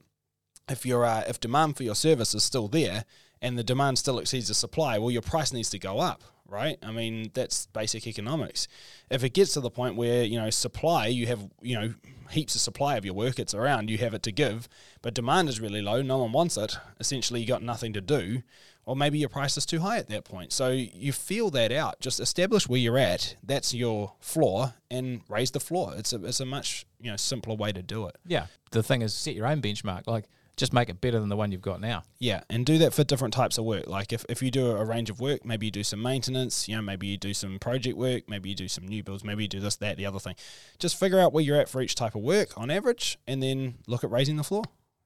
if 0.67 0.83
your 0.83 1.05
uh, 1.05 1.23
if 1.27 1.39
demand 1.39 1.77
for 1.77 1.83
your 1.83 1.93
service 1.93 2.33
is 2.33 2.43
still 2.43 2.67
there 2.67 3.05
and 3.39 3.55
the 3.55 3.63
demand 3.63 3.99
still 3.99 4.17
exceeds 4.17 4.47
the 4.47 4.55
supply, 4.55 4.97
well, 4.97 5.11
your 5.11 5.21
price 5.21 5.53
needs 5.53 5.69
to 5.69 5.77
go 5.77 5.99
up, 5.99 6.23
right? 6.47 6.79
I 6.81 6.91
mean, 6.91 7.29
that's 7.35 7.67
basic 7.67 8.07
economics. 8.07 8.67
If 9.11 9.23
it 9.23 9.33
gets 9.33 9.53
to 9.53 9.59
the 9.59 9.69
point 9.69 9.95
where 9.95 10.23
you 10.23 10.39
know 10.39 10.49
supply, 10.49 11.05
you 11.05 11.27
have 11.27 11.47
you 11.61 11.79
know 11.79 11.93
heaps 12.31 12.55
of 12.55 12.61
supply 12.61 12.95
of 12.95 13.05
your 13.05 13.13
work, 13.13 13.37
it's 13.37 13.53
around, 13.53 13.89
you 13.89 13.97
have 13.99 14.13
it 14.13 14.23
to 14.23 14.31
give, 14.31 14.67
but 15.01 15.13
demand 15.13 15.49
is 15.49 15.59
really 15.59 15.81
low, 15.81 16.01
no 16.01 16.17
one 16.17 16.31
wants 16.31 16.57
it. 16.57 16.77
Essentially, 16.99 17.41
you 17.41 17.47
got 17.47 17.61
nothing 17.61 17.93
to 17.93 18.01
do, 18.01 18.41
or 18.85 18.95
maybe 18.95 19.17
your 19.17 19.29
price 19.29 19.57
is 19.57 19.65
too 19.65 19.79
high 19.79 19.97
at 19.97 20.09
that 20.09 20.25
point. 20.25 20.51
So 20.51 20.69
you 20.69 21.11
feel 21.11 21.49
that 21.51 21.71
out. 21.71 21.99
Just 21.99 22.19
establish 22.19 22.67
where 22.67 22.79
you're 22.79 22.97
at. 22.97 23.35
That's 23.43 23.73
your 23.73 24.13
floor, 24.19 24.73
and 24.89 25.21
raise 25.29 25.51
the 25.51 25.59
floor. 25.59 25.93
It's 25.95 26.13
a 26.13 26.23
it's 26.25 26.39
a 26.39 26.45
much 26.45 26.85
you 26.99 27.11
know 27.11 27.17
simpler 27.17 27.55
way 27.55 27.71
to 27.71 27.81
do 27.81 28.07
it. 28.07 28.17
Yeah. 28.25 28.47
The 28.71 28.83
thing 28.83 29.01
is, 29.01 29.13
set 29.13 29.35
your 29.35 29.47
own 29.47 29.61
benchmark. 29.61 30.07
Like, 30.07 30.25
just 30.57 30.73
make 30.73 30.89
it 30.89 31.01
better 31.01 31.19
than 31.19 31.29
the 31.29 31.35
one 31.35 31.51
you've 31.51 31.61
got 31.61 31.81
now. 31.81 32.03
Yeah, 32.19 32.41
and 32.49 32.65
do 32.65 32.77
that 32.79 32.93
for 32.93 33.03
different 33.03 33.33
types 33.33 33.57
of 33.57 33.65
work. 33.65 33.87
Like 33.87 34.13
if, 34.13 34.25
if 34.29 34.43
you 34.43 34.51
do 34.51 34.71
a 34.71 34.85
range 34.85 35.09
of 35.09 35.19
work, 35.19 35.43
maybe 35.43 35.65
you 35.65 35.71
do 35.71 35.83
some 35.83 36.01
maintenance, 36.01 36.67
you 36.67 36.75
know, 36.75 36.81
maybe 36.81 37.07
you 37.07 37.17
do 37.17 37.33
some 37.33 37.57
project 37.57 37.97
work, 37.97 38.29
maybe 38.29 38.49
you 38.49 38.55
do 38.55 38.67
some 38.67 38.87
new 38.87 39.03
builds, 39.03 39.23
maybe 39.23 39.43
you 39.43 39.47
do 39.47 39.59
this, 39.59 39.77
that, 39.77 39.97
the 39.97 40.05
other 40.05 40.19
thing. 40.19 40.35
Just 40.77 40.99
figure 40.99 41.19
out 41.19 41.33
where 41.33 41.43
you're 41.43 41.59
at 41.59 41.67
for 41.67 41.81
each 41.81 41.95
type 41.95 42.15
of 42.15 42.21
work 42.21 42.57
on 42.57 42.69
average, 42.69 43.17
and 43.27 43.41
then 43.41 43.75
look 43.87 44.03
at 44.03 44.11
raising 44.11 44.35
the 44.37 44.43
floor. 44.43 44.63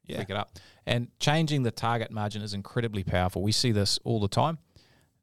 Yeah, 0.07 0.19
pick 0.19 0.29
it 0.29 0.35
up. 0.35 0.57
And 0.85 1.07
changing 1.19 1.63
the 1.63 1.71
target 1.71 2.11
margin 2.11 2.41
is 2.41 2.53
incredibly 2.53 3.03
powerful. 3.03 3.41
We 3.41 3.51
see 3.51 3.71
this 3.71 3.99
all 4.03 4.19
the 4.19 4.27
time. 4.27 4.57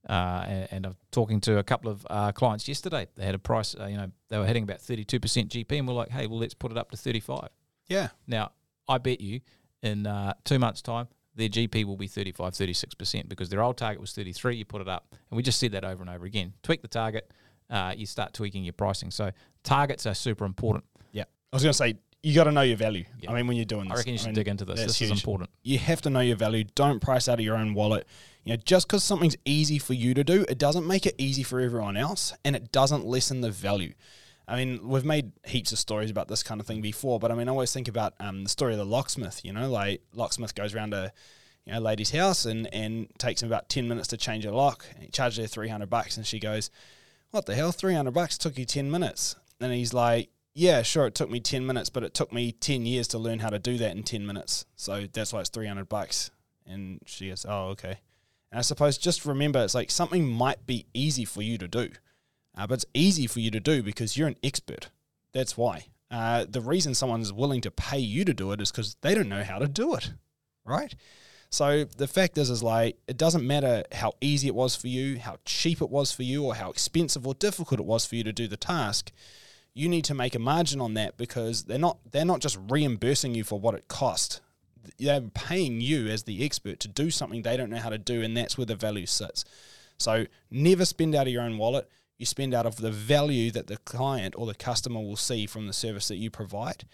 Uh, 0.09 0.45
and, 0.49 0.69
and 0.73 0.87
I'm 0.87 0.97
talking 1.13 1.41
to 1.43 1.59
a 1.59 1.63
couple 1.63 1.91
of 1.91 2.05
uh, 2.11 2.33
clients 2.33 2.67
yesterday. 2.67 3.07
They 3.15 3.25
had 3.25 3.37
a 3.37 3.39
price, 3.39 3.77
uh, 3.79 3.87
you 3.87 3.97
know, 3.97 4.11
they 4.29 4.39
were 4.39 4.47
hitting 4.47 4.65
about 4.65 4.79
32% 4.81 5.21
GP, 5.21 5.79
and 5.79 5.87
we're 5.87 5.95
like, 5.95 6.11
hey, 6.11 6.27
well, 6.27 6.41
let's 6.41 6.55
put 6.55 6.73
it 6.73 6.79
up 6.79 6.91
to 6.91 6.97
35. 6.97 7.49
yeah, 7.89 8.09
Now, 8.27 8.51
I 8.89 8.99
bet 8.99 9.21
you 9.21 9.41
in 9.83 10.07
uh, 10.07 10.35
two 10.45 10.59
months' 10.59 10.83
time, 10.83 11.07
their 11.37 11.49
GP 11.49 11.85
will 11.85 11.97
be 11.97 12.09
35, 12.09 12.53
36% 12.53 13.29
because 13.29 13.49
their 13.49 13.63
old 13.63 13.77
target 13.77 14.01
was 14.01 14.13
33. 14.13 14.57
You 14.57 14.65
put 14.65 14.81
it 14.81 14.89
up. 14.89 15.07
And 15.31 15.37
we 15.37 15.43
just 15.43 15.59
said 15.61 15.73
that 15.73 15.85
over 15.85 16.03
and 16.03 16.11
over 16.11 16.27
again. 16.27 16.53
Tweak 16.63 16.83
the 16.83 16.89
target, 16.89 17.31
uh, 17.71 17.95
you 17.97 18.05
start 18.05 18.35
tweaking 18.35 18.65
your 18.65 18.75
pricing. 18.75 19.11
So 19.11 19.31
targets 19.63 20.05
are 20.07 20.15
super 20.15 20.45
important. 20.45 20.85
yeah. 21.13 21.25
I 21.53 21.57
was 21.57 21.63
going 21.63 21.71
to 21.73 21.79
say 21.79 21.95
you 22.23 22.35
got 22.35 22.45
to 22.45 22.53
know 22.53 22.63
your 22.63 22.77
value. 22.77 23.05
Yeah. 23.21 23.33
I 23.33 23.35
mean, 23.35 23.47
when 23.47 23.57
you're 23.57 23.67
doing 23.67 23.89
this, 23.89 23.93
I 23.93 23.97
reckon 23.97 24.13
you 24.13 24.19
should 24.19 24.27
mean, 24.29 24.35
dig 24.35 24.49
into 24.49 24.65
this. 24.65 24.81
This 24.81 25.03
is 25.03 25.11
important. 25.11 25.51
you 25.63 25.79
have 25.79 26.01
to 26.03 26.11
know 26.11 26.21
your 26.21 26.37
value. 26.37 26.65
Don't 26.75 27.01
price 27.01 27.29
out 27.29 27.39
of 27.39 27.45
your 27.45 27.57
own 27.57 27.75
wallet. 27.75 28.07
You 28.45 28.53
know, 28.53 28.63
just 28.65 28.87
because 28.87 29.03
something's 29.03 29.37
easy 29.45 29.79
for 29.79 29.95
you 29.95 30.15
to 30.15 30.25
do, 30.25 30.45
it 30.49 30.59
doesn't 30.59 30.87
make 30.87 31.07
it 31.07 31.15
easy 31.19 31.43
for 31.43 31.61
everyone 31.61 31.97
else, 31.97 32.33
and 32.45 32.55
it 32.55 32.73
doesn't 32.73 33.05
lessen 33.05 33.41
the 33.41 33.51
value. 33.51 33.95
I 34.47 34.57
mean, 34.57 34.89
we've 34.89 35.05
made 35.05 35.33
heaps 35.45 35.73
of 35.73 35.79
stories 35.79 36.11
about 36.11 36.29
this 36.29 36.43
kind 36.43 36.61
of 36.61 36.67
thing 36.67 36.81
before, 36.81 37.19
but 37.19 37.31
I 37.31 37.35
mean, 37.35 37.49
I 37.49 37.53
always 37.53 37.73
think 37.73 37.89
about 37.89 38.15
um, 38.21 38.45
the 38.45 38.51
story 38.51 38.73
of 38.73 38.79
the 38.79 38.85
locksmith. 38.85 39.45
You 39.45 39.53
know, 39.53 39.69
like 39.71 40.03
locksmith 40.13 40.55
goes 40.55 40.75
around 40.75 40.95
a 40.95 41.13
you 41.65 41.73
know 41.73 41.81
lady's 41.81 42.11
house 42.11 42.45
and 42.45 42.73
and 42.75 43.09
takes 43.19 43.43
him 43.43 43.49
about 43.49 43.69
ten 43.69 43.89
minutes 43.89 44.09
to 44.09 44.17
change 44.17 44.45
a 44.45 44.53
lock. 44.53 44.85
He 45.01 45.09
charges 45.09 45.39
her 45.39 45.47
three 45.47 45.69
hundred 45.69 45.91
bucks, 45.91 46.17
and 46.17 46.27
she 46.27 46.39
goes, 46.39 46.71
"What 47.31 47.47
the 47.47 47.55
hell? 47.55 47.73
Three 47.73 47.95
hundred 47.95 48.15
bucks 48.15 48.37
took 48.37 48.59
you 48.59 48.65
ten 48.65 48.91
minutes?" 48.91 49.37
And 49.61 49.73
he's 49.73 49.95
like, 49.95 50.29
yeah, 50.55 50.83
sure, 50.83 51.07
it 51.07 51.15
took 51.15 51.31
me 51.31 51.41
10 51.41 51.67
minutes, 51.67 51.89
but 51.89 52.05
it 52.05 52.15
took 52.15 52.33
me 52.33 52.53
10 52.53 52.85
years 52.85 53.09
to 53.09 53.19
learn 53.19 53.39
how 53.39 53.51
to 53.51 53.59
do 53.59 53.79
that 53.79 53.97
in 53.97 54.03
10 54.03 54.27
minutes. 54.27 54.67
So 54.77 55.07
that's 55.11 55.33
why 55.33 55.41
it's 55.41 55.49
300 55.49 55.89
bucks. 55.89 56.31
And 56.67 57.01
she 57.07 57.31
goes, 57.31 57.47
oh, 57.49 57.69
okay. 57.69 57.99
And 58.51 58.59
I 58.59 58.63
suppose 58.63 58.99
just 58.99 59.25
remember, 59.25 59.63
it's 59.65 59.75
like 59.75 59.91
something 59.91 60.29
might 60.29 60.67
be 60.67 60.87
easy 60.93 61.25
for 61.25 61.43
you 61.43 61.57
to 61.59 61.67
do, 61.67 61.91
uh, 62.57 62.67
but 62.67 62.75
it's 62.75 62.87
easy 62.93 63.27
for 63.27 63.41
you 63.41 63.51
to 63.51 63.61
do 63.61 63.83
because 63.83 64.17
you're 64.17 64.29
an 64.29 64.37
expert. 64.43 64.91
That's 65.33 65.57
why. 65.57 65.87
Uh, 66.11 66.45
the 66.47 66.61
reason 66.61 66.95
someone's 66.95 67.33
willing 67.33 67.63
to 67.63 67.71
pay 67.71 67.99
you 67.99 68.25
to 68.27 68.35
do 68.35 68.53
it 68.53 68.61
is 68.61 68.71
because 68.71 68.97
they 69.01 69.15
don't 69.15 69.31
know 69.31 69.43
how 69.43 69.59
to 69.59 69.67
do 69.67 69.95
it, 69.95 70.13
right? 70.67 70.95
So 71.49 71.85
the 71.85 72.07
fact 72.07 72.37
is, 72.37 72.51
is 72.51 72.63
like 72.63 72.99
it 73.09 73.17
doesn't 73.17 73.47
matter 73.47 73.85
how 73.93 74.13
easy 74.21 74.49
it 74.49 74.55
was 74.55 74.77
for 74.77 74.89
you, 74.89 75.19
how 75.19 75.39
cheap 75.47 75.81
it 75.81 75.89
was 75.89 76.13
for 76.13 76.23
you, 76.23 76.45
or 76.45 76.55
how 76.55 76.69
expensive 76.69 77.27
or 77.27 77.33
difficult 77.33 77.81
it 77.81 77.87
was 77.87 78.05
for 78.05 78.17
you 78.17 78.25
to 78.25 78.33
do 78.33 78.47
the 78.47 78.59
task 78.59 79.11
you 79.75 79.89
need 79.89 80.05
to 80.05 80.15
make 80.15 80.35
a 80.35 80.39
margin 80.39 80.81
on 80.81 80.95
that 80.95 81.17
because 81.17 81.65
they're 81.65 81.79
not 81.79 81.99
they're 82.11 82.25
not 82.25 82.41
just 82.41 82.59
reimbursing 82.69 83.35
you 83.35 83.45
for 83.45 83.59
what 83.59 83.75
it 83.75 83.89
cost. 83.89 84.41
They're 84.99 85.21
paying 85.21 85.81
you 85.81 86.09
as 86.09 86.25
the 86.25 86.45
expert 86.45 86.81
to 86.81 86.89
do 86.89 87.11
something 87.11 87.43
they 87.43 87.57
don't 87.57 87.71
know 87.71 87.79
how 87.79 87.91
to 87.91 87.99
do, 87.99 88.23
and 88.23 88.37
that's 88.37 88.59
where 88.59 88.67
the 88.67 88.75
value 88.75 89.07
sits. 89.07 89.45
So 89.99 90.27
never 90.51 90.85
spend 90.85 91.15
out 91.15 91.27
of 91.27 91.33
your 91.33 91.43
own 91.43 91.57
wallet. 91.57 91.89
You 92.19 92.27
spend 92.27 92.55
out 92.55 92.67
of 92.67 92.77
the 92.77 92.91
value 92.91 93.51
that 93.53 93.69
the 93.69 93.79
client 93.79 94.35
or 94.37 94.47
the 94.47 94.55
customer 94.55 95.01
will 95.01 95.17
see 95.17 95.47
from 95.47 95.67
the 95.67 95.73
service 95.73 96.09
that 96.09 96.17
you 96.17 96.31
provide. 96.31 96.85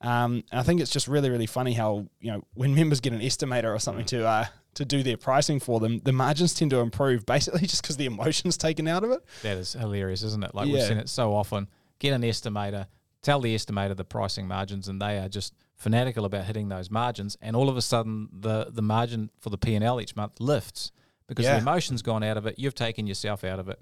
Um, 0.00 0.44
and 0.52 0.60
I 0.60 0.62
think 0.62 0.80
it's 0.80 0.90
just 0.90 1.08
really, 1.08 1.30
really 1.30 1.46
funny 1.46 1.72
how 1.72 2.06
you 2.20 2.30
know 2.30 2.44
when 2.54 2.74
members 2.74 3.00
get 3.00 3.12
an 3.12 3.20
estimator 3.20 3.74
or 3.74 3.78
something 3.78 4.04
to 4.06 4.26
uh, 4.26 4.46
to 4.74 4.84
do 4.84 5.02
their 5.02 5.16
pricing 5.16 5.58
for 5.58 5.80
them, 5.80 6.00
the 6.04 6.12
margins 6.12 6.54
tend 6.54 6.70
to 6.70 6.78
improve 6.78 7.26
basically 7.26 7.60
just 7.66 7.82
because 7.82 7.96
the 7.96 8.06
emotion's 8.06 8.56
taken 8.56 8.86
out 8.86 9.02
of 9.02 9.10
it. 9.10 9.24
That 9.42 9.56
is 9.56 9.72
hilarious, 9.72 10.22
isn't 10.22 10.44
it? 10.44 10.54
Like 10.54 10.68
we've 10.68 10.82
seen 10.82 10.98
it 10.98 11.08
so 11.08 11.34
often. 11.34 11.68
Get 11.98 12.12
an 12.12 12.22
estimator, 12.22 12.86
tell 13.22 13.40
the 13.40 13.54
estimator 13.54 13.96
the 13.96 14.04
pricing 14.04 14.46
margins, 14.46 14.88
and 14.88 15.00
they 15.02 15.18
are 15.18 15.28
just 15.28 15.54
fanatical 15.76 16.24
about 16.24 16.44
hitting 16.44 16.68
those 16.68 16.90
margins. 16.90 17.36
And 17.40 17.54
all 17.56 17.68
of 17.68 17.76
a 17.76 17.82
sudden, 17.82 18.28
the 18.32 18.66
the 18.70 18.82
margin 18.82 19.30
for 19.40 19.50
the 19.50 19.58
P 19.58 19.74
and 19.74 19.84
L 19.84 20.00
each 20.00 20.14
month 20.16 20.40
lifts 20.40 20.92
because 21.26 21.44
Yeah. 21.44 21.54
the 21.56 21.58
emotion's 21.62 22.02
gone 22.02 22.22
out 22.22 22.36
of 22.36 22.46
it. 22.46 22.58
You've 22.58 22.74
taken 22.74 23.06
yourself 23.06 23.44
out 23.44 23.58
of 23.58 23.68
it, 23.68 23.80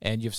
and 0.00 0.22
you've 0.22 0.36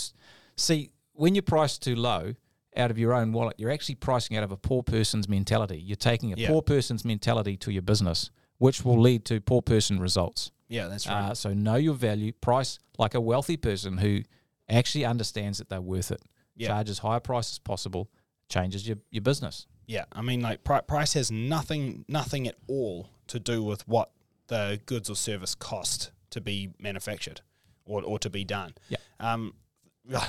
see 0.55 0.91
when 1.13 1.35
you 1.35 1.41
price 1.41 1.77
too 1.77 1.95
low 1.95 2.35
out 2.75 2.91
of 2.91 2.97
your 2.99 3.13
own 3.13 3.31
wallet, 3.31 3.55
you're 3.57 3.71
actually 3.71 3.95
pricing 3.95 4.37
out 4.37 4.43
of 4.43 4.51
a 4.51 4.57
poor 4.57 4.83
person's 4.83 5.27
mentality. 5.27 5.79
You're 5.79 5.95
taking 5.95 6.31
a 6.31 6.35
Yeah. 6.35 6.49
poor 6.49 6.61
person's 6.61 7.03
mentality 7.03 7.57
to 7.57 7.71
your 7.71 7.81
business, 7.81 8.29
which 8.59 8.85
will 8.85 8.99
lead 9.01 9.25
to 9.25 9.41
poor 9.41 9.61
person 9.63 9.99
results. 9.99 10.51
Yeah, 10.69 10.87
that's 10.87 11.07
right. 11.07 11.31
Uh, 11.31 11.33
so 11.33 11.53
know 11.53 11.75
your 11.75 11.95
value, 11.95 12.33
price 12.33 12.77
like 12.99 13.15
a 13.15 13.21
wealthy 13.21 13.57
person 13.57 13.97
who 13.97 14.21
actually 14.69 15.05
understands 15.05 15.57
that 15.57 15.69
they're 15.69 15.81
worth 15.81 16.11
it. 16.11 16.21
Yeah. 16.57 16.69
Charge 16.69 16.89
as 16.89 16.99
high 16.99 17.17
a 17.17 17.19
price 17.19 17.51
as 17.53 17.59
possible, 17.59 18.09
changes 18.49 18.87
your, 18.87 18.97
your 19.11 19.21
business. 19.21 19.67
Yeah, 19.85 20.05
I 20.11 20.21
mean, 20.21 20.41
like 20.41 20.63
pri- 20.63 20.81
price 20.81 21.13
has 21.13 21.31
nothing, 21.31 22.03
nothing 22.09 22.47
at 22.47 22.55
all 22.67 23.09
to 23.27 23.39
do 23.39 23.63
with 23.63 23.87
what 23.87 24.11
the 24.47 24.81
goods 24.85 25.09
or 25.09 25.15
service 25.15 25.55
cost 25.55 26.11
to 26.31 26.41
be 26.41 26.71
manufactured 26.79 27.41
or, 27.85 28.03
or 28.03 28.19
to 28.19 28.29
be 28.29 28.43
done. 28.43 28.73
Yeah. 28.89 28.97
Um, 29.19 29.53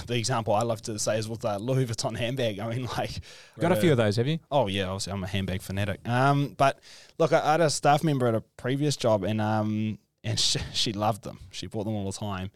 the 0.06 0.16
example 0.16 0.54
I 0.54 0.62
love 0.62 0.82
to 0.82 0.98
say 0.98 1.18
is 1.18 1.28
with 1.28 1.40
the 1.40 1.58
Louis 1.58 1.86
Vuitton 1.86 2.16
handbag. 2.16 2.58
I 2.58 2.68
mean, 2.68 2.88
like, 2.98 3.20
Got 3.58 3.72
a 3.72 3.76
few 3.76 3.92
of 3.92 3.96
those, 3.96 4.16
have 4.16 4.26
you? 4.26 4.38
Oh 4.50 4.66
yeah, 4.66 4.84
obviously 4.84 5.12
I'm 5.12 5.24
a 5.24 5.28
handbag 5.28 5.62
fanatic. 5.62 6.06
Um, 6.08 6.54
but 6.56 6.80
look, 7.18 7.32
I, 7.32 7.40
I 7.40 7.52
had 7.52 7.60
a 7.60 7.70
staff 7.70 8.02
member 8.02 8.26
at 8.26 8.34
a 8.34 8.40
previous 8.56 8.96
job, 8.96 9.24
and 9.24 9.40
um, 9.40 9.98
and 10.24 10.38
she, 10.40 10.58
she 10.72 10.92
loved 10.92 11.24
them. 11.24 11.38
She 11.50 11.66
bought 11.66 11.84
them 11.84 11.94
all 11.94 12.10
the 12.10 12.18
time. 12.18 12.50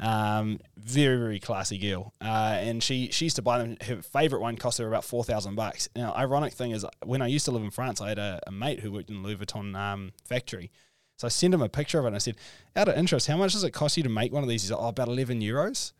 Um, 0.00 0.60
very 0.76 1.16
very 1.18 1.40
classy 1.40 1.76
girl. 1.76 2.14
Uh, 2.20 2.56
and 2.60 2.82
she 2.82 3.10
she 3.10 3.26
used 3.26 3.36
to 3.36 3.42
buy 3.42 3.58
them. 3.58 3.76
Her 3.82 4.00
favorite 4.00 4.40
one 4.40 4.56
cost 4.56 4.78
her 4.78 4.86
about 4.86 5.04
four 5.04 5.24
thousand 5.24 5.56
bucks. 5.56 5.88
Now, 5.96 6.14
ironic 6.14 6.52
thing 6.52 6.70
is, 6.70 6.86
when 7.04 7.20
I 7.20 7.26
used 7.26 7.44
to 7.46 7.50
live 7.50 7.62
in 7.62 7.70
France, 7.70 8.00
I 8.00 8.10
had 8.10 8.18
a, 8.18 8.40
a 8.46 8.52
mate 8.52 8.80
who 8.80 8.92
worked 8.92 9.10
in 9.10 9.22
the 9.22 9.28
Louis 9.28 9.36
Vuitton 9.36 9.74
um, 9.76 10.12
factory. 10.24 10.70
So 11.16 11.26
I 11.26 11.30
sent 11.30 11.52
him 11.52 11.62
a 11.62 11.68
picture 11.68 11.98
of 11.98 12.04
it, 12.04 12.08
and 12.08 12.16
I 12.16 12.20
said, 12.20 12.36
out 12.76 12.88
of 12.88 12.96
interest, 12.96 13.26
how 13.26 13.36
much 13.36 13.52
does 13.52 13.64
it 13.64 13.72
cost 13.72 13.96
you 13.96 14.04
to 14.04 14.08
make 14.08 14.32
one 14.32 14.44
of 14.44 14.48
these? 14.48 14.62
He's 14.62 14.70
like, 14.70 14.80
oh, 14.80 14.88
about 14.88 15.08
eleven 15.08 15.40
euros. 15.40 15.92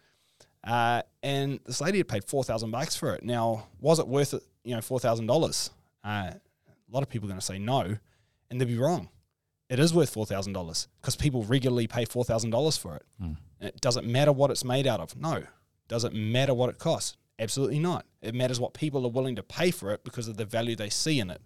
Uh, 0.62 1.02
and 1.22 1.58
this 1.66 1.80
lady 1.80 1.98
had 1.98 2.08
paid 2.08 2.24
four 2.24 2.44
thousand 2.44 2.70
bucks 2.70 2.94
for 2.94 3.14
it. 3.14 3.24
Now, 3.24 3.66
was 3.80 3.98
it 3.98 4.06
worth 4.06 4.32
it? 4.34 4.44
You 4.62 4.76
know, 4.76 4.80
four 4.80 5.00
thousand 5.00 5.28
uh, 5.28 5.32
dollars. 5.32 5.70
A 6.04 6.34
lot 6.88 7.02
of 7.02 7.08
people 7.08 7.26
are 7.28 7.30
going 7.30 7.40
to 7.40 7.44
say 7.44 7.58
no, 7.58 7.96
and 8.48 8.60
they'd 8.60 8.68
be 8.68 8.78
wrong. 8.78 9.08
It 9.68 9.78
is 9.78 9.92
worth 9.92 10.10
four 10.10 10.26
thousand 10.26 10.54
dollars 10.54 10.88
because 11.00 11.16
people 11.16 11.42
regularly 11.44 11.86
pay 11.86 12.04
four 12.04 12.24
thousand 12.24 12.50
dollars 12.50 12.76
for 12.76 12.96
it. 12.96 13.02
Mm. 13.22 13.36
It 13.60 13.80
doesn't 13.80 14.06
matter 14.06 14.32
what 14.32 14.50
it's 14.50 14.64
made 14.64 14.86
out 14.86 15.00
of. 15.00 15.16
No. 15.16 15.42
Does 15.88 16.04
it 16.04 16.12
matter 16.12 16.54
what 16.54 16.70
it 16.70 16.78
costs? 16.78 17.16
Absolutely 17.38 17.78
not. 17.78 18.06
It 18.22 18.34
matters 18.34 18.60
what 18.60 18.74
people 18.74 19.04
are 19.06 19.10
willing 19.10 19.36
to 19.36 19.42
pay 19.42 19.70
for 19.70 19.92
it 19.92 20.04
because 20.04 20.28
of 20.28 20.36
the 20.36 20.44
value 20.44 20.74
they 20.76 20.90
see 20.90 21.20
in 21.20 21.30
it. 21.30 21.40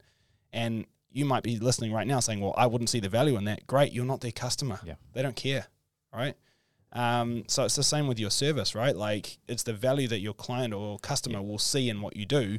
And 0.52 0.86
you 1.10 1.24
might 1.24 1.42
be 1.42 1.58
listening 1.58 1.92
right 1.92 2.06
now 2.06 2.20
saying, 2.20 2.40
"Well, 2.40 2.54
I 2.56 2.66
wouldn't 2.66 2.90
see 2.90 3.00
the 3.00 3.08
value 3.08 3.36
in 3.36 3.44
that." 3.44 3.66
Great, 3.66 3.92
you're 3.92 4.04
not 4.04 4.20
their 4.20 4.32
customer. 4.32 4.80
Yeah. 4.84 4.94
They 5.12 5.22
don't 5.22 5.36
care, 5.36 5.66
right? 6.12 6.36
Um, 6.92 7.44
so 7.48 7.64
it's 7.64 7.76
the 7.76 7.82
same 7.82 8.06
with 8.06 8.18
your 8.18 8.30
service, 8.30 8.74
right? 8.74 8.94
Like 8.94 9.38
it's 9.48 9.62
the 9.62 9.72
value 9.72 10.08
that 10.08 10.20
your 10.20 10.34
client 10.34 10.74
or 10.74 10.98
customer 10.98 11.42
will 11.42 11.58
see 11.58 11.88
in 11.88 12.00
what 12.00 12.16
you 12.16 12.26
do, 12.26 12.58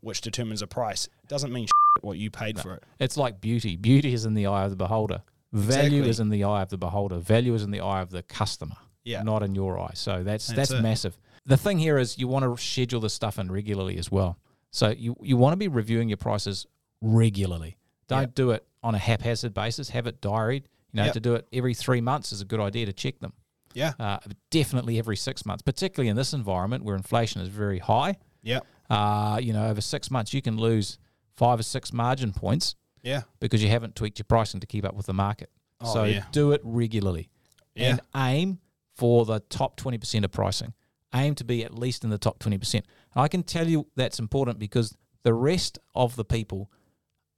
which 0.00 0.20
determines 0.20 0.60
the 0.60 0.66
price. 0.66 1.06
It 1.22 1.28
doesn't 1.28 1.52
mean 1.52 1.68
what 2.04 2.18
you 2.18 2.30
paid 2.30 2.58
for 2.60 2.74
it. 2.74 2.82
It's 2.98 3.16
like 3.16 3.40
beauty. 3.40 3.76
Beauty 3.76 4.12
is 4.14 4.24
in 4.24 4.34
the 4.34 4.46
eye 4.46 4.64
of 4.64 4.70
the 4.70 4.76
beholder. 4.76 5.22
Value 5.52 5.78
Exactly. 6.00 6.08
is 6.10 6.20
in 6.20 6.28
the 6.30 6.44
eye 6.44 6.62
of 6.62 6.68
the 6.70 6.76
beholder. 6.78 7.18
Value 7.18 7.54
is 7.54 7.62
in 7.62 7.70
the 7.70 7.80
eye 7.80 8.00
of 8.00 8.10
the 8.10 8.22
customer. 8.24 8.76
Yeah. 9.04 9.22
Not 9.22 9.42
in 9.42 9.54
your 9.54 9.78
eye. 9.78 9.92
So 9.94 10.22
that's 10.24 10.46
That's 10.48 10.70
that's, 10.70 10.82
massive. 10.82 11.16
The 11.46 11.56
thing 11.56 11.78
here 11.78 11.98
is 11.98 12.18
you 12.18 12.26
want 12.26 12.44
to 12.44 12.62
schedule 12.62 13.00
this 13.00 13.12
stuff 13.14 13.38
in 13.38 13.52
regularly 13.52 13.98
as 13.98 14.10
well. 14.10 14.38
So 14.70 14.88
you, 14.90 15.14
you 15.20 15.36
want 15.36 15.52
to 15.52 15.56
be 15.56 15.68
reviewing 15.68 16.08
your 16.08 16.16
prices 16.16 16.66
regularly. 17.00 17.76
Don't 18.08 18.20
Yep. 18.22 18.34
do 18.34 18.50
it 18.50 18.66
on 18.82 18.94
a 18.94 18.98
haphazard 18.98 19.54
basis. 19.54 19.90
Have 19.90 20.06
it 20.06 20.20
diaried. 20.20 20.64
You 20.92 20.98
know, 20.98 21.04
Yep. 21.04 21.12
to 21.14 21.20
do 21.20 21.34
it 21.34 21.46
every 21.52 21.74
three 21.74 22.00
months 22.00 22.32
is 22.32 22.40
a 22.40 22.44
good 22.44 22.60
idea 22.60 22.86
to 22.86 22.92
check 22.92 23.18
them. 23.20 23.32
Yeah. 23.74 23.92
Uh, 23.98 24.18
definitely 24.50 24.98
every 24.98 25.16
six 25.16 25.44
months, 25.44 25.62
particularly 25.62 26.08
in 26.08 26.16
this 26.16 26.32
environment 26.32 26.84
where 26.84 26.94
inflation 26.96 27.40
is 27.42 27.48
very 27.48 27.78
high. 27.80 28.16
Yeah. 28.42 28.60
Uh, 28.88 29.38
you 29.42 29.52
know, 29.52 29.66
over 29.68 29.80
six 29.80 30.10
months 30.10 30.32
you 30.32 30.40
can 30.42 30.56
lose 30.56 30.98
five 31.36 31.58
or 31.58 31.62
six 31.62 31.92
margin 31.92 32.32
points 32.32 32.74
Yeah. 33.02 33.22
because 33.40 33.62
you 33.62 33.68
haven't 33.68 33.96
tweaked 33.96 34.18
your 34.18 34.24
pricing 34.24 34.60
to 34.60 34.66
keep 34.66 34.84
up 34.84 34.94
with 34.94 35.06
the 35.06 35.14
market. 35.14 35.50
Oh, 35.80 35.92
so 35.92 36.04
yeah. 36.04 36.24
do 36.32 36.52
it 36.52 36.60
regularly 36.64 37.28
Yeah. 37.74 37.90
and 37.90 38.00
aim 38.16 38.60
for 38.94 39.24
the 39.24 39.40
top 39.40 39.76
20% 39.76 40.24
of 40.24 40.30
pricing. 40.32 40.72
Aim 41.14 41.34
to 41.36 41.44
be 41.44 41.64
at 41.64 41.74
least 41.76 42.04
in 42.04 42.10
the 42.10 42.18
top 42.18 42.38
20%. 42.38 42.74
And 42.74 42.84
I 43.22 43.28
can 43.28 43.42
tell 43.42 43.68
you 43.68 43.86
that's 43.96 44.18
important 44.18 44.58
because 44.58 44.96
the 45.24 45.34
rest 45.34 45.78
of 45.94 46.16
the 46.16 46.24
people 46.24 46.70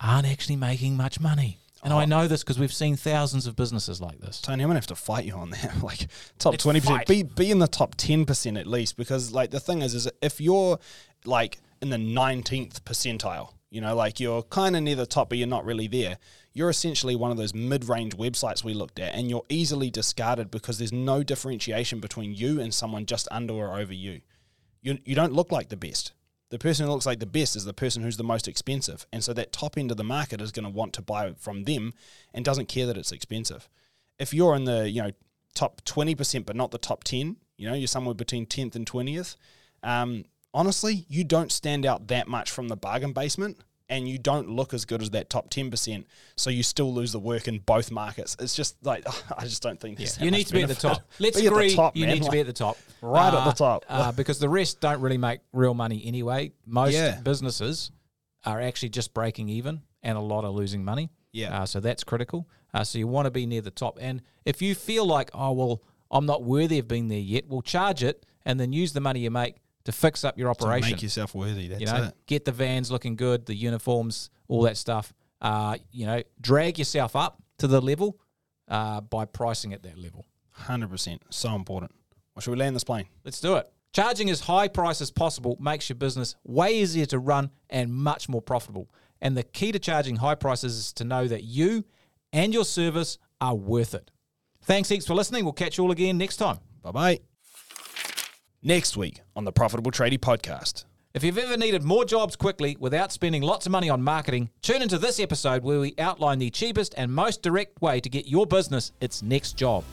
aren't 0.00 0.26
actually 0.26 0.56
making 0.56 0.96
much 0.96 1.20
money. 1.20 1.59
And 1.82 1.92
I 1.92 2.02
Oh. 2.02 2.06
know 2.06 2.26
this 2.28 2.42
because 2.42 2.59
we've 2.59 2.72
seen 2.72 2.96
thousands 2.96 3.46
of 3.46 3.54
businesses 3.54 4.00
like 4.00 4.18
this. 4.20 4.40
Tony, 4.40 4.62
I'm 4.62 4.68
gonna 4.68 4.78
have 4.78 4.87
to 4.88 4.94
fight 4.96 5.24
you 5.24 5.35
on 5.35 5.50
that. 5.50 5.82
like 5.82 6.09
top 6.38 6.56
twenty 6.59 6.80
percent, 6.80 7.06
be 7.06 7.22
be 7.22 7.50
in 7.50 7.59
the 7.61 7.68
top 7.68 7.94
ten 7.96 8.24
percent 8.24 8.56
at 8.56 8.66
least, 8.66 8.96
because 8.96 9.30
like 9.32 9.50
the 9.50 9.61
thing 9.61 9.82
is, 9.82 9.94
is 9.94 10.09
if 10.20 10.40
you're 10.40 10.78
like 11.24 11.59
in 11.80 11.90
the 11.90 11.98
nineteenth 11.98 12.85
percentile, 12.85 13.52
you 13.77 13.83
know, 13.83 13.95
like 13.95 14.19
you're 14.19 14.43
kind 14.45 14.75
of 14.75 14.83
near 14.83 14.95
the 14.95 15.05
top, 15.05 15.29
but 15.29 15.37
you're 15.37 15.47
not 15.47 15.67
really 15.67 15.87
there. 15.87 16.17
You're 16.55 16.71
essentially 16.71 17.15
one 17.15 17.31
of 17.31 17.37
those 17.37 17.53
mid-range 17.53 18.17
websites 18.17 18.65
we 18.65 18.73
looked 18.73 18.99
at, 18.99 19.15
and 19.15 19.29
you're 19.29 19.45
easily 19.51 19.91
discarded 19.91 20.51
because 20.51 20.79
there's 20.79 20.95
no 20.95 21.23
differentiation 21.23 22.01
between 22.01 22.33
you 22.33 22.59
and 22.59 22.73
someone 22.73 23.05
just 23.05 23.29
under 23.31 23.53
or 23.53 23.79
over 23.79 23.93
you. 23.93 24.23
You 24.81 24.97
you 25.05 25.15
don't 25.15 25.35
look 25.35 25.53
like 25.53 25.69
the 25.69 25.77
best. 25.77 26.12
The 26.49 26.59
person 26.59 26.87
who 26.87 26.93
looks 26.93 27.05
like 27.05 27.19
the 27.21 27.27
best 27.27 27.55
is 27.55 27.67
the 27.67 27.75
person 27.75 28.03
who's 28.03 28.17
the 28.17 28.25
most 28.25 28.49
expensive. 28.49 29.07
And 29.12 29.23
so 29.23 29.35
that 29.35 29.53
top 29.53 29.77
end 29.77 29.91
of 29.91 29.99
the 29.99 30.05
market 30.05 30.41
is 30.41 30.53
going 30.53 30.65
to 30.65 30.71
want 30.71 30.95
to 30.95 31.03
buy 31.03 31.35
from 31.39 31.65
them 31.65 31.93
and 32.33 32.47
doesn't 32.47 32.69
care 32.69 32.87
that 32.87 32.97
it's 32.97 33.12
expensive. 33.12 33.69
If 34.19 34.33
you're 34.33 34.57
in 34.57 34.65
the, 34.65 34.89
you 34.89 35.03
know, 35.03 35.11
top 35.55 35.83
20% 35.83 36.47
but 36.47 36.57
not 36.57 36.71
the 36.71 36.79
top 36.79 37.05
10, 37.05 37.37
you 37.59 37.69
know, 37.69 37.75
you're 37.75 37.89
somewhere 37.89 38.15
between 38.15 38.47
10th 38.47 38.75
and 38.75 38.91
20th, 38.91 39.37
um, 39.83 40.25
honestly, 40.57 41.05
you 41.09 41.23
don't 41.23 41.53
stand 41.53 41.85
out 41.85 42.09
that 42.09 42.27
much 42.29 42.51
from 42.51 42.69
the 42.69 42.77
bargain 42.77 43.12
basement 43.12 43.59
and 43.88 44.09
you 44.09 44.19
don't 44.19 44.49
look 44.51 44.75
as 44.75 44.85
good 44.85 45.01
as 45.03 45.11
that 45.11 45.31
top 45.31 45.49
10%. 45.51 46.05
So 46.37 46.51
you 46.51 46.62
still 46.64 46.92
lose 46.92 47.12
the 47.12 47.21
work 47.21 47.47
in 47.47 47.59
both 47.61 47.90
markets. 47.92 48.35
It's 48.40 48.57
just 48.57 48.75
like, 48.85 49.07
I 49.38 49.45
just 49.45 49.62
don't 49.62 49.79
think 49.79 49.99
that 49.99 50.19
You 50.21 50.31
need 50.33 50.45
to 50.49 50.55
be 50.55 50.62
at 50.62 50.69
the 50.69 50.75
top. 50.75 51.03
Let's 51.21 51.38
Be 51.40 51.47
at 51.47 51.51
the 51.51 51.57
agree. 51.57 51.75
top, 51.77 51.97
you 51.97 52.07
man. 52.07 52.14
need 52.14 52.25
to 52.25 52.31
be 52.31 52.40
at 52.40 52.47
the 52.47 52.53
top, 52.53 52.79
Right 53.03 53.33
at 53.33 53.45
the 53.45 53.53
top. 53.53 53.85
uh, 53.88 54.11
because 54.12 54.38
the 54.40 54.49
rest 54.49 54.81
don't 54.81 55.01
really 55.01 55.19
make 55.19 55.40
real 55.53 55.75
money 55.75 56.03
anyway. 56.05 56.53
Most 56.66 56.95
Yeah. 56.95 57.21
businesses 57.21 57.92
are 58.45 58.61
actually 58.61 58.88
just 58.88 59.12
breaking 59.14 59.51
even, 59.51 59.83
and 60.03 60.16
a 60.19 60.21
lot 60.21 60.45
are 60.45 60.51
losing 60.51 60.85
money. 60.85 61.11
Yeah. 61.33 61.62
Uh, 61.62 61.66
so 61.66 61.79
that's 61.81 62.03
critical. 62.03 62.49
Uh, 62.73 62.83
so 62.83 62.99
you 62.99 63.07
want 63.07 63.27
to 63.27 63.31
be 63.31 63.45
near 63.47 63.61
the 63.61 63.71
top, 63.71 63.99
and 64.01 64.23
if 64.45 64.62
you 64.62 64.75
feel 64.75 65.05
like, 65.07 65.31
oh 65.35 65.53
well, 65.53 65.83
I'm 66.11 66.27
not 66.27 66.42
worthy 66.42 66.79
of 66.79 66.88
being 66.88 67.09
there 67.09 67.19
yet, 67.19 67.45
well, 67.49 67.62
charge 67.62 68.03
it, 68.03 68.25
and 68.45 68.59
then 68.59 68.73
use 68.73 68.92
the 68.95 69.01
money 69.01 69.21
you 69.21 69.31
make 69.31 69.57
to 69.87 69.92
fix 69.92 70.22
up 70.25 70.38
your 70.38 70.53
To 70.55 70.62
operation. 70.64 70.90
make 70.92 71.03
yourself 71.03 71.35
worthy. 71.35 71.68
That's 71.68 71.81
you 71.81 71.87
know, 71.87 72.05
it. 72.05 72.14
get 72.27 72.44
the 72.44 72.53
vans 72.53 72.90
looking 72.90 73.16
good, 73.16 73.46
the 73.46 73.55
uniforms, 73.55 74.31
all 74.49 74.62
that 74.62 74.77
stuff. 74.77 75.12
Uh, 75.40 75.77
you 75.90 76.07
know, 76.07 76.22
drag 76.40 76.79
yourself 76.79 77.16
up 77.16 77.42
to 77.59 77.66
the 77.66 77.81
level 77.81 78.18
uh, 78.68 79.01
by 79.01 79.25
pricing 79.25 79.72
at 79.72 79.83
that 79.83 79.99
level. 79.99 80.27
Hundred 80.53 80.90
percent, 80.90 81.22
so 81.31 81.55
important. 81.55 81.92
Well, 82.35 82.40
should 82.42 82.51
we 82.53 82.57
land 82.59 82.77
this 82.77 82.85
plane? 82.85 83.07
Let's 83.25 83.40
do 83.40 83.57
it. 83.57 83.70
Charging 83.92 84.29
as 84.29 84.40
high 84.40 84.68
price 84.68 85.01
as 85.01 85.11
possible 85.11 85.57
makes 85.61 85.88
your 85.88 85.96
business 85.96 86.37
way 86.44 86.79
easier 86.81 87.07
to 87.07 87.18
run 87.18 87.51
and 87.70 87.92
much 87.92 88.29
more 88.29 88.42
profitable. 88.42 88.90
And 89.22 89.37
the 89.37 89.42
key 89.42 89.72
to 89.72 89.79
charging 89.79 90.16
high 90.16 90.35
prices 90.35 90.77
is 90.77 90.92
to 90.94 91.05
know 91.05 91.27
that 91.29 91.44
you 91.44 91.85
and 92.33 92.53
your 92.53 92.64
service 92.66 93.16
are 93.40 93.55
worth 93.55 93.94
it. 93.94 94.11
Thanks 94.62 94.88
heaps 94.90 95.07
for 95.07 95.14
listening. 95.14 95.44
We'll 95.44 95.53
catch 95.55 95.79
you 95.79 95.85
all 95.85 95.90
again 95.92 96.18
next 96.18 96.37
time. 96.37 96.59
Bye 96.83 96.90
bye. 96.92 97.36
Next 98.66 98.96
week 98.96 99.20
on 99.37 99.44
the 99.44 99.52
Profitable 99.52 99.92
Tradie 99.92 100.18
Podcast. 100.18 100.87
If 101.14 101.22
you've 101.22 101.38
ever 101.38 101.57
needed 101.57 101.85
more 101.85 102.05
jobs 102.05 102.35
quickly 102.35 102.76
without 102.81 103.12
spending 103.12 103.42
lots 103.42 103.64
of 103.64 103.70
money 103.70 103.88
on 103.88 104.02
marketing, 104.02 104.50
tune 104.61 104.83
into 104.83 104.98
this 104.98 105.20
episode 105.20 105.62
where 105.62 105.79
we 105.79 105.94
outline 105.98 106.40
the 106.40 106.50
cheapest 106.50 106.92
and 106.96 107.14
most 107.14 107.42
direct 107.42 107.81
way 107.81 108.00
to 108.00 108.09
get 108.09 108.26
your 108.26 108.44
business 108.44 108.90
its 109.00 109.22
next 109.22 109.52
job. 109.52 109.85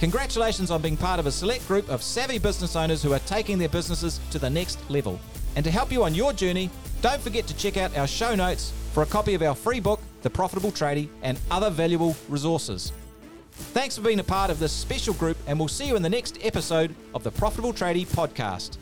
Congratulations 0.00 0.72
on 0.72 0.82
being 0.82 0.96
part 0.96 1.20
of 1.20 1.26
a 1.26 1.30
select 1.30 1.68
group 1.68 1.88
of 1.90 2.02
savvy 2.02 2.40
business 2.40 2.74
owners 2.74 3.04
who 3.04 3.12
are 3.12 3.20
taking 3.20 3.56
their 3.56 3.68
businesses 3.68 4.18
to 4.32 4.40
the 4.40 4.50
next 4.50 4.80
level. 4.90 5.20
And 5.54 5.64
to 5.64 5.70
help 5.70 5.92
you 5.92 6.02
on 6.02 6.12
your 6.12 6.32
journey, 6.32 6.70
don't 7.02 7.22
forget 7.22 7.46
to 7.46 7.56
check 7.56 7.76
out 7.76 7.96
our 7.96 8.08
show 8.08 8.34
notes 8.34 8.72
for 8.92 9.04
a 9.04 9.06
copy 9.06 9.34
of 9.34 9.42
our 9.42 9.54
free 9.54 9.78
book, 9.78 10.00
The 10.22 10.30
Profitable 10.30 10.72
Tradie, 10.72 11.08
and 11.22 11.38
other 11.52 11.70
valuable 11.70 12.16
resources. 12.28 12.90
Thanks 13.56 13.96
for 13.96 14.02
being 14.02 14.20
a 14.20 14.24
part 14.24 14.50
of 14.50 14.58
this 14.58 14.72
special 14.72 15.14
group, 15.14 15.36
and 15.46 15.58
we'll 15.58 15.68
see 15.68 15.86
you 15.86 15.96
in 15.96 16.02
the 16.02 16.10
next 16.10 16.38
episode 16.42 16.94
of 17.14 17.24
the 17.24 17.30
Profitable 17.30 17.72
Tradie 17.72 18.06
podcast. 18.06 18.76